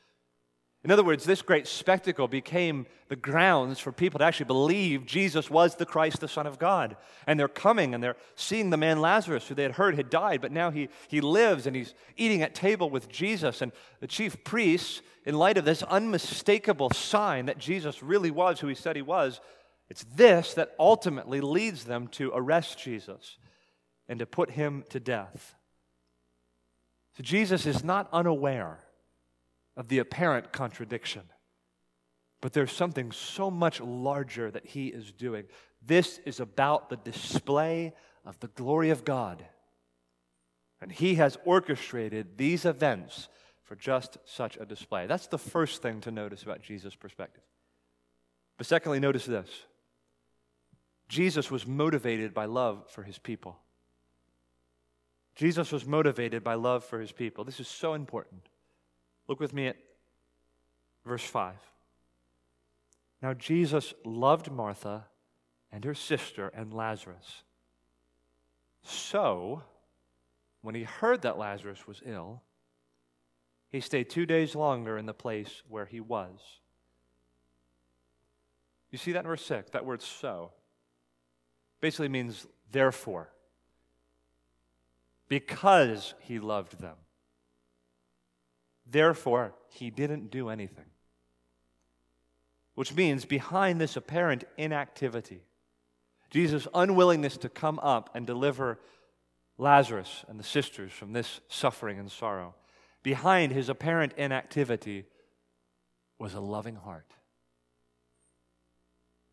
In 0.84 0.90
other 0.90 1.02
words, 1.02 1.24
this 1.24 1.40
great 1.40 1.66
spectacle 1.66 2.28
became 2.28 2.84
the 3.08 3.16
grounds 3.16 3.80
for 3.80 3.90
people 3.90 4.18
to 4.18 4.24
actually 4.24 4.44
believe 4.44 5.06
Jesus 5.06 5.48
was 5.48 5.76
the 5.76 5.86
Christ, 5.86 6.20
the 6.20 6.28
Son 6.28 6.46
of 6.46 6.58
God. 6.58 6.98
And 7.26 7.40
they're 7.40 7.48
coming 7.48 7.94
and 7.94 8.04
they're 8.04 8.18
seeing 8.34 8.68
the 8.68 8.76
man 8.76 9.00
Lazarus, 9.00 9.48
who 9.48 9.54
they 9.54 9.62
had 9.62 9.72
heard 9.72 9.96
had 9.96 10.10
died, 10.10 10.42
but 10.42 10.52
now 10.52 10.70
he, 10.70 10.90
he 11.08 11.22
lives 11.22 11.66
and 11.66 11.74
he's 11.74 11.94
eating 12.18 12.42
at 12.42 12.54
table 12.54 12.90
with 12.90 13.08
Jesus. 13.08 13.62
And 13.62 13.72
the 14.00 14.06
chief 14.06 14.44
priests, 14.44 15.00
in 15.24 15.36
light 15.36 15.56
of 15.56 15.64
this 15.64 15.82
unmistakable 15.84 16.90
sign 16.90 17.46
that 17.46 17.56
Jesus 17.56 18.02
really 18.02 18.30
was 18.30 18.60
who 18.60 18.66
he 18.66 18.74
said 18.74 18.94
he 18.94 19.00
was, 19.00 19.40
it's 19.88 20.04
this 20.14 20.54
that 20.54 20.74
ultimately 20.78 21.40
leads 21.40 21.84
them 21.84 22.08
to 22.08 22.32
arrest 22.34 22.78
Jesus 22.78 23.38
and 24.08 24.18
to 24.18 24.26
put 24.26 24.50
him 24.50 24.84
to 24.90 25.00
death. 25.00 25.54
So 27.16 27.22
Jesus 27.22 27.66
is 27.66 27.84
not 27.84 28.08
unaware 28.12 28.80
of 29.76 29.88
the 29.88 29.98
apparent 29.98 30.52
contradiction, 30.52 31.22
but 32.40 32.52
there's 32.52 32.72
something 32.72 33.12
so 33.12 33.50
much 33.50 33.80
larger 33.80 34.50
that 34.50 34.66
he 34.66 34.88
is 34.88 35.12
doing. 35.12 35.44
This 35.84 36.18
is 36.24 36.40
about 36.40 36.88
the 36.88 36.96
display 36.96 37.92
of 38.24 38.38
the 38.40 38.48
glory 38.48 38.90
of 38.90 39.04
God. 39.04 39.44
And 40.80 40.90
he 40.90 41.14
has 41.16 41.38
orchestrated 41.44 42.36
these 42.36 42.64
events 42.64 43.28
for 43.62 43.76
just 43.76 44.18
such 44.24 44.56
a 44.58 44.66
display. 44.66 45.06
That's 45.06 45.26
the 45.26 45.38
first 45.38 45.82
thing 45.82 46.00
to 46.02 46.10
notice 46.10 46.42
about 46.42 46.62
Jesus' 46.62 46.94
perspective. 46.94 47.42
But 48.58 48.66
secondly, 48.66 49.00
notice 49.00 49.24
this 49.24 49.48
Jesus 51.08 51.50
was 51.50 51.66
motivated 51.66 52.32
by 52.32 52.46
love 52.46 52.90
for 52.90 53.02
his 53.02 53.18
people. 53.18 53.58
Jesus 55.34 55.72
was 55.72 55.84
motivated 55.84 56.44
by 56.44 56.54
love 56.54 56.84
for 56.84 57.00
his 57.00 57.12
people. 57.12 57.44
This 57.44 57.60
is 57.60 57.68
so 57.68 57.94
important. 57.94 58.48
Look 59.26 59.40
with 59.40 59.52
me 59.52 59.66
at 59.66 59.76
verse 61.04 61.24
5. 61.24 61.54
Now, 63.20 63.34
Jesus 63.34 63.94
loved 64.04 64.50
Martha 64.50 65.06
and 65.72 65.84
her 65.84 65.94
sister 65.94 66.48
and 66.48 66.72
Lazarus. 66.72 67.42
So, 68.82 69.62
when 70.60 70.74
he 70.74 70.84
heard 70.84 71.22
that 71.22 71.38
Lazarus 71.38 71.86
was 71.86 72.02
ill, 72.04 72.42
he 73.70 73.80
stayed 73.80 74.08
two 74.08 74.24
days 74.24 74.54
longer 74.54 74.96
in 74.98 75.06
the 75.06 75.14
place 75.14 75.62
where 75.68 75.86
he 75.86 76.00
was. 76.00 76.38
You 78.92 78.98
see 78.98 79.12
that 79.12 79.20
in 79.20 79.26
verse 79.26 79.44
6, 79.44 79.70
that 79.72 79.84
word 79.84 80.00
so. 80.00 80.52
Basically 81.84 82.08
means 82.08 82.46
therefore. 82.72 83.28
Because 85.28 86.14
he 86.18 86.38
loved 86.38 86.80
them. 86.80 86.96
Therefore, 88.90 89.54
he 89.68 89.90
didn't 89.90 90.30
do 90.30 90.48
anything. 90.48 90.86
Which 92.74 92.94
means 92.94 93.26
behind 93.26 93.82
this 93.82 93.96
apparent 93.96 94.44
inactivity, 94.56 95.42
Jesus' 96.30 96.66
unwillingness 96.72 97.36
to 97.36 97.50
come 97.50 97.78
up 97.80 98.08
and 98.14 98.26
deliver 98.26 98.80
Lazarus 99.58 100.24
and 100.26 100.40
the 100.40 100.42
sisters 100.42 100.90
from 100.90 101.12
this 101.12 101.42
suffering 101.48 101.98
and 101.98 102.10
sorrow, 102.10 102.54
behind 103.02 103.52
his 103.52 103.68
apparent 103.68 104.14
inactivity 104.16 105.04
was 106.18 106.32
a 106.32 106.40
loving 106.40 106.76
heart. 106.76 107.12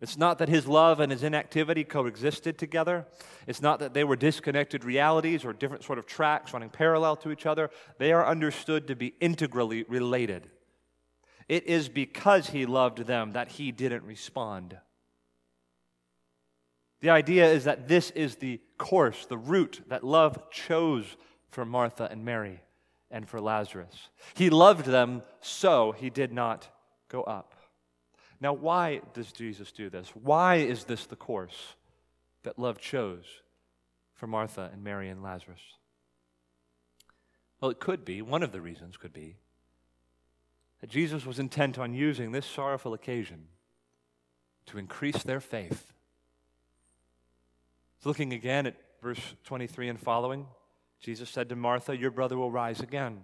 It's 0.01 0.17
not 0.17 0.39
that 0.39 0.49
his 0.49 0.67
love 0.67 0.99
and 0.99 1.11
his 1.11 1.21
inactivity 1.21 1.83
coexisted 1.83 2.57
together. 2.57 3.05
It's 3.45 3.61
not 3.61 3.79
that 3.79 3.93
they 3.93 4.03
were 4.03 4.15
disconnected 4.15 4.83
realities 4.83 5.45
or 5.45 5.53
different 5.53 5.83
sort 5.83 5.99
of 5.99 6.07
tracks 6.07 6.53
running 6.53 6.71
parallel 6.71 7.15
to 7.17 7.31
each 7.31 7.45
other. 7.45 7.69
They 7.99 8.11
are 8.11 8.25
understood 8.25 8.87
to 8.87 8.95
be 8.95 9.13
integrally 9.19 9.83
related. 9.83 10.49
It 11.47 11.67
is 11.67 11.87
because 11.87 12.49
he 12.49 12.65
loved 12.65 13.05
them 13.05 13.33
that 13.33 13.49
he 13.49 13.71
didn't 13.71 14.03
respond. 14.03 14.75
The 17.01 17.11
idea 17.11 17.51
is 17.51 17.65
that 17.65 17.87
this 17.87 18.09
is 18.11 18.37
the 18.37 18.59
course, 18.79 19.27
the 19.27 19.37
route 19.37 19.81
that 19.87 20.03
love 20.03 20.49
chose 20.49 21.05
for 21.49 21.63
Martha 21.63 22.07
and 22.09 22.25
Mary 22.25 22.61
and 23.11 23.27
for 23.29 23.39
Lazarus. 23.39 24.09
He 24.33 24.49
loved 24.49 24.85
them, 24.85 25.21
so 25.41 25.91
he 25.91 26.09
did 26.09 26.31
not 26.31 26.69
go 27.09 27.21
up. 27.21 27.53
Now, 28.41 28.53
why 28.53 29.01
does 29.13 29.31
Jesus 29.31 29.71
do 29.71 29.89
this? 29.91 30.09
Why 30.15 30.55
is 30.55 30.85
this 30.85 31.05
the 31.05 31.15
course 31.15 31.75
that 32.41 32.57
love 32.57 32.79
chose 32.79 33.25
for 34.15 34.25
Martha 34.25 34.71
and 34.73 34.83
Mary 34.83 35.09
and 35.09 35.21
Lazarus? 35.21 35.61
Well, 37.61 37.69
it 37.69 37.79
could 37.79 38.03
be, 38.03 38.23
one 38.23 38.41
of 38.41 38.51
the 38.51 38.59
reasons 38.59 38.97
could 38.97 39.13
be, 39.13 39.37
that 40.81 40.89
Jesus 40.89 41.23
was 41.23 41.37
intent 41.37 41.77
on 41.77 41.93
using 41.93 42.31
this 42.31 42.47
sorrowful 42.47 42.95
occasion 42.95 43.45
to 44.65 44.79
increase 44.79 45.21
their 45.21 45.39
faith. 45.39 45.93
So 47.99 48.09
looking 48.09 48.33
again 48.33 48.65
at 48.65 48.75
verse 49.03 49.21
23 49.43 49.89
and 49.89 49.99
following, 49.99 50.47
Jesus 50.99 51.29
said 51.29 51.49
to 51.49 51.55
Martha, 51.55 51.95
Your 51.95 52.09
brother 52.09 52.37
will 52.37 52.51
rise 52.51 52.79
again. 52.79 53.23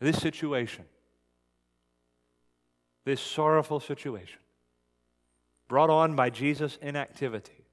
This 0.00 0.18
situation, 0.18 0.84
this 3.04 3.20
sorrowful 3.20 3.80
situation, 3.80 4.40
brought 5.68 5.90
on 5.90 6.14
by 6.14 6.30
Jesus' 6.30 6.78
inactivity, 6.82 7.64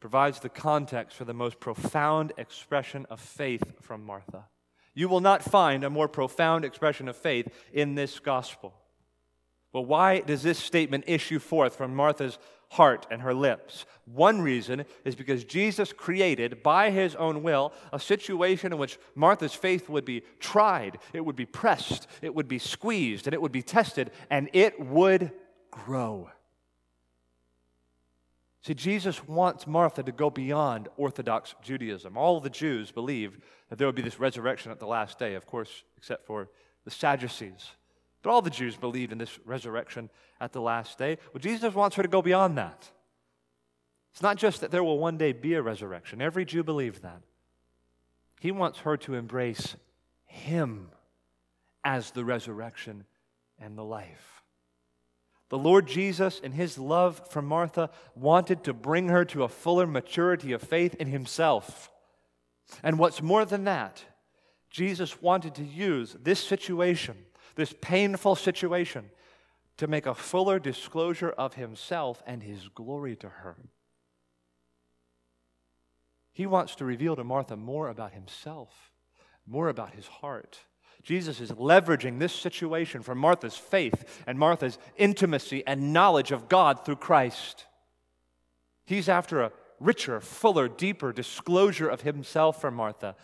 provides 0.00 0.40
the 0.40 0.48
context 0.48 1.16
for 1.16 1.24
the 1.24 1.34
most 1.34 1.60
profound 1.60 2.32
expression 2.38 3.06
of 3.10 3.20
faith 3.20 3.62
from 3.80 4.04
Martha. 4.04 4.46
You 4.94 5.08
will 5.08 5.20
not 5.20 5.42
find 5.42 5.84
a 5.84 5.90
more 5.90 6.08
profound 6.08 6.64
expression 6.64 7.08
of 7.08 7.16
faith 7.16 7.48
in 7.72 7.94
this 7.94 8.18
gospel. 8.18 8.74
But 9.72 9.82
why 9.82 10.20
does 10.20 10.42
this 10.42 10.58
statement 10.58 11.04
issue 11.06 11.38
forth 11.38 11.76
from 11.76 11.94
Martha's 11.94 12.38
heart 12.70 13.06
and 13.10 13.22
her 13.22 13.34
lips? 13.34 13.86
One 14.04 14.40
reason 14.40 14.84
is 15.04 15.14
because 15.14 15.44
Jesus 15.44 15.92
created, 15.92 16.62
by 16.62 16.90
his 16.90 17.14
own 17.14 17.42
will, 17.42 17.72
a 17.92 18.00
situation 18.00 18.72
in 18.72 18.78
which 18.78 18.98
Martha's 19.14 19.54
faith 19.54 19.88
would 19.88 20.04
be 20.04 20.22
tried, 20.40 20.98
it 21.12 21.24
would 21.24 21.36
be 21.36 21.46
pressed, 21.46 22.06
it 22.22 22.34
would 22.34 22.48
be 22.48 22.58
squeezed, 22.58 23.26
and 23.26 23.34
it 23.34 23.42
would 23.42 23.52
be 23.52 23.62
tested, 23.62 24.10
and 24.30 24.48
it 24.52 24.78
would 24.80 25.32
grow. 25.70 26.30
See, 28.62 28.74
Jesus 28.74 29.26
wants 29.26 29.66
Martha 29.66 30.02
to 30.02 30.12
go 30.12 30.30
beyond 30.30 30.88
Orthodox 30.96 31.54
Judaism. 31.62 32.18
All 32.18 32.40
the 32.40 32.50
Jews 32.50 32.90
believed 32.90 33.40
that 33.70 33.78
there 33.78 33.86
would 33.86 33.94
be 33.94 34.02
this 34.02 34.20
resurrection 34.20 34.72
at 34.72 34.80
the 34.80 34.86
last 34.86 35.18
day, 35.18 35.34
of 35.34 35.46
course, 35.46 35.84
except 35.96 36.26
for 36.26 36.50
the 36.84 36.90
Sadducees. 36.90 37.70
But 38.22 38.30
all 38.30 38.42
the 38.42 38.50
Jews 38.50 38.76
believed 38.76 39.12
in 39.12 39.18
this 39.18 39.38
resurrection 39.44 40.10
at 40.40 40.52
the 40.52 40.60
last 40.60 40.98
day. 40.98 41.18
Well, 41.32 41.40
Jesus 41.40 41.74
wants 41.74 41.96
her 41.96 42.02
to 42.02 42.08
go 42.08 42.22
beyond 42.22 42.58
that. 42.58 42.90
It's 44.12 44.22
not 44.22 44.36
just 44.36 44.60
that 44.60 44.70
there 44.70 44.82
will 44.82 44.98
one 44.98 45.16
day 45.16 45.32
be 45.32 45.54
a 45.54 45.62
resurrection, 45.62 46.20
every 46.20 46.44
Jew 46.44 46.62
believed 46.62 47.02
that. 47.02 47.22
He 48.40 48.50
wants 48.50 48.80
her 48.80 48.96
to 48.98 49.14
embrace 49.14 49.76
Him 50.26 50.88
as 51.84 52.10
the 52.10 52.24
resurrection 52.24 53.04
and 53.60 53.76
the 53.76 53.84
life. 53.84 54.42
The 55.50 55.58
Lord 55.58 55.86
Jesus, 55.86 56.40
in 56.40 56.52
His 56.52 56.78
love 56.78 57.22
for 57.30 57.40
Martha, 57.40 57.90
wanted 58.14 58.64
to 58.64 58.74
bring 58.74 59.08
her 59.08 59.24
to 59.26 59.44
a 59.44 59.48
fuller 59.48 59.86
maturity 59.86 60.52
of 60.52 60.62
faith 60.62 60.94
in 60.96 61.08
Himself. 61.08 61.90
And 62.82 62.98
what's 62.98 63.22
more 63.22 63.44
than 63.44 63.64
that, 63.64 64.04
Jesus 64.70 65.22
wanted 65.22 65.54
to 65.54 65.64
use 65.64 66.16
this 66.20 66.40
situation 66.40 67.16
this 67.58 67.74
painful 67.80 68.36
situation 68.36 69.10
to 69.78 69.88
make 69.88 70.06
a 70.06 70.14
fuller 70.14 70.60
disclosure 70.60 71.30
of 71.30 71.54
himself 71.54 72.22
and 72.24 72.40
his 72.40 72.68
glory 72.68 73.16
to 73.16 73.28
her. 73.28 73.56
He 76.32 76.46
wants 76.46 76.76
to 76.76 76.84
reveal 76.84 77.16
to 77.16 77.24
Martha 77.24 77.56
more 77.56 77.88
about 77.88 78.12
himself, 78.12 78.92
more 79.44 79.68
about 79.68 79.94
his 79.94 80.06
heart. 80.06 80.60
Jesus 81.02 81.40
is 81.40 81.50
leveraging 81.50 82.20
this 82.20 82.32
situation 82.32 83.02
for 83.02 83.16
Martha's 83.16 83.56
faith 83.56 84.22
and 84.24 84.38
Martha's 84.38 84.78
intimacy 84.96 85.64
and 85.66 85.92
knowledge 85.92 86.30
of 86.30 86.48
God 86.48 86.84
through 86.84 86.96
Christ. 86.96 87.66
He's 88.86 89.08
after 89.08 89.42
a 89.42 89.52
richer, 89.80 90.20
fuller, 90.20 90.68
deeper 90.68 91.12
disclosure 91.12 91.88
of 91.88 92.02
himself 92.02 92.60
for 92.60 92.70
Martha 92.70 93.16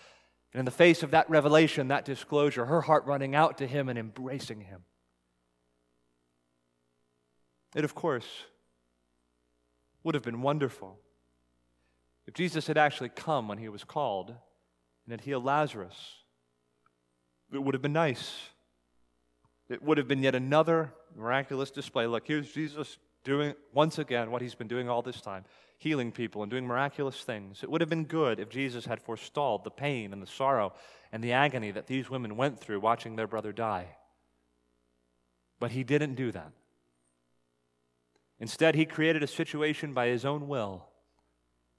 and 0.55 0.61
in 0.61 0.65
the 0.65 0.71
face 0.71 1.03
of 1.03 1.11
that 1.11 1.29
revelation, 1.29 1.89
that 1.89 2.05
disclosure, 2.05 2.65
her 2.67 2.83
heart 2.83 3.05
running 3.07 3.35
out 3.35 3.59
to 3.59 3.67
him 3.67 3.89
and 3.89 3.99
embracing 3.99 4.61
him. 4.61 4.85
It, 7.75 7.85
of 7.85 7.97
course, 7.97 8.27
would 10.05 10.15
have 10.15 10.23
been 10.23 10.43
wonderful 10.43 10.97
if 12.29 12.35
Jesus 12.35 12.69
had 12.69 12.79
actually 12.79 13.09
come 13.09 13.49
when 13.49 13.59
he 13.59 13.69
was 13.69 13.83
called 13.83 14.29
and 14.31 15.11
had 15.11 15.23
healed 15.23 15.45
Lazarus. 15.45 15.97
It 17.53 17.63
would 17.63 17.75
have 17.75 17.83
been 17.83 17.93
nice. 17.93 18.35
It 19.69 19.83
would 19.83 19.99
have 19.99 20.07
been 20.07 20.23
yet 20.23 20.37
another 20.37 20.93
miraculous 21.17 21.73
display. 21.73 22.07
Look, 22.07 22.29
here's 22.29 22.53
Jesus 22.53 22.97
doing 23.25 23.55
once 23.73 23.99
again 23.99 24.31
what 24.31 24.41
he's 24.41 24.55
been 24.55 24.69
doing 24.69 24.89
all 24.89 25.03
this 25.03 25.21
time 25.21 25.45
healing 25.85 26.11
people 26.11 26.43
and 26.43 26.51
doing 26.51 26.67
miraculous 26.67 27.23
things. 27.23 27.63
It 27.63 27.71
would 27.71 27.83
have 27.83 27.91
been 27.91 28.07
good 28.07 28.41
if 28.41 28.49
Jesus 28.49 28.87
had 28.87 29.03
forestalled 29.03 29.65
the 29.65 29.71
pain 29.71 30.15
and 30.15 30.23
the 30.23 30.27
sorrow 30.27 30.73
and 31.13 31.23
the 31.23 31.33
agony 31.33 31.71
that 31.73 31.87
these 31.87 32.09
women 32.09 32.39
went 32.39 32.59
through 32.59 32.81
watching 32.81 33.17
their 33.17 33.27
brother 33.27 33.53
die. 33.53 33.97
But 35.61 35.73
he 35.73 35.85
didn't 35.85 36.15
do 36.15 36.33
that. 36.33 36.53
Instead, 38.41 38.75
he 38.75 38.87
created 38.87 39.23
a 39.23 39.27
situation 39.27 39.93
by 39.93 40.07
his 40.07 40.25
own 40.25 40.49
will 40.49 40.87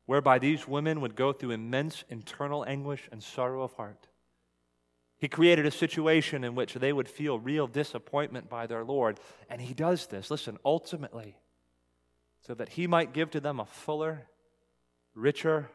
whereby 0.06 0.38
these 0.38 0.68
women 0.68 1.02
would 1.02 1.16
go 1.16 1.34
through 1.34 1.50
immense 1.50 2.04
internal 2.08 2.64
anguish 2.66 3.10
and 3.12 3.24
sorrow 3.24 3.64
of 3.64 3.74
heart. 3.74 4.08
He 5.18 5.28
created 5.28 5.66
a 5.66 5.72
situation 5.72 6.44
in 6.44 6.54
which 6.54 6.76
they 6.76 6.94
would 6.94 7.10
feel 7.10 7.40
real 7.40 7.66
disappointment 7.66 8.50
by 8.50 8.68
their 8.68 8.84
Lord. 8.84 9.20
And 9.50 9.60
he 9.60 9.74
does 9.74 10.06
this, 10.06 10.30
listen, 10.30 10.60
ultimately 10.64 11.38
so 12.46 12.54
that 12.54 12.70
he 12.70 12.86
might 12.86 13.14
give 13.14 13.32
to 13.32 13.40
them 13.40 13.60
a 13.60 13.66
fuller, 13.66 14.28
richer, 15.16 15.70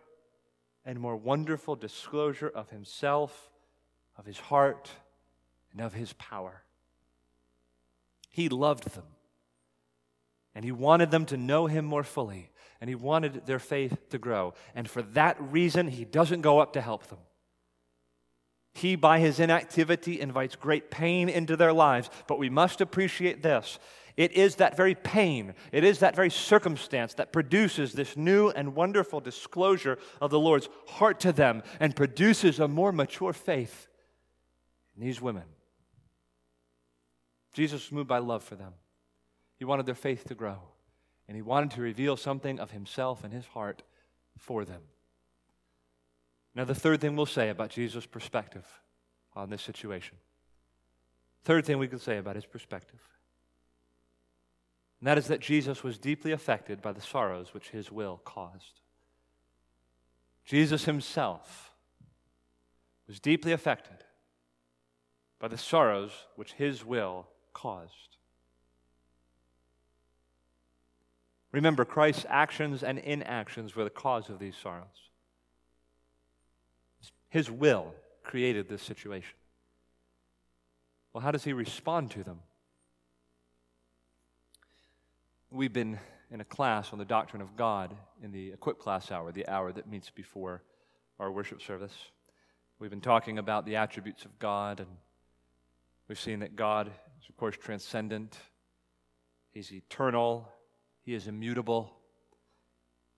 and 0.85 1.01
more 1.01 1.17
wonderful 1.17 1.75
disclosure 1.75 2.49
of 2.49 2.71
himself, 2.71 3.51
of 4.17 4.25
his 4.25 4.39
heart, 4.39 4.91
and 5.73 5.81
of 5.81 5.95
his 5.95 6.13
power. 6.13 6.63
He 8.29 8.49
loved 8.49 8.95
them. 8.95 9.05
And 10.55 10.65
he 10.65 10.73
wanted 10.73 11.11
them 11.11 11.27
to 11.27 11.37
know 11.37 11.67
him 11.67 11.85
more 11.85 12.05
fully. 12.05 12.51
And 12.81 12.89
he 12.89 12.95
wanted 12.95 13.47
their 13.47 13.59
faith 13.59 14.09
to 14.11 14.19
grow. 14.19 14.55
And 14.75 14.89
for 14.89 15.03
that 15.03 15.41
reason, 15.41 15.89
he 15.89 16.05
doesn't 16.05 16.41
go 16.41 16.61
up 16.61 16.73
to 16.75 16.81
help 16.81 17.07
them. 17.09 17.19
He, 18.73 18.95
by 18.95 19.19
his 19.19 19.41
inactivity, 19.41 20.21
invites 20.21 20.55
great 20.55 20.91
pain 20.91 21.29
into 21.29 21.57
their 21.57 21.73
lives. 21.73 22.09
But 22.29 22.39
we 22.39 22.49
must 22.49 22.81
appreciate 22.81 23.43
this 23.43 23.79
it 24.21 24.33
is 24.33 24.57
that 24.57 24.77
very 24.77 24.95
pain, 24.95 25.55
it 25.73 25.83
is 25.83 26.01
that 26.01 26.15
very 26.15 26.29
circumstance 26.29 27.15
that 27.15 27.33
produces 27.33 27.95
this 27.95 28.19
new 28.19 28.51
and 28.51 28.77
wonderful 28.77 29.19
disclosure 29.19 29.97
of 30.21 30.31
the 30.31 30.39
Lord's 30.39 30.69
heart 30.89 31.21
to 31.21 31.33
them 31.33 31.63
and 31.81 31.97
produces 31.97 32.61
a 32.61 32.69
more 32.69 32.93
mature 32.93 33.33
faith 33.33 33.89
in 34.95 35.03
these 35.03 35.23
women. 35.23 35.45
Jesus 37.55 37.87
was 37.87 37.93
moved 37.93 38.09
by 38.09 38.19
love 38.19 38.45
for 38.45 38.57
them. 38.57 38.75
He 39.57 39.65
wanted 39.65 39.87
their 39.87 39.95
faith 39.95 40.25
to 40.25 40.35
grow, 40.35 40.59
and 41.27 41.35
he 41.35 41.41
wanted 41.41 41.71
to 41.71 41.81
reveal 41.81 42.19
something 42.19 42.61
of 42.61 42.73
himself 42.73 43.25
and 43.25 43.33
his 43.33 43.47
heart 43.47 43.83
for 44.37 44.67
them. 44.67 44.83
Now, 46.55 46.65
the 46.65 46.75
third 46.75 47.01
thing 47.01 47.17
we'll 47.17 47.25
say 47.25 47.49
about 47.49 47.71
Jesus' 47.71 48.05
perspective 48.05 48.67
on 49.35 49.49
this 49.49 49.63
situation. 49.63 50.19
Third 51.43 51.65
thing 51.65 51.79
we 51.79 51.89
can 51.89 52.01
say 52.01 52.19
about 52.19 52.37
his 52.37 52.45
perspective. 52.45 53.01
And 55.01 55.07
that 55.07 55.19
is 55.19 55.29
that 55.29 55.41
Jesus 55.41 55.83
was 55.83 55.99
deeply 55.99 56.31
affected 56.31 56.83
by 56.83 56.93
the 56.93 57.01
sorrows 57.01 57.55
which 57.55 57.71
his 57.71 57.91
will 57.91 58.21
caused. 58.25 58.81
Jesus 60.45 60.85
himself 60.85 61.71
was 63.09 63.19
deeply 63.19 63.53
affected 63.53 64.05
by 65.39 65.49
the 65.49 65.59
sorrows 65.59 66.13
which 66.37 66.53
his 66.53 66.85
will 66.85 67.27
caused. 67.55 68.17
Remember, 71.51 71.85
Christ's 71.85 72.27
actions 72.29 72.83
and 72.83 72.99
inactions 72.99 73.75
were 73.75 73.85
the 73.85 73.91
cause 73.91 74.29
of 74.29 74.39
these 74.39 74.57
sorrows. 74.57 74.85
His 77.29 77.51
will 77.51 77.95
created 78.23 78.69
this 78.69 78.83
situation. 78.83 79.35
Well, 81.13 81.23
how 81.23 81.31
does 81.31 81.45
he 81.45 81.53
respond 81.53 82.11
to 82.13 82.23
them? 82.23 82.41
We've 85.53 85.73
been 85.73 85.99
in 86.31 86.41
a 86.41 86.45
class 86.45 86.93
on 86.93 86.99
the 86.99 87.05
doctrine 87.05 87.43
of 87.43 87.57
God 87.57 87.97
in 88.23 88.31
the 88.31 88.53
equip 88.53 88.79
class 88.79 89.11
hour, 89.11 89.33
the 89.33 89.49
hour 89.49 89.73
that 89.73 89.89
meets 89.89 90.09
before 90.09 90.63
our 91.19 91.33
worship 91.33 91.61
service. 91.61 91.95
We've 92.79 92.91
been 92.91 93.01
talking 93.01 93.39
about 93.39 93.67
the 93.67 93.77
attributes 93.77 94.25
of 94.25 94.39
God, 94.39 94.79
and 94.79 94.89
we've 96.09 96.21
seen 96.21 96.39
that 96.41 96.55
God 96.55 96.87
is, 96.87 97.29
of 97.29 97.37
course, 97.37 97.57
transcendent, 97.57 98.39
He's 99.53 99.73
eternal, 99.73 100.49
he 101.03 101.15
is 101.15 101.27
immutable. 101.27 101.93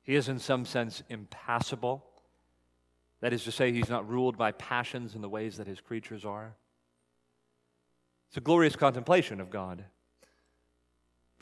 He 0.03 0.15
is, 0.15 0.29
in 0.29 0.39
some 0.39 0.65
sense, 0.65 1.03
impassible. 1.09 2.05
That 3.21 3.33
is 3.33 3.45
to 3.45 3.53
say, 3.53 3.73
he's 3.73 3.91
not 3.91 4.09
ruled 4.09 4.37
by 4.37 4.53
passions 4.53 5.15
in 5.15 5.21
the 5.21 5.29
ways 5.29 5.59
that 5.59 5.67
his 5.67 5.81
creatures 5.81 6.25
are. 6.25 6.57
It's 8.29 8.39
a 8.39 8.41
glorious 8.41 8.77
contemplation 8.77 9.41
of 9.41 9.51
God. 9.51 9.85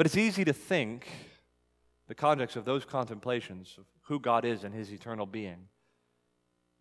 But 0.00 0.06
it's 0.06 0.16
easy 0.16 0.46
to 0.46 0.54
think, 0.54 1.06
the 2.08 2.14
context 2.14 2.56
of 2.56 2.64
those 2.64 2.86
contemplations 2.86 3.74
of 3.76 3.84
who 4.04 4.18
God 4.18 4.46
is 4.46 4.64
and 4.64 4.74
his 4.74 4.90
eternal 4.90 5.26
being, 5.26 5.68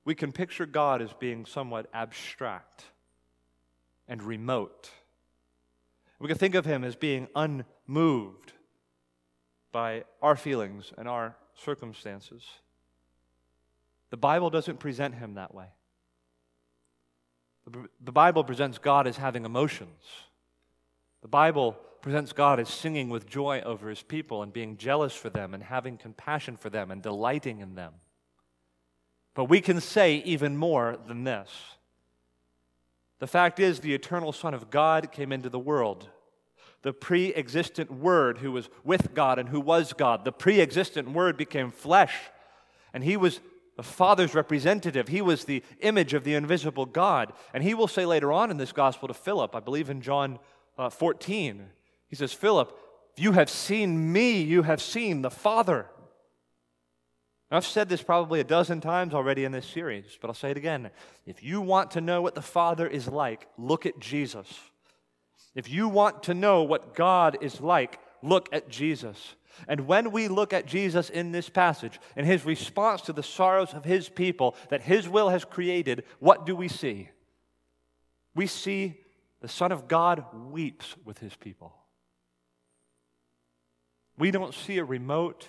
we 0.06 0.16
can 0.16 0.32
picture 0.32 0.66
God 0.66 1.02
as 1.02 1.12
being 1.12 1.46
somewhat 1.46 1.88
abstract 1.94 2.86
and 4.08 4.24
remote. 4.24 4.92
We 6.20 6.30
can 6.30 6.38
think 6.38 6.56
of 6.56 6.64
him 6.64 6.86
as 6.86 6.96
being 6.96 7.28
unmoved 7.36 8.54
by 9.74 10.06
our 10.22 10.38
feelings 10.38 10.94
and 10.98 11.06
our 11.06 11.36
circumstances. 11.56 12.46
The 14.12 14.16
Bible 14.16 14.50
doesn't 14.50 14.80
present 14.80 15.16
him 15.16 15.34
that 15.34 15.54
way. 15.54 15.68
The 18.00 18.14
Bible 18.14 18.46
presents 18.46 18.78
God 18.78 19.08
as 19.08 19.18
having 19.18 19.44
emotions. 19.44 20.06
The 21.22 21.28
Bible 21.28 21.78
presents 22.02 22.34
God 22.34 22.60
as 22.60 22.70
singing 22.70 23.10
with 23.10 23.28
joy 23.28 23.62
over 23.62 23.90
his 23.90 24.02
people 24.02 24.42
and 24.44 24.54
being 24.54 24.78
jealous 24.78 25.14
for 25.14 25.30
them 25.30 25.54
and 25.54 25.64
having 25.64 25.98
compassion 25.98 26.58
for 26.58 26.70
them 26.70 26.92
and 26.92 27.02
delighting 27.02 27.60
in 27.60 27.76
them. 27.76 27.94
But 29.34 29.46
we 29.46 29.62
can 29.62 29.82
say 29.82 30.18
even 30.18 30.58
more 30.58 30.98
than 31.08 31.24
this. 31.24 31.50
The 33.20 33.28
fact 33.28 33.60
is, 33.60 33.80
the 33.80 33.94
eternal 33.94 34.32
Son 34.32 34.54
of 34.54 34.70
God 34.70 35.12
came 35.12 35.32
into 35.32 35.50
the 35.50 35.60
world 35.60 36.10
the 36.82 36.94
pre 36.94 37.34
existent 37.34 37.92
Word 37.92 38.38
who 38.38 38.52
was 38.52 38.70
with 38.84 39.14
God 39.14 39.40
and 39.40 39.50
who 39.50 39.60
was 39.60 39.94
God. 39.94 40.24
The 40.24 40.32
pre 40.32 40.62
existent 40.62 41.12
Word 41.12 41.38
became 41.38 41.72
flesh, 41.72 42.16
and 42.94 43.04
He 43.04 43.18
was 43.18 43.42
the 43.76 43.84
Father's 43.84 44.36
representative. 44.36 45.08
He 45.08 45.22
was 45.22 45.46
the 45.46 45.64
image 45.82 46.14
of 46.14 46.24
the 46.24 46.36
invisible 46.36 46.86
God. 46.86 47.34
And 47.54 47.64
He 47.64 47.74
will 47.74 47.88
say 47.88 48.06
later 48.06 48.32
on 48.32 48.52
in 48.52 48.58
this 48.58 48.72
gospel 48.72 49.08
to 49.08 49.14
Philip, 49.14 49.56
I 49.56 49.60
believe 49.60 49.90
in 49.90 50.02
John 50.02 50.40
uh, 50.78 50.90
14, 50.90 51.66
He 52.10 52.16
says, 52.16 52.34
Philip, 52.34 52.78
you 53.18 53.34
have 53.34 53.50
seen 53.50 54.12
me, 54.12 54.42
you 54.42 54.64
have 54.64 54.82
seen 54.82 55.22
the 55.22 55.32
Father. 55.32 55.86
I've 57.52 57.66
said 57.66 57.90
this 57.90 58.04
probably 58.04 58.40
a 58.40 58.44
dozen 58.44 58.80
times 58.80 59.14
already 59.14 59.44
in 59.44 59.52
this 59.52 59.66
series, 59.66 60.18
but 60.22 60.28
I'll 60.28 60.36
say 60.36 60.52
it 60.52 60.58
again. 60.58 60.92
If 61.26 61.44
you 61.44 61.62
want 61.62 61.92
to 61.92 62.02
know 62.02 62.22
what 62.22 62.36
the 62.36 62.42
Father 62.42 62.88
is 62.88 63.08
like, 63.08 63.48
look 63.58 63.86
at 63.86 64.00
Jesus. 64.00 64.48
If 65.56 65.70
you 65.70 65.90
want 65.90 66.24
to 66.24 66.34
know 66.34 66.64
what 66.64 66.94
God 66.94 67.38
is 67.42 67.60
like, 67.60 68.00
look 68.22 68.50
at 68.54 68.70
Jesus. 68.70 69.36
And 69.68 69.88
when 69.88 70.12
we 70.12 70.28
look 70.28 70.54
at 70.54 70.68
Jesus 70.68 71.10
in 71.10 71.32
this 71.32 71.50
passage 71.50 72.00
and 72.16 72.26
his 72.26 72.46
response 72.46 73.02
to 73.02 73.14
the 73.14 73.24
sorrows 73.24 73.74
of 73.74 73.84
his 73.84 74.10
people 74.10 74.56
that 74.70 74.82
his 74.82 75.10
will 75.10 75.30
has 75.30 75.44
created, 75.44 76.04
what 76.20 76.46
do 76.46 76.56
we 76.56 76.68
see? 76.68 77.10
We 78.36 78.46
see 78.46 79.00
the 79.42 79.48
Son 79.48 79.72
of 79.72 79.88
God 79.88 80.24
weeps 80.52 80.96
with 81.04 81.18
his 81.18 81.36
people. 81.36 81.74
We 84.20 84.32
don't 84.32 84.54
see 84.54 84.78
a 84.78 84.84
remote, 84.84 85.48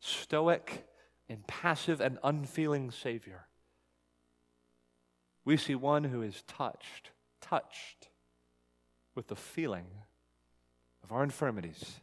stoic, 0.00 0.88
impassive, 1.28 2.00
and 2.00 2.18
unfeeling 2.24 2.90
Savior. 2.90 3.46
We 5.44 5.58
see 5.58 5.74
one 5.74 6.04
who 6.04 6.22
is 6.22 6.42
touched, 6.48 7.10
touched 7.42 8.08
with 9.14 9.28
the 9.28 9.36
feeling 9.36 9.86
of 11.04 11.12
our 11.12 11.22
infirmities. 11.22 12.00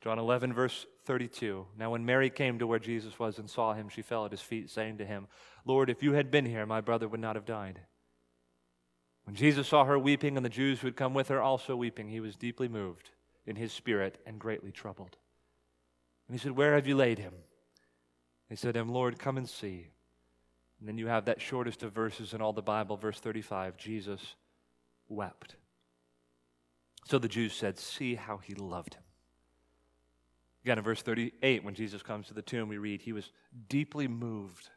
John 0.00 0.18
11, 0.18 0.52
verse 0.54 0.86
32. 1.04 1.66
Now, 1.78 1.92
when 1.92 2.04
Mary 2.04 2.30
came 2.30 2.58
to 2.58 2.66
where 2.66 2.80
Jesus 2.80 3.16
was 3.16 3.38
and 3.38 3.48
saw 3.48 3.74
him, 3.74 3.88
she 3.88 4.02
fell 4.02 4.24
at 4.24 4.32
his 4.32 4.40
feet, 4.40 4.70
saying 4.70 4.98
to 4.98 5.06
him, 5.06 5.28
Lord, 5.64 5.88
if 5.88 6.02
you 6.02 6.14
had 6.14 6.32
been 6.32 6.46
here, 6.46 6.66
my 6.66 6.80
brother 6.80 7.06
would 7.06 7.20
not 7.20 7.36
have 7.36 7.44
died. 7.46 7.78
When 9.22 9.36
Jesus 9.36 9.68
saw 9.68 9.84
her 9.84 9.98
weeping 9.98 10.36
and 10.36 10.44
the 10.44 10.50
Jews 10.50 10.80
who 10.80 10.88
had 10.88 10.96
come 10.96 11.14
with 11.14 11.28
her 11.28 11.40
also 11.40 11.76
weeping, 11.76 12.08
he 12.08 12.18
was 12.18 12.34
deeply 12.34 12.66
moved 12.66 13.10
in 13.46 13.56
his 13.56 13.72
spirit 13.72 14.18
and 14.26 14.38
greatly 14.38 14.72
troubled. 14.72 15.16
And 16.28 16.38
he 16.38 16.42
said, 16.42 16.52
Where 16.52 16.74
have 16.74 16.86
you 16.86 16.96
laid 16.96 17.18
him? 17.18 17.34
They 18.48 18.56
said 18.56 18.76
him, 18.76 18.88
Lord, 18.88 19.18
come 19.18 19.36
and 19.36 19.48
see. 19.48 19.88
And 20.78 20.88
then 20.88 20.98
you 20.98 21.08
have 21.08 21.26
that 21.26 21.40
shortest 21.40 21.82
of 21.82 21.92
verses 21.92 22.32
in 22.32 22.40
all 22.40 22.52
the 22.52 22.62
Bible, 22.62 22.96
verse 22.96 23.20
35 23.20 23.76
Jesus 23.76 24.34
wept. 25.08 25.56
So 27.04 27.18
the 27.18 27.28
Jews 27.28 27.52
said, 27.52 27.78
See 27.78 28.14
how 28.14 28.38
he 28.38 28.54
loved 28.54 28.94
him. 28.94 29.02
Again, 30.64 30.78
in 30.78 30.84
verse 30.84 31.02
38, 31.02 31.64
when 31.64 31.74
Jesus 31.74 32.02
comes 32.02 32.28
to 32.28 32.34
the 32.34 32.42
tomb, 32.42 32.68
we 32.68 32.78
read, 32.78 33.02
He 33.02 33.12
was 33.12 33.32
deeply 33.68 34.08
moved 34.08 34.70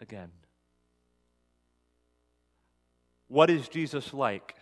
again. 0.00 0.30
What 3.28 3.50
is 3.50 3.68
Jesus 3.68 4.14
like 4.14 4.54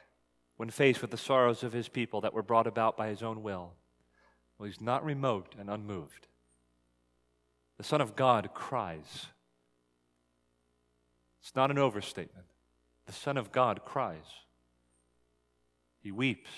when 0.56 0.70
faced 0.70 1.02
with 1.02 1.10
the 1.10 1.16
sorrows 1.16 1.62
of 1.62 1.72
his 1.72 1.88
people 1.88 2.20
that 2.22 2.34
were 2.34 2.42
brought 2.42 2.66
about 2.66 2.96
by 2.96 3.08
his 3.08 3.22
own 3.22 3.42
will? 3.42 3.72
Well, 4.58 4.66
he's 4.66 4.80
not 4.80 5.04
remote 5.04 5.54
and 5.58 5.68
unmoved. 5.68 6.28
The 7.76 7.84
Son 7.84 8.00
of 8.00 8.16
God 8.16 8.50
cries. 8.54 9.26
It's 11.42 11.54
not 11.54 11.70
an 11.70 11.78
overstatement. 11.78 12.46
The 13.06 13.12
Son 13.12 13.36
of 13.36 13.52
God 13.52 13.84
cries. 13.84 14.24
He 16.02 16.10
weeps. 16.10 16.50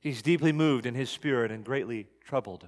He's 0.00 0.22
deeply 0.22 0.52
moved 0.52 0.86
in 0.86 0.94
his 0.94 1.10
spirit 1.10 1.50
and 1.50 1.64
greatly 1.64 2.08
troubled. 2.24 2.66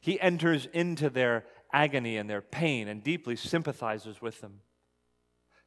He 0.00 0.20
enters 0.20 0.66
into 0.72 1.10
their 1.10 1.44
agony 1.72 2.16
and 2.16 2.28
their 2.28 2.40
pain 2.40 2.88
and 2.88 3.02
deeply 3.02 3.36
sympathizes 3.36 4.22
with 4.22 4.40
them. 4.40 4.60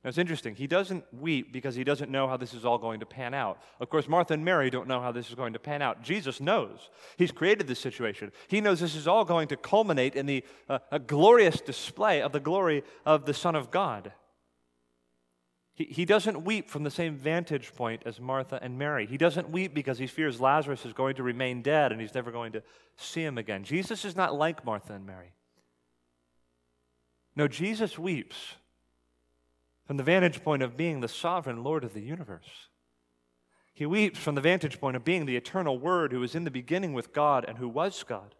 Now 0.04 0.10
it's 0.10 0.18
interesting. 0.18 0.56
He 0.56 0.68
doesn't 0.68 1.06
weep 1.14 1.54
because 1.54 1.76
he 1.76 1.86
doesn't 1.86 2.12
know 2.12 2.28
how 2.28 2.36
this 2.36 2.54
is 2.54 2.66
all 2.66 2.78
going 2.78 3.00
to 3.00 3.06
pan 3.06 3.34
out. 3.34 3.62
Of 3.80 3.90
course, 3.90 4.10
Martha 4.10 4.34
and 4.34 4.44
Mary 4.44 4.70
don't 4.70 4.88
know 4.88 5.00
how 5.00 5.14
this 5.14 5.30
is 5.30 5.36
going 5.36 5.54
to 5.54 5.60
pan 5.60 5.82
out. 5.82 6.04
Jesus 6.04 6.42
knows. 6.42 6.90
He's 7.18 7.32
created 7.32 7.68
this 7.68 7.80
situation. 7.80 8.34
He 8.50 8.60
knows 8.60 8.82
this 8.82 8.96
is 8.96 9.08
all 9.08 9.24
going 9.24 9.48
to 9.48 9.56
culminate 9.56 10.16
in 10.16 10.26
the, 10.26 10.44
uh, 10.68 10.80
a 10.92 11.00
glorious 11.00 11.62
display 11.62 12.22
of 12.22 12.34
the 12.34 12.42
glory 12.42 12.84
of 13.06 13.26
the 13.26 13.34
Son 13.34 13.56
of 13.56 13.72
God. 13.72 14.12
He, 15.74 15.86
he 15.86 16.04
doesn't 16.04 16.44
weep 16.44 16.70
from 16.70 16.84
the 16.84 16.92
same 16.92 17.16
vantage 17.16 17.74
point 17.74 18.04
as 18.06 18.20
Martha 18.20 18.60
and 18.62 18.78
Mary. 18.78 19.06
He 19.06 19.18
doesn't 19.18 19.52
weep 19.52 19.74
because 19.74 20.00
he 20.00 20.08
fears 20.08 20.42
Lazarus 20.42 20.86
is 20.86 20.92
going 20.92 21.16
to 21.16 21.24
remain 21.24 21.62
dead 21.62 21.94
and 21.94 22.02
he's 22.02 22.14
never 22.14 22.30
going 22.30 22.52
to 22.52 22.64
see 22.98 23.24
him 23.24 23.38
again. 23.38 23.64
Jesus 23.64 24.04
is 24.04 24.18
not 24.18 24.36
like 24.36 24.66
Martha 24.66 24.94
and 24.94 25.06
Mary. 25.06 25.32
No, 27.38 27.48
Jesus 27.48 27.98
weeps 27.98 28.56
from 29.86 29.98
the 29.98 30.04
vantage 30.04 30.44
point 30.44 30.64
of 30.64 30.78
being 30.78 31.02
the 31.02 31.08
sovereign 31.08 31.64
Lord 31.64 31.84
of 31.84 31.94
the 31.94 32.02
universe. 32.02 32.70
He 33.74 33.86
weeps 33.86 34.20
from 34.20 34.36
the 34.36 34.42
vantage 34.42 34.80
point 34.80 34.96
of 34.96 35.04
being 35.04 35.26
the 35.26 35.36
eternal 35.36 35.80
Word 35.80 36.12
who 36.12 36.20
was 36.20 36.36
in 36.36 36.44
the 36.44 36.52
beginning 36.52 36.94
with 36.94 37.14
God 37.14 37.44
and 37.48 37.58
who 37.58 37.68
was 37.68 38.04
God. 38.04 38.36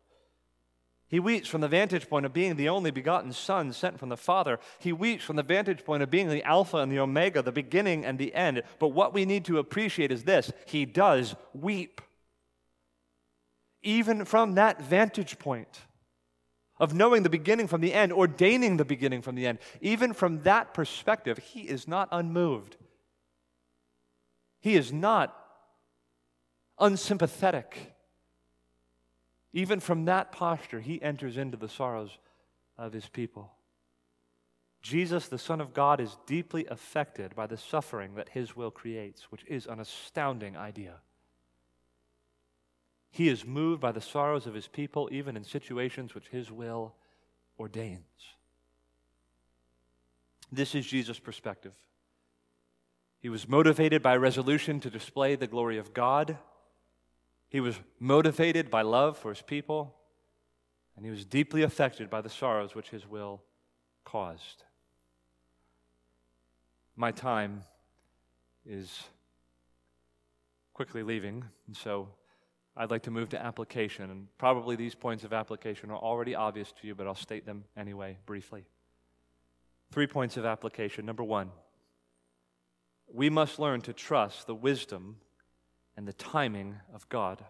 He 1.08 1.20
weeps 1.20 1.48
from 1.48 1.62
the 1.62 1.68
vantage 1.68 2.10
point 2.10 2.26
of 2.26 2.34
being 2.34 2.56
the 2.56 2.70
only 2.70 2.90
begotten 2.90 3.34
Son 3.34 3.72
sent 3.72 4.00
from 4.00 4.10
the 4.10 4.18
Father. 4.18 4.60
He 4.80 4.92
weeps 4.92 5.24
from 5.24 5.36
the 5.36 5.44
vantage 5.44 5.84
point 5.86 6.02
of 6.02 6.10
being 6.10 6.30
the 6.30 6.44
Alpha 6.44 6.78
and 6.78 6.92
the 6.92 7.00
Omega, 7.00 7.42
the 7.42 7.52
beginning 7.52 8.04
and 8.04 8.18
the 8.18 8.34
end. 8.34 8.64
But 8.80 8.90
what 8.90 9.14
we 9.14 9.26
need 9.26 9.46
to 9.46 9.60
appreciate 9.60 10.12
is 10.12 10.24
this 10.24 10.52
He 10.66 10.86
does 10.86 11.36
weep. 11.54 12.02
Even 13.84 14.26
from 14.26 14.56
that 14.56 14.82
vantage 14.82 15.38
point 15.38 15.82
of 16.84 16.94
knowing 16.94 17.24
the 17.24 17.30
beginning 17.30 17.68
from 17.68 17.82
the 17.82 17.94
end, 17.94 18.12
ordaining 18.12 18.78
the 18.78 18.86
beginning 18.86 19.22
from 19.22 19.36
the 19.36 19.48
end, 19.48 19.60
even 19.82 20.14
from 20.14 20.42
that 20.44 20.74
perspective, 20.74 21.38
He 21.38 21.62
is 21.62 21.88
not 21.88 22.10
unmoved. 22.12 22.76
He 24.60 24.76
is 24.76 24.94
not 24.94 25.36
unsympathetic. 26.80 27.94
Even 29.52 29.80
from 29.80 30.06
that 30.06 30.32
posture, 30.32 30.80
he 30.80 31.02
enters 31.02 31.38
into 31.38 31.58
the 31.58 31.70
sorrows 31.70 32.18
of 32.78 32.94
his 32.94 33.08
people. 33.08 33.52
Jesus, 34.82 35.28
the 35.28 35.38
Son 35.38 35.62
of 35.62 35.74
God, 35.74 36.00
is 36.00 36.18
deeply 36.26 36.66
affected 36.66 37.36
by 37.36 37.46
the 37.46 37.58
suffering 37.58 38.16
that 38.16 38.30
his 38.30 38.56
will 38.56 38.72
creates, 38.72 39.32
which 39.32 39.46
is 39.48 39.68
an 39.68 39.80
astounding 39.80 40.58
idea. 40.58 40.96
He 43.14 43.30
is 43.30 43.46
moved 43.46 43.80
by 43.80 43.94
the 43.94 44.02
sorrows 44.02 44.46
of 44.46 44.54
his 44.54 44.68
people, 44.68 45.08
even 45.12 45.38
in 45.38 45.46
situations 45.46 46.14
which 46.14 46.28
his 46.28 46.52
will 46.52 46.96
ordains. 47.58 48.02
This 50.52 50.76
is 50.76 50.86
Jesus' 50.86 51.20
perspective. 51.20 51.74
He 53.22 53.30
was 53.30 53.48
motivated 53.48 54.04
by 54.04 54.18
resolution 54.18 54.82
to 54.82 54.90
display 54.90 55.36
the 55.36 55.48
glory 55.48 55.78
of 55.78 55.94
God 55.94 56.38
he 57.54 57.60
was 57.60 57.80
motivated 58.00 58.72
by 58.72 58.82
love 58.82 59.16
for 59.16 59.30
his 59.30 59.44
people, 59.44 59.94
and 60.96 61.06
he 61.06 61.12
was 61.12 61.24
deeply 61.24 61.62
affected 61.62 62.10
by 62.10 62.20
the 62.20 62.30
sorrows 62.30 62.74
which 62.74 62.90
his 62.90 63.08
will 63.08 63.44
caused. 64.04 64.64
My 66.96 67.12
time 67.12 67.62
is 68.66 69.04
quickly 70.74 71.04
leaving, 71.04 71.46
and 71.68 71.78
so 71.78 72.10
I'd 72.76 72.90
like 72.90 73.04
to 73.04 73.12
move 73.12 73.30
to 73.30 73.42
application. 73.42 74.10
And 74.10 74.28
probably 74.38 74.76
these 74.76 74.96
points 74.96 75.24
of 75.24 75.34
application 75.34 75.92
are 75.92 75.98
already 75.98 76.36
obvious 76.36 76.72
to 76.82 76.88
you, 76.88 76.96
but 76.96 77.08
I'll 77.08 77.16
state 77.16 77.46
them 77.46 77.66
anyway, 77.78 78.18
briefly. 78.26 78.66
Three 79.92 80.08
points 80.08 80.38
of 80.38 80.46
application. 80.46 81.06
Number 81.06 81.24
one, 81.24 81.52
we 83.12 83.30
must 83.30 83.60
learn 83.60 83.82
to 83.82 83.94
trust 83.94 84.48
the 84.48 84.56
wisdom 84.56 85.18
and 85.96 86.08
the 86.08 86.14
timing 86.14 86.78
of 86.94 87.08
God. 87.10 87.44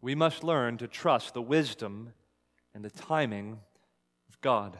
We 0.00 0.14
must 0.14 0.44
learn 0.44 0.78
to 0.78 0.86
trust 0.86 1.34
the 1.34 1.42
wisdom 1.42 2.12
and 2.74 2.84
the 2.84 2.90
timing 2.90 3.60
of 4.28 4.40
God. 4.40 4.78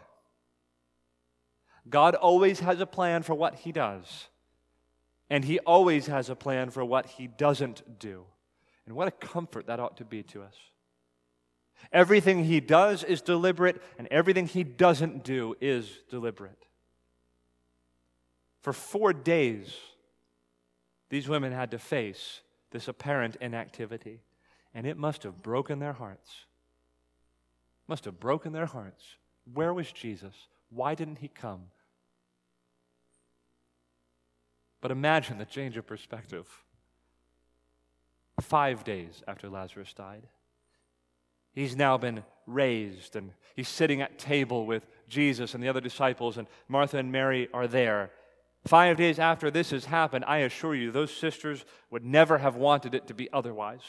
God 1.89 2.15
always 2.15 2.61
has 2.61 2.81
a 2.81 2.87
plan 2.87 3.23
for 3.23 3.35
what 3.35 3.57
He 3.57 3.73
does, 3.73 4.29
and 5.29 5.45
He 5.45 5.59
always 5.61 6.07
has 6.07 6.31
a 6.31 6.37
plan 6.37 6.71
for 6.71 6.85
what 6.85 7.07
He 7.07 7.27
doesn't 7.27 7.99
do. 7.99 8.25
And 8.93 8.99
what 8.99 9.09
a 9.09 9.27
comfort 9.27 9.69
that 9.69 9.81
ought 9.81 9.97
to 9.97 10.05
be 10.05 10.23
to 10.25 10.43
us. 10.43 10.55
Everything 11.95 12.45
He 12.45 12.61
does 12.61 13.03
is 13.03 13.23
deliberate, 13.23 13.81
and 13.97 14.07
everything 14.11 14.47
He 14.47 14.65
doesn't 14.65 15.25
do 15.25 15.57
is 15.63 16.01
deliberate. 16.11 16.67
For 18.61 18.75
four 18.75 19.15
days, 19.15 19.75
these 21.09 21.27
women 21.27 21.53
had 21.53 21.71
to 21.71 21.79
face 21.79 22.43
this 22.71 22.87
apparent 22.87 23.37
inactivity, 23.41 24.21
and 24.75 24.87
it 24.87 24.99
must 24.99 25.23
have 25.23 25.43
broken 25.43 25.79
their 25.79 25.95
hearts. 25.95 26.45
Must 27.89 28.05
have 28.05 28.21
broken 28.21 28.53
their 28.53 28.67
hearts. 28.67 29.03
Where 29.55 29.73
was 29.73 29.91
Jesus? 29.91 30.35
Why 30.69 30.95
didn't 30.95 31.21
he 31.21 31.29
come? 31.29 31.63
But 34.83 34.91
imagine 34.91 35.39
the 35.39 35.47
change 35.47 35.79
of 35.79 35.87
perspective. 35.87 36.47
Five 38.43 38.85
days 38.85 39.23
after 39.27 39.49
Lazarus 39.49 39.95
died, 39.95 40.27
he's 41.53 41.77
now 41.77 41.97
been 41.97 42.25
raised 42.47 43.17
and 43.17 43.33
he's 43.55 43.69
sitting 43.69 44.01
at 44.03 44.19
table 44.19 44.67
with 44.67 44.87
Jesus 45.09 45.55
and 45.55 45.63
the 45.63 45.69
other 45.69 45.81
disciples, 45.81 46.39
and 46.39 46.47
Martha 46.69 46.99
and 46.99 47.13
Mary 47.13 47.49
are 47.55 47.67
there. 47.67 48.11
Five 48.67 48.97
days 48.97 49.19
after 49.19 49.51
this 49.51 49.71
has 49.71 49.87
happened, 49.87 50.25
I 50.27 50.39
assure 50.39 50.75
you, 50.75 50.91
those 50.91 51.15
sisters 51.15 51.65
would 51.91 52.05
never 52.05 52.39
have 52.39 52.57
wanted 52.57 52.95
it 52.95 53.09
to 53.09 53.15
be 53.15 53.29
otherwise. 53.33 53.83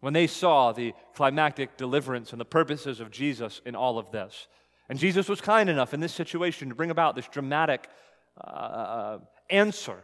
When 0.00 0.12
they 0.12 0.26
saw 0.26 0.72
the 0.72 0.94
climactic 1.14 1.76
deliverance 1.76 2.32
and 2.32 2.40
the 2.40 2.44
purposes 2.44 3.00
of 3.00 3.10
Jesus 3.10 3.60
in 3.64 3.74
all 3.74 3.98
of 3.98 4.10
this, 4.10 4.48
and 4.88 4.98
Jesus 4.98 5.28
was 5.28 5.40
kind 5.40 5.70
enough 5.70 5.94
in 5.94 6.00
this 6.00 6.12
situation 6.12 6.68
to 6.68 6.74
bring 6.74 6.90
about 6.90 7.14
this 7.14 7.28
dramatic 7.28 7.88
uh, 8.40 9.18
answer 9.50 10.02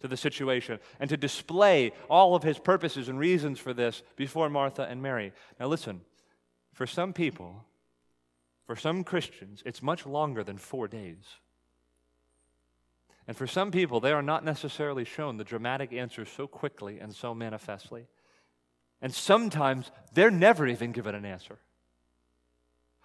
to 0.00 0.08
the 0.08 0.16
situation 0.16 0.78
and 1.00 1.10
to 1.10 1.16
display 1.16 1.92
all 2.08 2.34
of 2.34 2.42
his 2.42 2.58
purposes 2.58 3.08
and 3.08 3.18
reasons 3.18 3.58
for 3.58 3.74
this 3.74 4.02
before 4.16 4.48
Martha 4.48 4.82
and 4.82 5.02
Mary. 5.02 5.32
Now, 5.58 5.66
listen, 5.66 6.02
for 6.72 6.86
some 6.86 7.12
people, 7.12 7.64
for 8.66 8.76
some 8.76 9.02
Christians, 9.02 9.62
it's 9.66 9.82
much 9.82 10.06
longer 10.06 10.44
than 10.44 10.58
four 10.58 10.88
days. 10.88 11.24
And 13.26 13.36
for 13.36 13.46
some 13.46 13.70
people, 13.70 14.00
they 14.00 14.12
are 14.12 14.22
not 14.22 14.44
necessarily 14.44 15.04
shown 15.04 15.36
the 15.36 15.44
dramatic 15.44 15.92
answer 15.92 16.24
so 16.24 16.46
quickly 16.46 16.98
and 16.98 17.14
so 17.14 17.34
manifestly. 17.34 18.06
And 19.02 19.12
sometimes 19.12 19.90
they're 20.14 20.30
never 20.30 20.66
even 20.66 20.92
given 20.92 21.14
an 21.14 21.24
answer. 21.24 21.58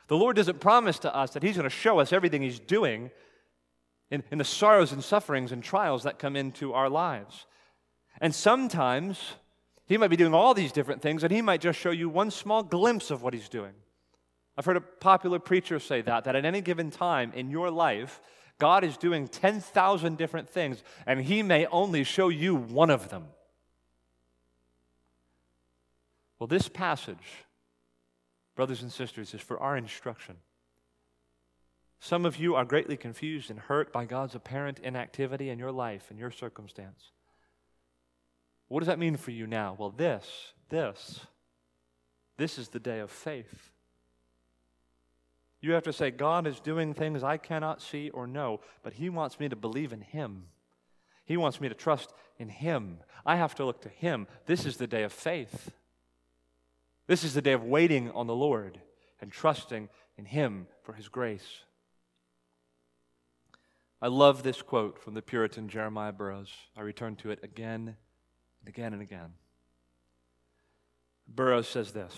The 0.08 0.18
Lord 0.18 0.36
doesn't 0.36 0.60
promise 0.60 1.00
to 1.00 1.16
us 1.16 1.32
that 1.32 1.44
He's 1.44 1.58
going 1.58 1.70
to 1.70 1.76
show 1.76 2.00
us 2.00 2.14
everything 2.14 2.42
He's 2.42 2.60
doing 2.60 3.12
in, 4.14 4.24
in 4.30 4.38
the 4.38 4.46
sorrows 4.46 4.92
and 4.92 5.04
sufferings 5.04 5.52
and 5.52 5.64
trials 5.64 6.04
that 6.04 6.20
come 6.20 6.36
into 6.36 6.72
our 6.72 6.88
lives. 6.88 7.48
And 8.22 8.34
sometimes 8.34 9.34
He 9.88 9.98
might 9.98 10.10
be 10.10 10.16
doing 10.16 10.36
all 10.36 10.54
these 10.54 10.72
different 10.72 11.02
things, 11.02 11.24
and 11.24 11.34
He 11.34 11.42
might 11.42 11.62
just 11.62 11.80
show 11.80 11.90
you 11.90 12.08
one 12.10 12.30
small 12.30 12.62
glimpse 12.62 13.10
of 13.10 13.24
what 13.24 13.34
He's 13.34 13.50
doing. 13.50 13.74
I've 14.56 14.66
heard 14.66 14.78
a 14.78 14.82
popular 14.82 15.40
preacher 15.40 15.80
say 15.80 16.04
that, 16.04 16.26
that 16.26 16.36
at 16.36 16.46
any 16.46 16.62
given 16.62 16.92
time 16.92 17.34
in 17.34 17.50
your 17.50 17.72
life, 17.72 18.22
God 18.60 18.84
is 18.84 18.98
doing 18.98 19.28
10,000 19.28 20.16
different 20.16 20.48
things, 20.48 20.84
and 21.08 21.20
He 21.20 21.42
may 21.42 21.66
only 21.66 22.04
show 22.04 22.30
you 22.30 22.54
one 22.54 22.92
of 22.92 23.10
them. 23.10 23.26
Well, 26.38 26.46
this 26.46 26.70
passage, 26.70 27.46
brothers 28.56 28.84
and 28.84 28.92
sisters, 28.92 29.34
is 29.34 29.42
for 29.42 29.60
our 29.60 29.76
instruction. 29.76 30.36
Some 32.04 32.26
of 32.26 32.36
you 32.36 32.54
are 32.56 32.66
greatly 32.66 32.98
confused 32.98 33.50
and 33.50 33.58
hurt 33.58 33.94
by 33.94 34.04
God's 34.04 34.36
apparent 34.36 34.78
inactivity 34.80 35.50
in 35.50 35.58
your 35.58 35.72
life 35.72 36.08
and 36.10 36.20
your 36.20 36.32
circumstance. 36.32 37.12
What 38.68 38.82
does 38.82 38.88
that 38.88 39.00
mean 39.00 39.16
for 39.16 39.32
you 39.32 39.48
now? 39.48 39.78
Well, 39.80 39.92
this, 39.92 40.52
this, 40.68 41.22
this 42.36 42.60
is 42.60 42.68
the 42.68 42.80
day 42.82 43.00
of 43.00 43.10
faith. 43.10 43.72
You 45.62 45.72
have 45.72 45.84
to 45.84 45.94
say, 45.94 46.12
God 46.12 46.46
is 46.46 46.60
doing 46.60 46.94
things 46.94 47.24
I 47.24 47.38
cannot 47.38 47.82
see 47.82 48.10
or 48.10 48.28
know, 48.28 48.60
but 48.84 48.96
He 48.96 49.10
wants 49.10 49.40
me 49.40 49.48
to 49.48 49.56
believe 49.56 49.94
in 49.94 50.02
Him. 50.02 50.48
He 51.24 51.38
wants 51.38 51.62
me 51.62 51.70
to 51.70 51.74
trust 51.74 52.14
in 52.38 52.50
Him. 52.50 52.98
I 53.26 53.38
have 53.38 53.56
to 53.56 53.66
look 53.66 53.82
to 53.84 53.90
Him. 53.90 54.28
This 54.46 54.66
is 54.66 54.76
the 54.76 54.88
day 54.88 55.04
of 55.04 55.14
faith. 55.14 55.72
This 57.08 57.24
is 57.24 57.34
the 57.34 57.42
day 57.42 57.54
of 57.54 57.64
waiting 57.64 58.12
on 58.12 58.28
the 58.28 58.36
Lord 58.36 58.82
and 59.22 59.32
trusting 59.32 59.88
in 60.18 60.26
Him 60.26 60.68
for 60.82 60.92
His 60.92 61.08
grace. 61.08 61.64
I 64.04 64.08
love 64.08 64.44
this 64.44 64.62
quote 64.62 65.00
from 65.00 65.14
the 65.14 65.22
Puritan 65.22 65.70
Jeremiah 65.70 66.12
Burroughs. 66.12 66.52
I 66.76 66.82
return 66.82 67.16
to 67.16 67.32
it 67.32 67.40
again 67.42 67.96
and 68.60 68.68
again 68.68 68.92
and 68.92 69.02
again. 69.02 69.32
Burroughs 71.26 71.70
says 71.70 71.94
this 71.94 72.14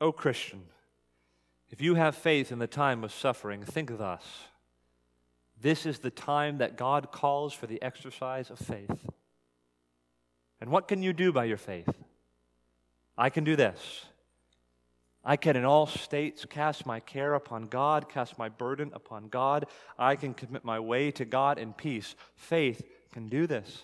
O 0.00 0.10
Christian, 0.10 0.62
if 1.70 1.80
you 1.80 1.94
have 1.94 2.16
faith 2.16 2.50
in 2.50 2.58
the 2.58 2.66
time 2.66 3.04
of 3.04 3.12
suffering, 3.12 3.62
think 3.62 3.96
thus 3.96 4.24
this 5.60 5.86
is 5.86 6.00
the 6.00 6.10
time 6.10 6.58
that 6.58 6.76
God 6.76 7.12
calls 7.12 7.54
for 7.54 7.68
the 7.68 7.80
exercise 7.80 8.50
of 8.50 8.58
faith. 8.58 9.06
And 10.60 10.70
what 10.70 10.88
can 10.88 11.04
you 11.04 11.12
do 11.12 11.32
by 11.32 11.44
your 11.44 11.56
faith? 11.56 11.94
I 13.16 13.30
can 13.30 13.44
do 13.44 13.54
this 13.54 14.06
I 15.28 15.36
can, 15.36 15.56
in 15.56 15.64
all 15.64 15.88
states, 15.88 16.44
cast 16.44 16.86
my 16.86 17.00
care 17.00 17.34
upon 17.34 17.64
God, 17.64 18.08
cast 18.08 18.38
my 18.38 18.48
burden 18.48 18.92
upon 18.94 19.26
God. 19.26 19.66
I 19.98 20.14
can 20.14 20.34
commit 20.34 20.64
my 20.64 20.78
way 20.78 21.10
to 21.10 21.24
God 21.24 21.58
in 21.58 21.72
peace. 21.72 22.14
Faith 22.36 22.80
can 23.12 23.28
do 23.28 23.48
this. 23.48 23.82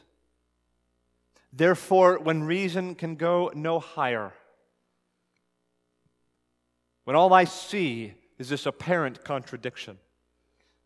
Therefore, 1.53 2.20
when 2.20 2.45
reason 2.45 2.95
can 2.95 3.16
go 3.16 3.51
no 3.57 3.80
higher, 3.80 4.32
when 7.03 7.16
all 7.16 7.34
I 7.34 7.43
see 7.43 8.14
is 8.38 8.49
this 8.49 8.64
apparent 8.64 9.24
contradiction, 9.24 9.99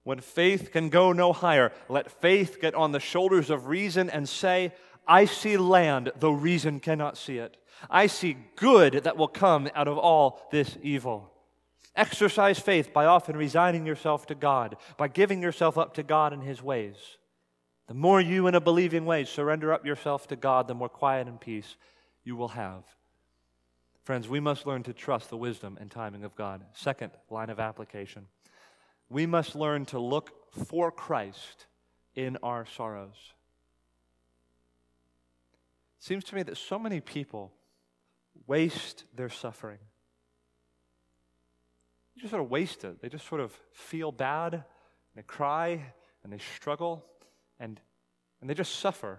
when 0.05 0.21
faith 0.21 0.73
can 0.73 0.89
go 0.89 1.13
no 1.13 1.35
higher, 1.35 1.71
let 1.91 2.11
faith 2.11 2.63
get 2.63 2.75
on 2.75 2.93
the 2.93 3.01
shoulders 3.01 3.51
of 3.51 3.67
reason 3.67 4.09
and 4.09 4.27
say, 4.27 4.73
I 5.07 5.25
see 5.25 5.57
land, 5.57 6.13
though 6.19 6.33
reason 6.33 6.81
cannot 6.81 7.17
see 7.17 7.39
it. 7.39 7.57
I 7.91 8.07
see 8.07 8.37
good 8.57 9.05
that 9.05 9.17
will 9.17 9.29
come 9.29 9.69
out 9.75 9.89
of 9.89 9.99
all 9.99 10.41
this 10.51 10.77
evil. 10.83 11.31
Exercise 11.95 12.59
faith 12.59 12.93
by 12.93 13.07
often 13.07 13.37
resigning 13.37 13.87
yourself 13.87 14.27
to 14.27 14.35
God, 14.35 14.77
by 14.97 15.09
giving 15.09 15.43
yourself 15.43 15.79
up 15.79 15.95
to 15.95 16.03
God 16.03 16.33
and 16.33 16.43
His 16.43 16.63
ways. 16.63 16.97
The 17.87 17.95
more 17.95 18.21
you, 18.21 18.47
in 18.47 18.55
a 18.55 18.61
believing 18.61 19.07
way, 19.07 19.25
surrender 19.25 19.73
up 19.73 19.87
yourself 19.87 20.27
to 20.29 20.37
God, 20.37 20.67
the 20.67 20.75
more 20.75 20.89
quiet 20.89 21.29
and 21.29 21.41
peace 21.41 21.77
you 22.25 22.35
will 22.37 22.49
have. 22.49 22.83
Friends, 24.05 24.29
we 24.29 24.41
must 24.41 24.67
learn 24.67 24.83
to 24.85 24.93
trust 24.93 25.31
the 25.31 25.37
wisdom 25.37 25.79
and 25.81 25.91
timing 25.91 26.25
of 26.25 26.37
God. 26.37 26.65
Second 26.75 27.13
line 27.31 27.51
of 27.51 27.61
application 27.61 28.27
we 29.09 29.27
must 29.27 29.55
learn 29.55 29.85
to 29.87 29.99
look 29.99 30.53
for 30.67 30.91
Christ 30.91 31.67
in 32.15 32.37
our 32.43 32.67
sorrows. 32.67 33.35
Seems 36.07 36.23
to 36.27 36.37
me 36.37 36.45
that 36.45 36.57
so 36.57 36.79
many 36.79 37.01
people 37.01 37.51
waste 38.47 39.03
their 39.17 39.29
suffering. 39.29 39.79
They 42.15 42.21
just 42.21 42.31
sort 42.31 42.45
of 42.45 42.49
waste 42.49 42.85
it. 42.85 43.03
They 43.03 43.09
just 43.09 43.27
sort 43.27 43.41
of 43.41 43.53
feel 43.73 44.13
bad, 44.13 44.55
and 44.55 44.63
they 45.17 45.23
cry, 45.23 45.85
and 46.23 46.33
they 46.33 46.39
struggle, 46.39 47.05
and, 47.59 47.81
and 48.41 48.49
they 48.49 48.55
just 48.55 48.77
suffer. 48.77 49.19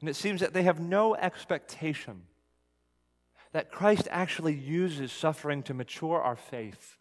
And 0.00 0.08
it 0.08 0.16
seems 0.16 0.40
that 0.40 0.54
they 0.54 0.62
have 0.62 0.80
no 0.80 1.14
expectation 1.14 2.22
that 3.52 3.70
Christ 3.70 4.08
actually 4.10 4.54
uses 4.54 5.12
suffering 5.12 5.62
to 5.64 5.74
mature 5.74 6.18
our 6.18 6.36
faith 6.36 6.96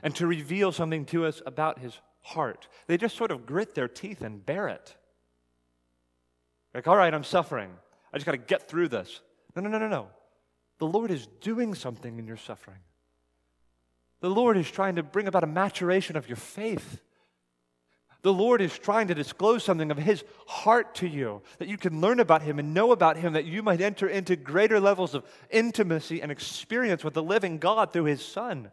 and 0.00 0.14
to 0.14 0.28
reveal 0.28 0.70
something 0.70 1.06
to 1.06 1.26
us 1.26 1.42
about 1.44 1.80
his 1.80 1.98
heart. 2.20 2.68
They 2.86 2.96
just 2.96 3.16
sort 3.16 3.32
of 3.32 3.46
grit 3.46 3.74
their 3.74 3.88
teeth 3.88 4.20
and 4.20 4.46
bear 4.46 4.68
it. 4.68 4.94
Like, 6.74 6.88
all 6.88 6.96
right, 6.96 7.12
I'm 7.12 7.24
suffering. 7.24 7.70
I 8.12 8.16
just 8.16 8.26
got 8.26 8.32
to 8.32 8.38
get 8.38 8.68
through 8.68 8.88
this. 8.88 9.20
No, 9.54 9.62
no, 9.62 9.68
no, 9.68 9.78
no, 9.78 9.88
no. 9.88 10.08
The 10.78 10.86
Lord 10.86 11.10
is 11.10 11.26
doing 11.40 11.74
something 11.74 12.18
in 12.18 12.26
your 12.26 12.36
suffering. 12.36 12.78
The 14.20 14.30
Lord 14.30 14.56
is 14.56 14.70
trying 14.70 14.96
to 14.96 15.02
bring 15.02 15.26
about 15.26 15.44
a 15.44 15.48
maturation 15.48 16.16
of 16.16 16.28
your 16.28 16.36
faith. 16.36 17.00
The 18.22 18.32
Lord 18.32 18.60
is 18.60 18.78
trying 18.78 19.08
to 19.08 19.14
disclose 19.14 19.64
something 19.64 19.90
of 19.90 19.98
His 19.98 20.24
heart 20.46 20.94
to 20.96 21.08
you, 21.08 21.42
that 21.58 21.68
you 21.68 21.76
can 21.76 22.00
learn 22.00 22.20
about 22.20 22.42
Him 22.42 22.58
and 22.60 22.72
know 22.72 22.92
about 22.92 23.16
Him, 23.16 23.32
that 23.32 23.44
you 23.44 23.62
might 23.62 23.80
enter 23.80 24.06
into 24.06 24.36
greater 24.36 24.78
levels 24.78 25.14
of 25.14 25.24
intimacy 25.50 26.22
and 26.22 26.30
experience 26.30 27.02
with 27.02 27.14
the 27.14 27.22
living 27.22 27.58
God 27.58 27.92
through 27.92 28.04
His 28.04 28.24
Son. 28.24 28.70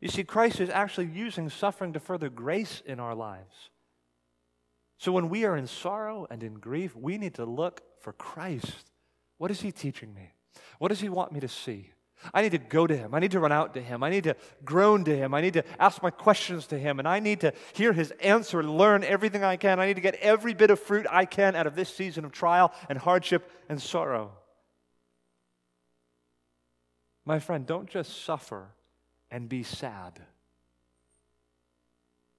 You 0.00 0.08
see, 0.08 0.22
Christ 0.22 0.60
is 0.60 0.68
actually 0.68 1.06
using 1.06 1.48
suffering 1.48 1.94
to 1.94 2.00
further 2.00 2.28
grace 2.28 2.82
in 2.84 3.00
our 3.00 3.14
lives. 3.14 3.70
So 4.98 5.12
when 5.12 5.28
we 5.28 5.44
are 5.44 5.56
in 5.56 5.66
sorrow 5.66 6.26
and 6.30 6.42
in 6.42 6.54
grief, 6.54 6.96
we 6.96 7.18
need 7.18 7.34
to 7.34 7.44
look 7.44 7.82
for 8.00 8.12
Christ. 8.12 8.90
What 9.38 9.50
is 9.50 9.60
He 9.60 9.72
teaching 9.72 10.14
me? 10.14 10.32
What 10.78 10.88
does 10.88 11.00
He 11.00 11.08
want 11.08 11.32
me 11.32 11.40
to 11.40 11.48
see? 11.48 11.94
I 12.32 12.42
need 12.42 12.52
to 12.52 12.58
go 12.58 12.86
to 12.86 12.96
him. 12.96 13.14
I 13.14 13.18
need 13.18 13.32
to 13.32 13.40
run 13.40 13.52
out 13.52 13.74
to 13.74 13.82
him. 13.82 14.02
I 14.02 14.08
need 14.08 14.24
to 14.24 14.36
groan 14.64 15.04
to 15.04 15.16
him. 15.16 15.34
I 15.34 15.40
need 15.40 15.54
to 15.54 15.64
ask 15.78 16.02
my 16.02 16.10
questions 16.10 16.66
to 16.68 16.78
him. 16.78 16.98
And 16.98 17.06
I 17.06 17.20
need 17.20 17.40
to 17.40 17.52
hear 17.74 17.92
his 17.92 18.12
answer 18.12 18.62
learn 18.62 19.04
everything 19.04 19.44
I 19.44 19.56
can. 19.56 19.78
I 19.80 19.86
need 19.86 19.94
to 19.94 20.00
get 20.00 20.14
every 20.16 20.54
bit 20.54 20.70
of 20.70 20.80
fruit 20.80 21.06
I 21.10 21.26
can 21.26 21.54
out 21.54 21.66
of 21.66 21.74
this 21.74 21.94
season 21.94 22.24
of 22.24 22.32
trial 22.32 22.72
and 22.88 22.98
hardship 22.98 23.50
and 23.68 23.82
sorrow. 23.82 24.32
My 27.26 27.38
friend, 27.38 27.66
don't 27.66 27.88
just 27.88 28.24
suffer 28.24 28.68
and 29.30 29.48
be 29.48 29.62
sad. 29.62 30.20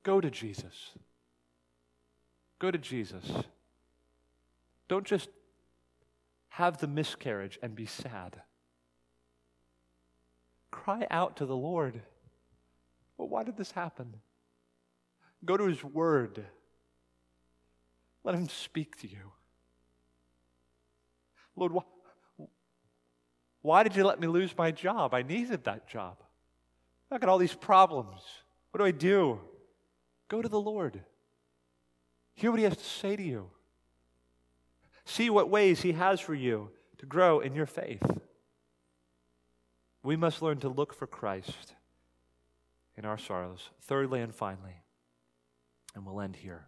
Go 0.03 0.21
to 0.21 0.29
Jesus. 0.29 0.91
Go 2.59 2.71
to 2.71 2.77
Jesus. 2.77 3.25
Don't 4.87 5.05
just 5.05 5.29
have 6.49 6.77
the 6.77 6.87
miscarriage 6.87 7.59
and 7.61 7.75
be 7.75 7.85
sad. 7.85 8.41
Cry 10.71 11.05
out 11.11 11.37
to 11.37 11.45
the 11.45 11.55
Lord. 11.55 12.01
Well, 13.17 13.27
why 13.27 13.43
did 13.43 13.57
this 13.57 13.71
happen? 13.71 14.13
Go 15.43 15.57
to 15.57 15.65
His 15.65 15.83
Word. 15.83 16.45
Let 18.23 18.35
Him 18.35 18.47
speak 18.47 18.97
to 19.01 19.07
you. 19.07 19.31
Lord, 21.55 21.73
wh- 21.73 22.43
why 23.61 23.83
did 23.83 23.95
you 23.95 24.05
let 24.05 24.19
me 24.19 24.27
lose 24.27 24.55
my 24.57 24.71
job? 24.71 25.13
I 25.13 25.21
needed 25.23 25.63
that 25.65 25.87
job. 25.87 26.17
I 27.11 27.17
got 27.17 27.29
all 27.29 27.37
these 27.37 27.53
problems. 27.53 28.21
What 28.71 28.79
do 28.79 28.85
I 28.85 28.91
do? 28.91 29.39
Go 30.27 30.41
to 30.41 30.49
the 30.49 30.59
Lord. 30.59 31.01
Hear 32.35 32.51
what 32.51 32.59
He 32.59 32.65
has 32.65 32.77
to 32.77 32.83
say 32.83 33.15
to 33.15 33.23
you. 33.23 33.49
See 35.05 35.29
what 35.29 35.49
ways 35.49 35.81
He 35.81 35.93
has 35.93 36.19
for 36.19 36.35
you 36.35 36.69
to 36.97 37.05
grow 37.05 37.39
in 37.39 37.55
your 37.55 37.65
faith. 37.65 38.03
We 40.03 40.15
must 40.15 40.41
learn 40.41 40.59
to 40.59 40.69
look 40.69 40.93
for 40.93 41.07
Christ 41.07 41.73
in 42.97 43.05
our 43.05 43.17
sorrows. 43.17 43.69
Thirdly 43.81 44.21
and 44.21 44.33
finally, 44.33 44.83
and 45.95 46.05
we'll 46.05 46.21
end 46.21 46.35
here, 46.35 46.67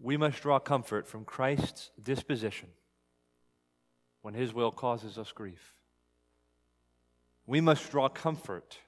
we 0.00 0.16
must 0.16 0.40
draw 0.40 0.58
comfort 0.58 1.06
from 1.06 1.24
Christ's 1.24 1.90
disposition 2.02 2.68
when 4.22 4.34
his 4.34 4.52
will 4.52 4.70
causes 4.70 5.18
us 5.18 5.32
grief. 5.32 5.74
We 7.46 7.60
must 7.60 7.90
draw 7.90 8.08
comfort 8.08 8.78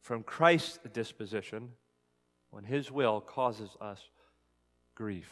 from 0.00 0.22
Christ's 0.22 0.78
disposition 0.92 1.70
when 2.50 2.64
his 2.64 2.90
will 2.90 3.20
causes 3.20 3.70
us 3.80 4.08
grief. 4.96 5.30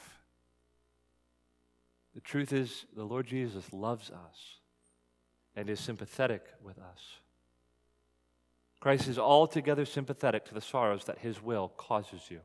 The 2.15 2.21
truth 2.21 2.53
is, 2.53 2.87
the 2.95 3.05
Lord 3.05 3.27
Jesus 3.27 3.73
loves 3.73 4.11
us 4.11 4.59
and 5.57 5.69
is 5.69 5.81
sympathetic 5.81 6.45
with 6.63 6.79
us. 6.79 7.19
Christ 8.79 9.09
is 9.09 9.19
altogether 9.19 9.85
sympathetic 9.85 10.45
to 10.45 10.55
the 10.55 10.61
sorrows 10.61 11.07
that 11.07 11.19
his 11.19 11.43
will 11.43 11.69
causes 11.77 12.23
you. 12.31 12.41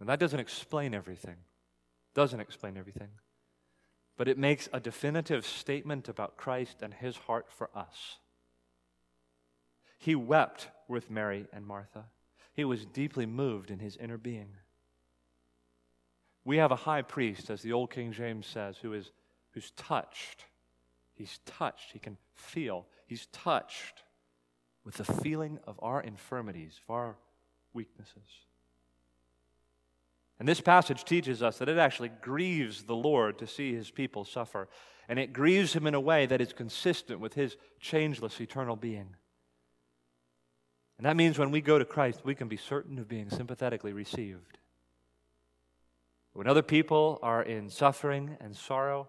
And 0.00 0.08
that 0.08 0.18
doesn't 0.18 0.40
explain 0.40 0.94
everything. 0.94 1.36
Doesn't 2.14 2.40
explain 2.40 2.76
everything. 2.76 3.08
But 4.16 4.28
it 4.28 4.36
makes 4.36 4.68
a 4.72 4.80
definitive 4.80 5.46
statement 5.46 6.08
about 6.08 6.36
Christ 6.36 6.82
and 6.82 6.92
his 6.92 7.16
heart 7.16 7.46
for 7.48 7.70
us. 7.74 8.18
He 9.98 10.14
wept 10.14 10.68
with 10.88 11.10
Mary 11.10 11.46
and 11.52 11.66
Martha. 11.66 12.06
He 12.52 12.64
was 12.64 12.84
deeply 12.84 13.26
moved 13.26 13.70
in 13.70 13.78
his 13.78 13.96
inner 13.96 14.18
being. 14.18 14.56
We 16.44 16.56
have 16.56 16.72
a 16.72 16.76
high 16.76 17.02
priest, 17.02 17.50
as 17.50 17.62
the 17.62 17.72
old 17.72 17.90
King 17.90 18.12
James 18.12 18.46
says, 18.46 18.76
who 18.78 18.92
is 18.92 19.10
who's 19.52 19.70
touched 19.72 20.46
He's 21.20 21.38
touched. 21.44 21.92
He 21.92 21.98
can 21.98 22.16
feel. 22.34 22.86
He's 23.06 23.26
touched 23.26 24.04
with 24.86 24.94
the 24.94 25.04
feeling 25.04 25.58
of 25.66 25.78
our 25.82 26.00
infirmities, 26.00 26.80
of 26.88 26.94
our 26.94 27.16
weaknesses. 27.74 28.24
And 30.38 30.48
this 30.48 30.62
passage 30.62 31.04
teaches 31.04 31.42
us 31.42 31.58
that 31.58 31.68
it 31.68 31.76
actually 31.76 32.08
grieves 32.22 32.84
the 32.84 32.96
Lord 32.96 33.38
to 33.40 33.46
see 33.46 33.74
his 33.74 33.90
people 33.90 34.24
suffer. 34.24 34.70
And 35.10 35.18
it 35.18 35.34
grieves 35.34 35.74
him 35.74 35.86
in 35.86 35.92
a 35.92 36.00
way 36.00 36.24
that 36.24 36.40
is 36.40 36.54
consistent 36.54 37.20
with 37.20 37.34
his 37.34 37.58
changeless 37.80 38.40
eternal 38.40 38.76
being. 38.76 39.14
And 40.96 41.04
that 41.04 41.18
means 41.18 41.38
when 41.38 41.50
we 41.50 41.60
go 41.60 41.78
to 41.78 41.84
Christ, 41.84 42.22
we 42.24 42.34
can 42.34 42.48
be 42.48 42.56
certain 42.56 42.98
of 42.98 43.08
being 43.08 43.28
sympathetically 43.28 43.92
received. 43.92 44.56
When 46.32 46.46
other 46.46 46.62
people 46.62 47.18
are 47.22 47.42
in 47.42 47.70
suffering 47.70 48.36
and 48.40 48.56
sorrow, 48.56 49.08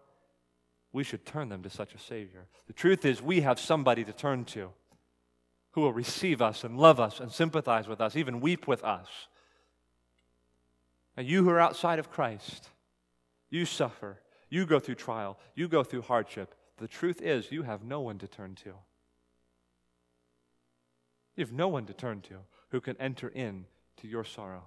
we 0.91 1.03
should 1.03 1.25
turn 1.25 1.49
them 1.49 1.63
to 1.63 1.69
such 1.69 1.93
a 1.93 1.99
Savior. 1.99 2.47
The 2.67 2.73
truth 2.73 3.05
is, 3.05 3.21
we 3.21 3.41
have 3.41 3.59
somebody 3.59 4.03
to 4.03 4.13
turn 4.13 4.45
to 4.45 4.71
who 5.71 5.81
will 5.81 5.93
receive 5.93 6.41
us 6.41 6.63
and 6.63 6.77
love 6.77 6.99
us 6.99 7.19
and 7.19 7.31
sympathize 7.31 7.87
with 7.87 8.01
us, 8.01 8.15
even 8.15 8.41
weep 8.41 8.67
with 8.67 8.83
us. 8.83 9.07
And 11.15 11.27
you 11.27 11.43
who 11.43 11.49
are 11.49 11.59
outside 11.59 11.99
of 11.99 12.11
Christ, 12.11 12.69
you 13.49 13.65
suffer, 13.65 14.19
you 14.49 14.65
go 14.65 14.79
through 14.79 14.95
trial, 14.95 15.37
you 15.55 15.67
go 15.67 15.83
through 15.83 16.01
hardship. 16.01 16.55
The 16.77 16.87
truth 16.87 17.21
is, 17.21 17.51
you 17.51 17.63
have 17.63 17.83
no 17.83 18.01
one 18.01 18.17
to 18.17 18.27
turn 18.27 18.55
to. 18.55 18.73
You 21.35 21.45
have 21.45 21.53
no 21.53 21.67
one 21.69 21.85
to 21.85 21.93
turn 21.93 22.21
to 22.21 22.39
who 22.69 22.81
can 22.81 22.97
enter 22.97 23.29
in 23.29 23.65
to 23.97 24.07
your 24.07 24.23
sorrow. 24.23 24.63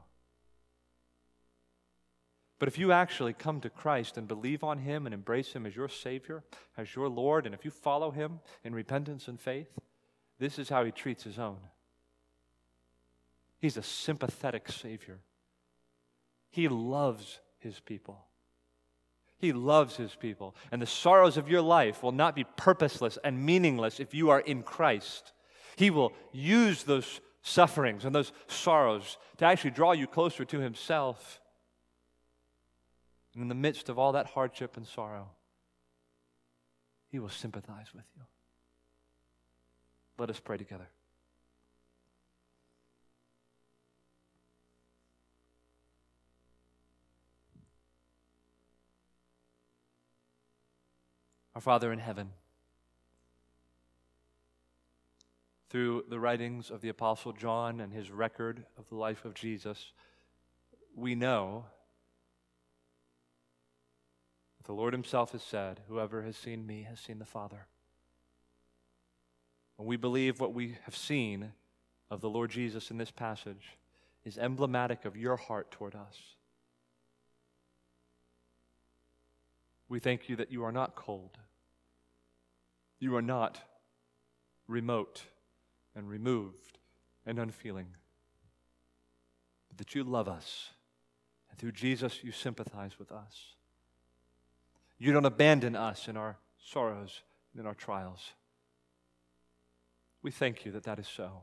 But 2.59 2.69
if 2.69 2.79
you 2.79 2.93
actually 2.93 3.33
come 3.33 3.61
to 3.61 3.71
Christ 3.71 4.17
and 4.17 4.29
believe 4.29 4.63
on 4.63 4.79
Him 4.79 5.07
and 5.07 5.15
embrace 5.15 5.53
Him 5.53 5.67
as 5.67 5.75
your 5.75 5.89
Savior, 5.89 6.45
as 6.77 6.95
your 6.95 7.09
Lord, 7.09 7.47
and 7.47 7.55
if 7.55 7.65
you 7.65 7.71
follow 7.71 8.11
Him 8.11 8.41
in 8.63 8.75
repentance 8.75 9.29
and 9.29 9.41
faith, 9.41 9.69
this 10.39 10.59
is 10.59 10.69
how 10.69 10.85
He 10.85 10.93
treats 10.93 11.25
His 11.25 11.39
own. 11.39 11.59
He's 13.61 13.77
a 13.77 13.83
sympathetic 13.83 14.71
Savior. 14.71 15.21
He 16.51 16.69
loves 16.69 17.41
His 17.59 17.81
people. 17.81 18.25
He 19.39 19.53
loves 19.53 19.97
His 19.97 20.15
people. 20.15 20.55
And 20.71 20.81
the 20.81 20.87
sorrows 20.87 21.37
of 21.37 21.49
your 21.49 21.63
life 21.63 22.03
will 22.03 22.13
not 22.13 22.37
be 22.37 22.45
purposeless 22.57 23.19
and 23.25 23.45
meaningless 23.45 24.01
if 24.01 24.15
you 24.15 24.31
are 24.31 24.41
in 24.41 24.63
Christ. 24.63 25.33
He 25.77 25.91
will 25.91 26.13
use 26.33 26.85
those 26.85 27.21
sufferings 27.43 28.05
and 28.05 28.15
those 28.15 28.33
sorrows 28.47 29.19
to 29.39 29.45
actually 29.45 29.73
draw 29.73 29.93
you 29.93 30.07
closer 30.07 30.45
to 30.45 30.61
Himself. 30.61 31.41
And 33.35 33.43
in 33.43 33.49
the 33.49 33.55
midst 33.55 33.89
of 33.89 33.99
all 33.99 34.13
that 34.13 34.27
hardship 34.27 34.77
and 34.77 34.87
sorrow, 34.87 35.31
He 37.11 37.19
will 37.19 37.29
sympathize 37.29 37.93
with 37.95 38.05
you. 38.17 38.23
Let 40.17 40.31
us 40.31 40.39
pray 40.39 40.57
together. 40.57 40.89
Our 51.55 51.61
Father 51.61 51.93
in 51.93 52.01
heaven, 52.01 52.31
through 55.71 56.05
the 56.09 56.19
writings 56.19 56.71
of 56.71 56.81
the 56.81 56.89
Apostle 56.89 57.33
John 57.33 57.81
and 57.81 57.93
his 57.93 58.11
record 58.11 58.65
of 58.77 58.89
the 58.89 58.97
life 58.97 59.25
of 59.25 59.35
Jesus, 59.35 59.93
we 60.97 61.15
know 61.15 61.67
the 64.65 64.73
Lord 64.73 64.93
Himself 64.93 65.33
has 65.33 65.43
said, 65.43 65.81
Whoever 65.89 66.23
has 66.23 66.37
seen 66.37 66.67
me 66.67 66.87
has 66.89 66.99
seen 66.99 67.19
the 67.19 67.25
Father. 67.25 67.67
And 69.79 69.87
we 69.87 69.97
believe 69.97 70.41
what 70.41 70.55
we 70.55 70.79
have 70.85 70.97
seen 70.97 71.53
of 72.11 72.21
the 72.21 72.31
Lord 72.31 72.51
Jesus 72.51 72.91
in 72.91 72.99
this 72.99 73.11
passage 73.11 73.77
is 74.25 74.39
emblematic 74.39 75.05
of 75.05 75.17
your 75.17 75.37
heart 75.37 75.71
toward 75.71 75.95
us. 75.95 76.19
We 79.89 80.01
thank 80.01 80.29
you 80.29 80.37
that 80.37 80.51
you 80.51 80.65
are 80.65 80.73
not 80.73 80.95
cold. 80.95 81.39
You 82.99 83.15
are 83.17 83.23
not 83.23 83.61
remote 84.67 85.25
and 85.95 86.09
removed 86.09 86.79
and 87.27 87.39
unfeeling, 87.39 87.89
but 89.69 89.79
that 89.79 89.95
you 89.95 90.05
love 90.05 90.29
us. 90.29 90.71
And 91.51 91.59
through 91.59 91.73
Jesus, 91.73 92.25
you 92.25 92.33
sympathize 92.33 92.99
with 92.99 93.13
us. 93.13 93.54
You 95.05 95.13
don't 95.13 95.27
abandon 95.27 95.77
us 95.77 96.09
in 96.09 96.17
our 96.17 96.39
sorrows 96.57 97.21
and 97.53 97.61
in 97.61 97.67
our 97.67 97.75
trials. 97.75 98.33
We 100.23 100.31
thank 100.31 100.65
you 100.65 100.73
that 100.73 100.85
that 100.85 100.99
is 100.99 101.07
so. 101.07 101.43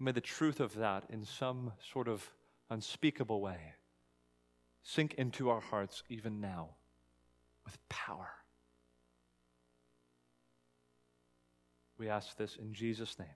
May 0.00 0.10
the 0.10 0.20
truth 0.20 0.58
of 0.58 0.74
that, 0.74 1.04
in 1.08 1.24
some 1.24 1.74
sort 1.92 2.08
of 2.08 2.28
unspeakable 2.70 3.40
way, 3.40 3.74
sink 4.82 5.14
into 5.14 5.48
our 5.48 5.60
hearts 5.60 6.02
even 6.08 6.40
now 6.40 6.70
with 7.64 7.78
power. 7.88 8.30
We 11.98 12.08
ask 12.08 12.36
this 12.36 12.56
in 12.56 12.74
Jesus' 12.74 13.16
name. 13.16 13.28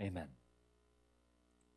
Amen. 0.00 0.26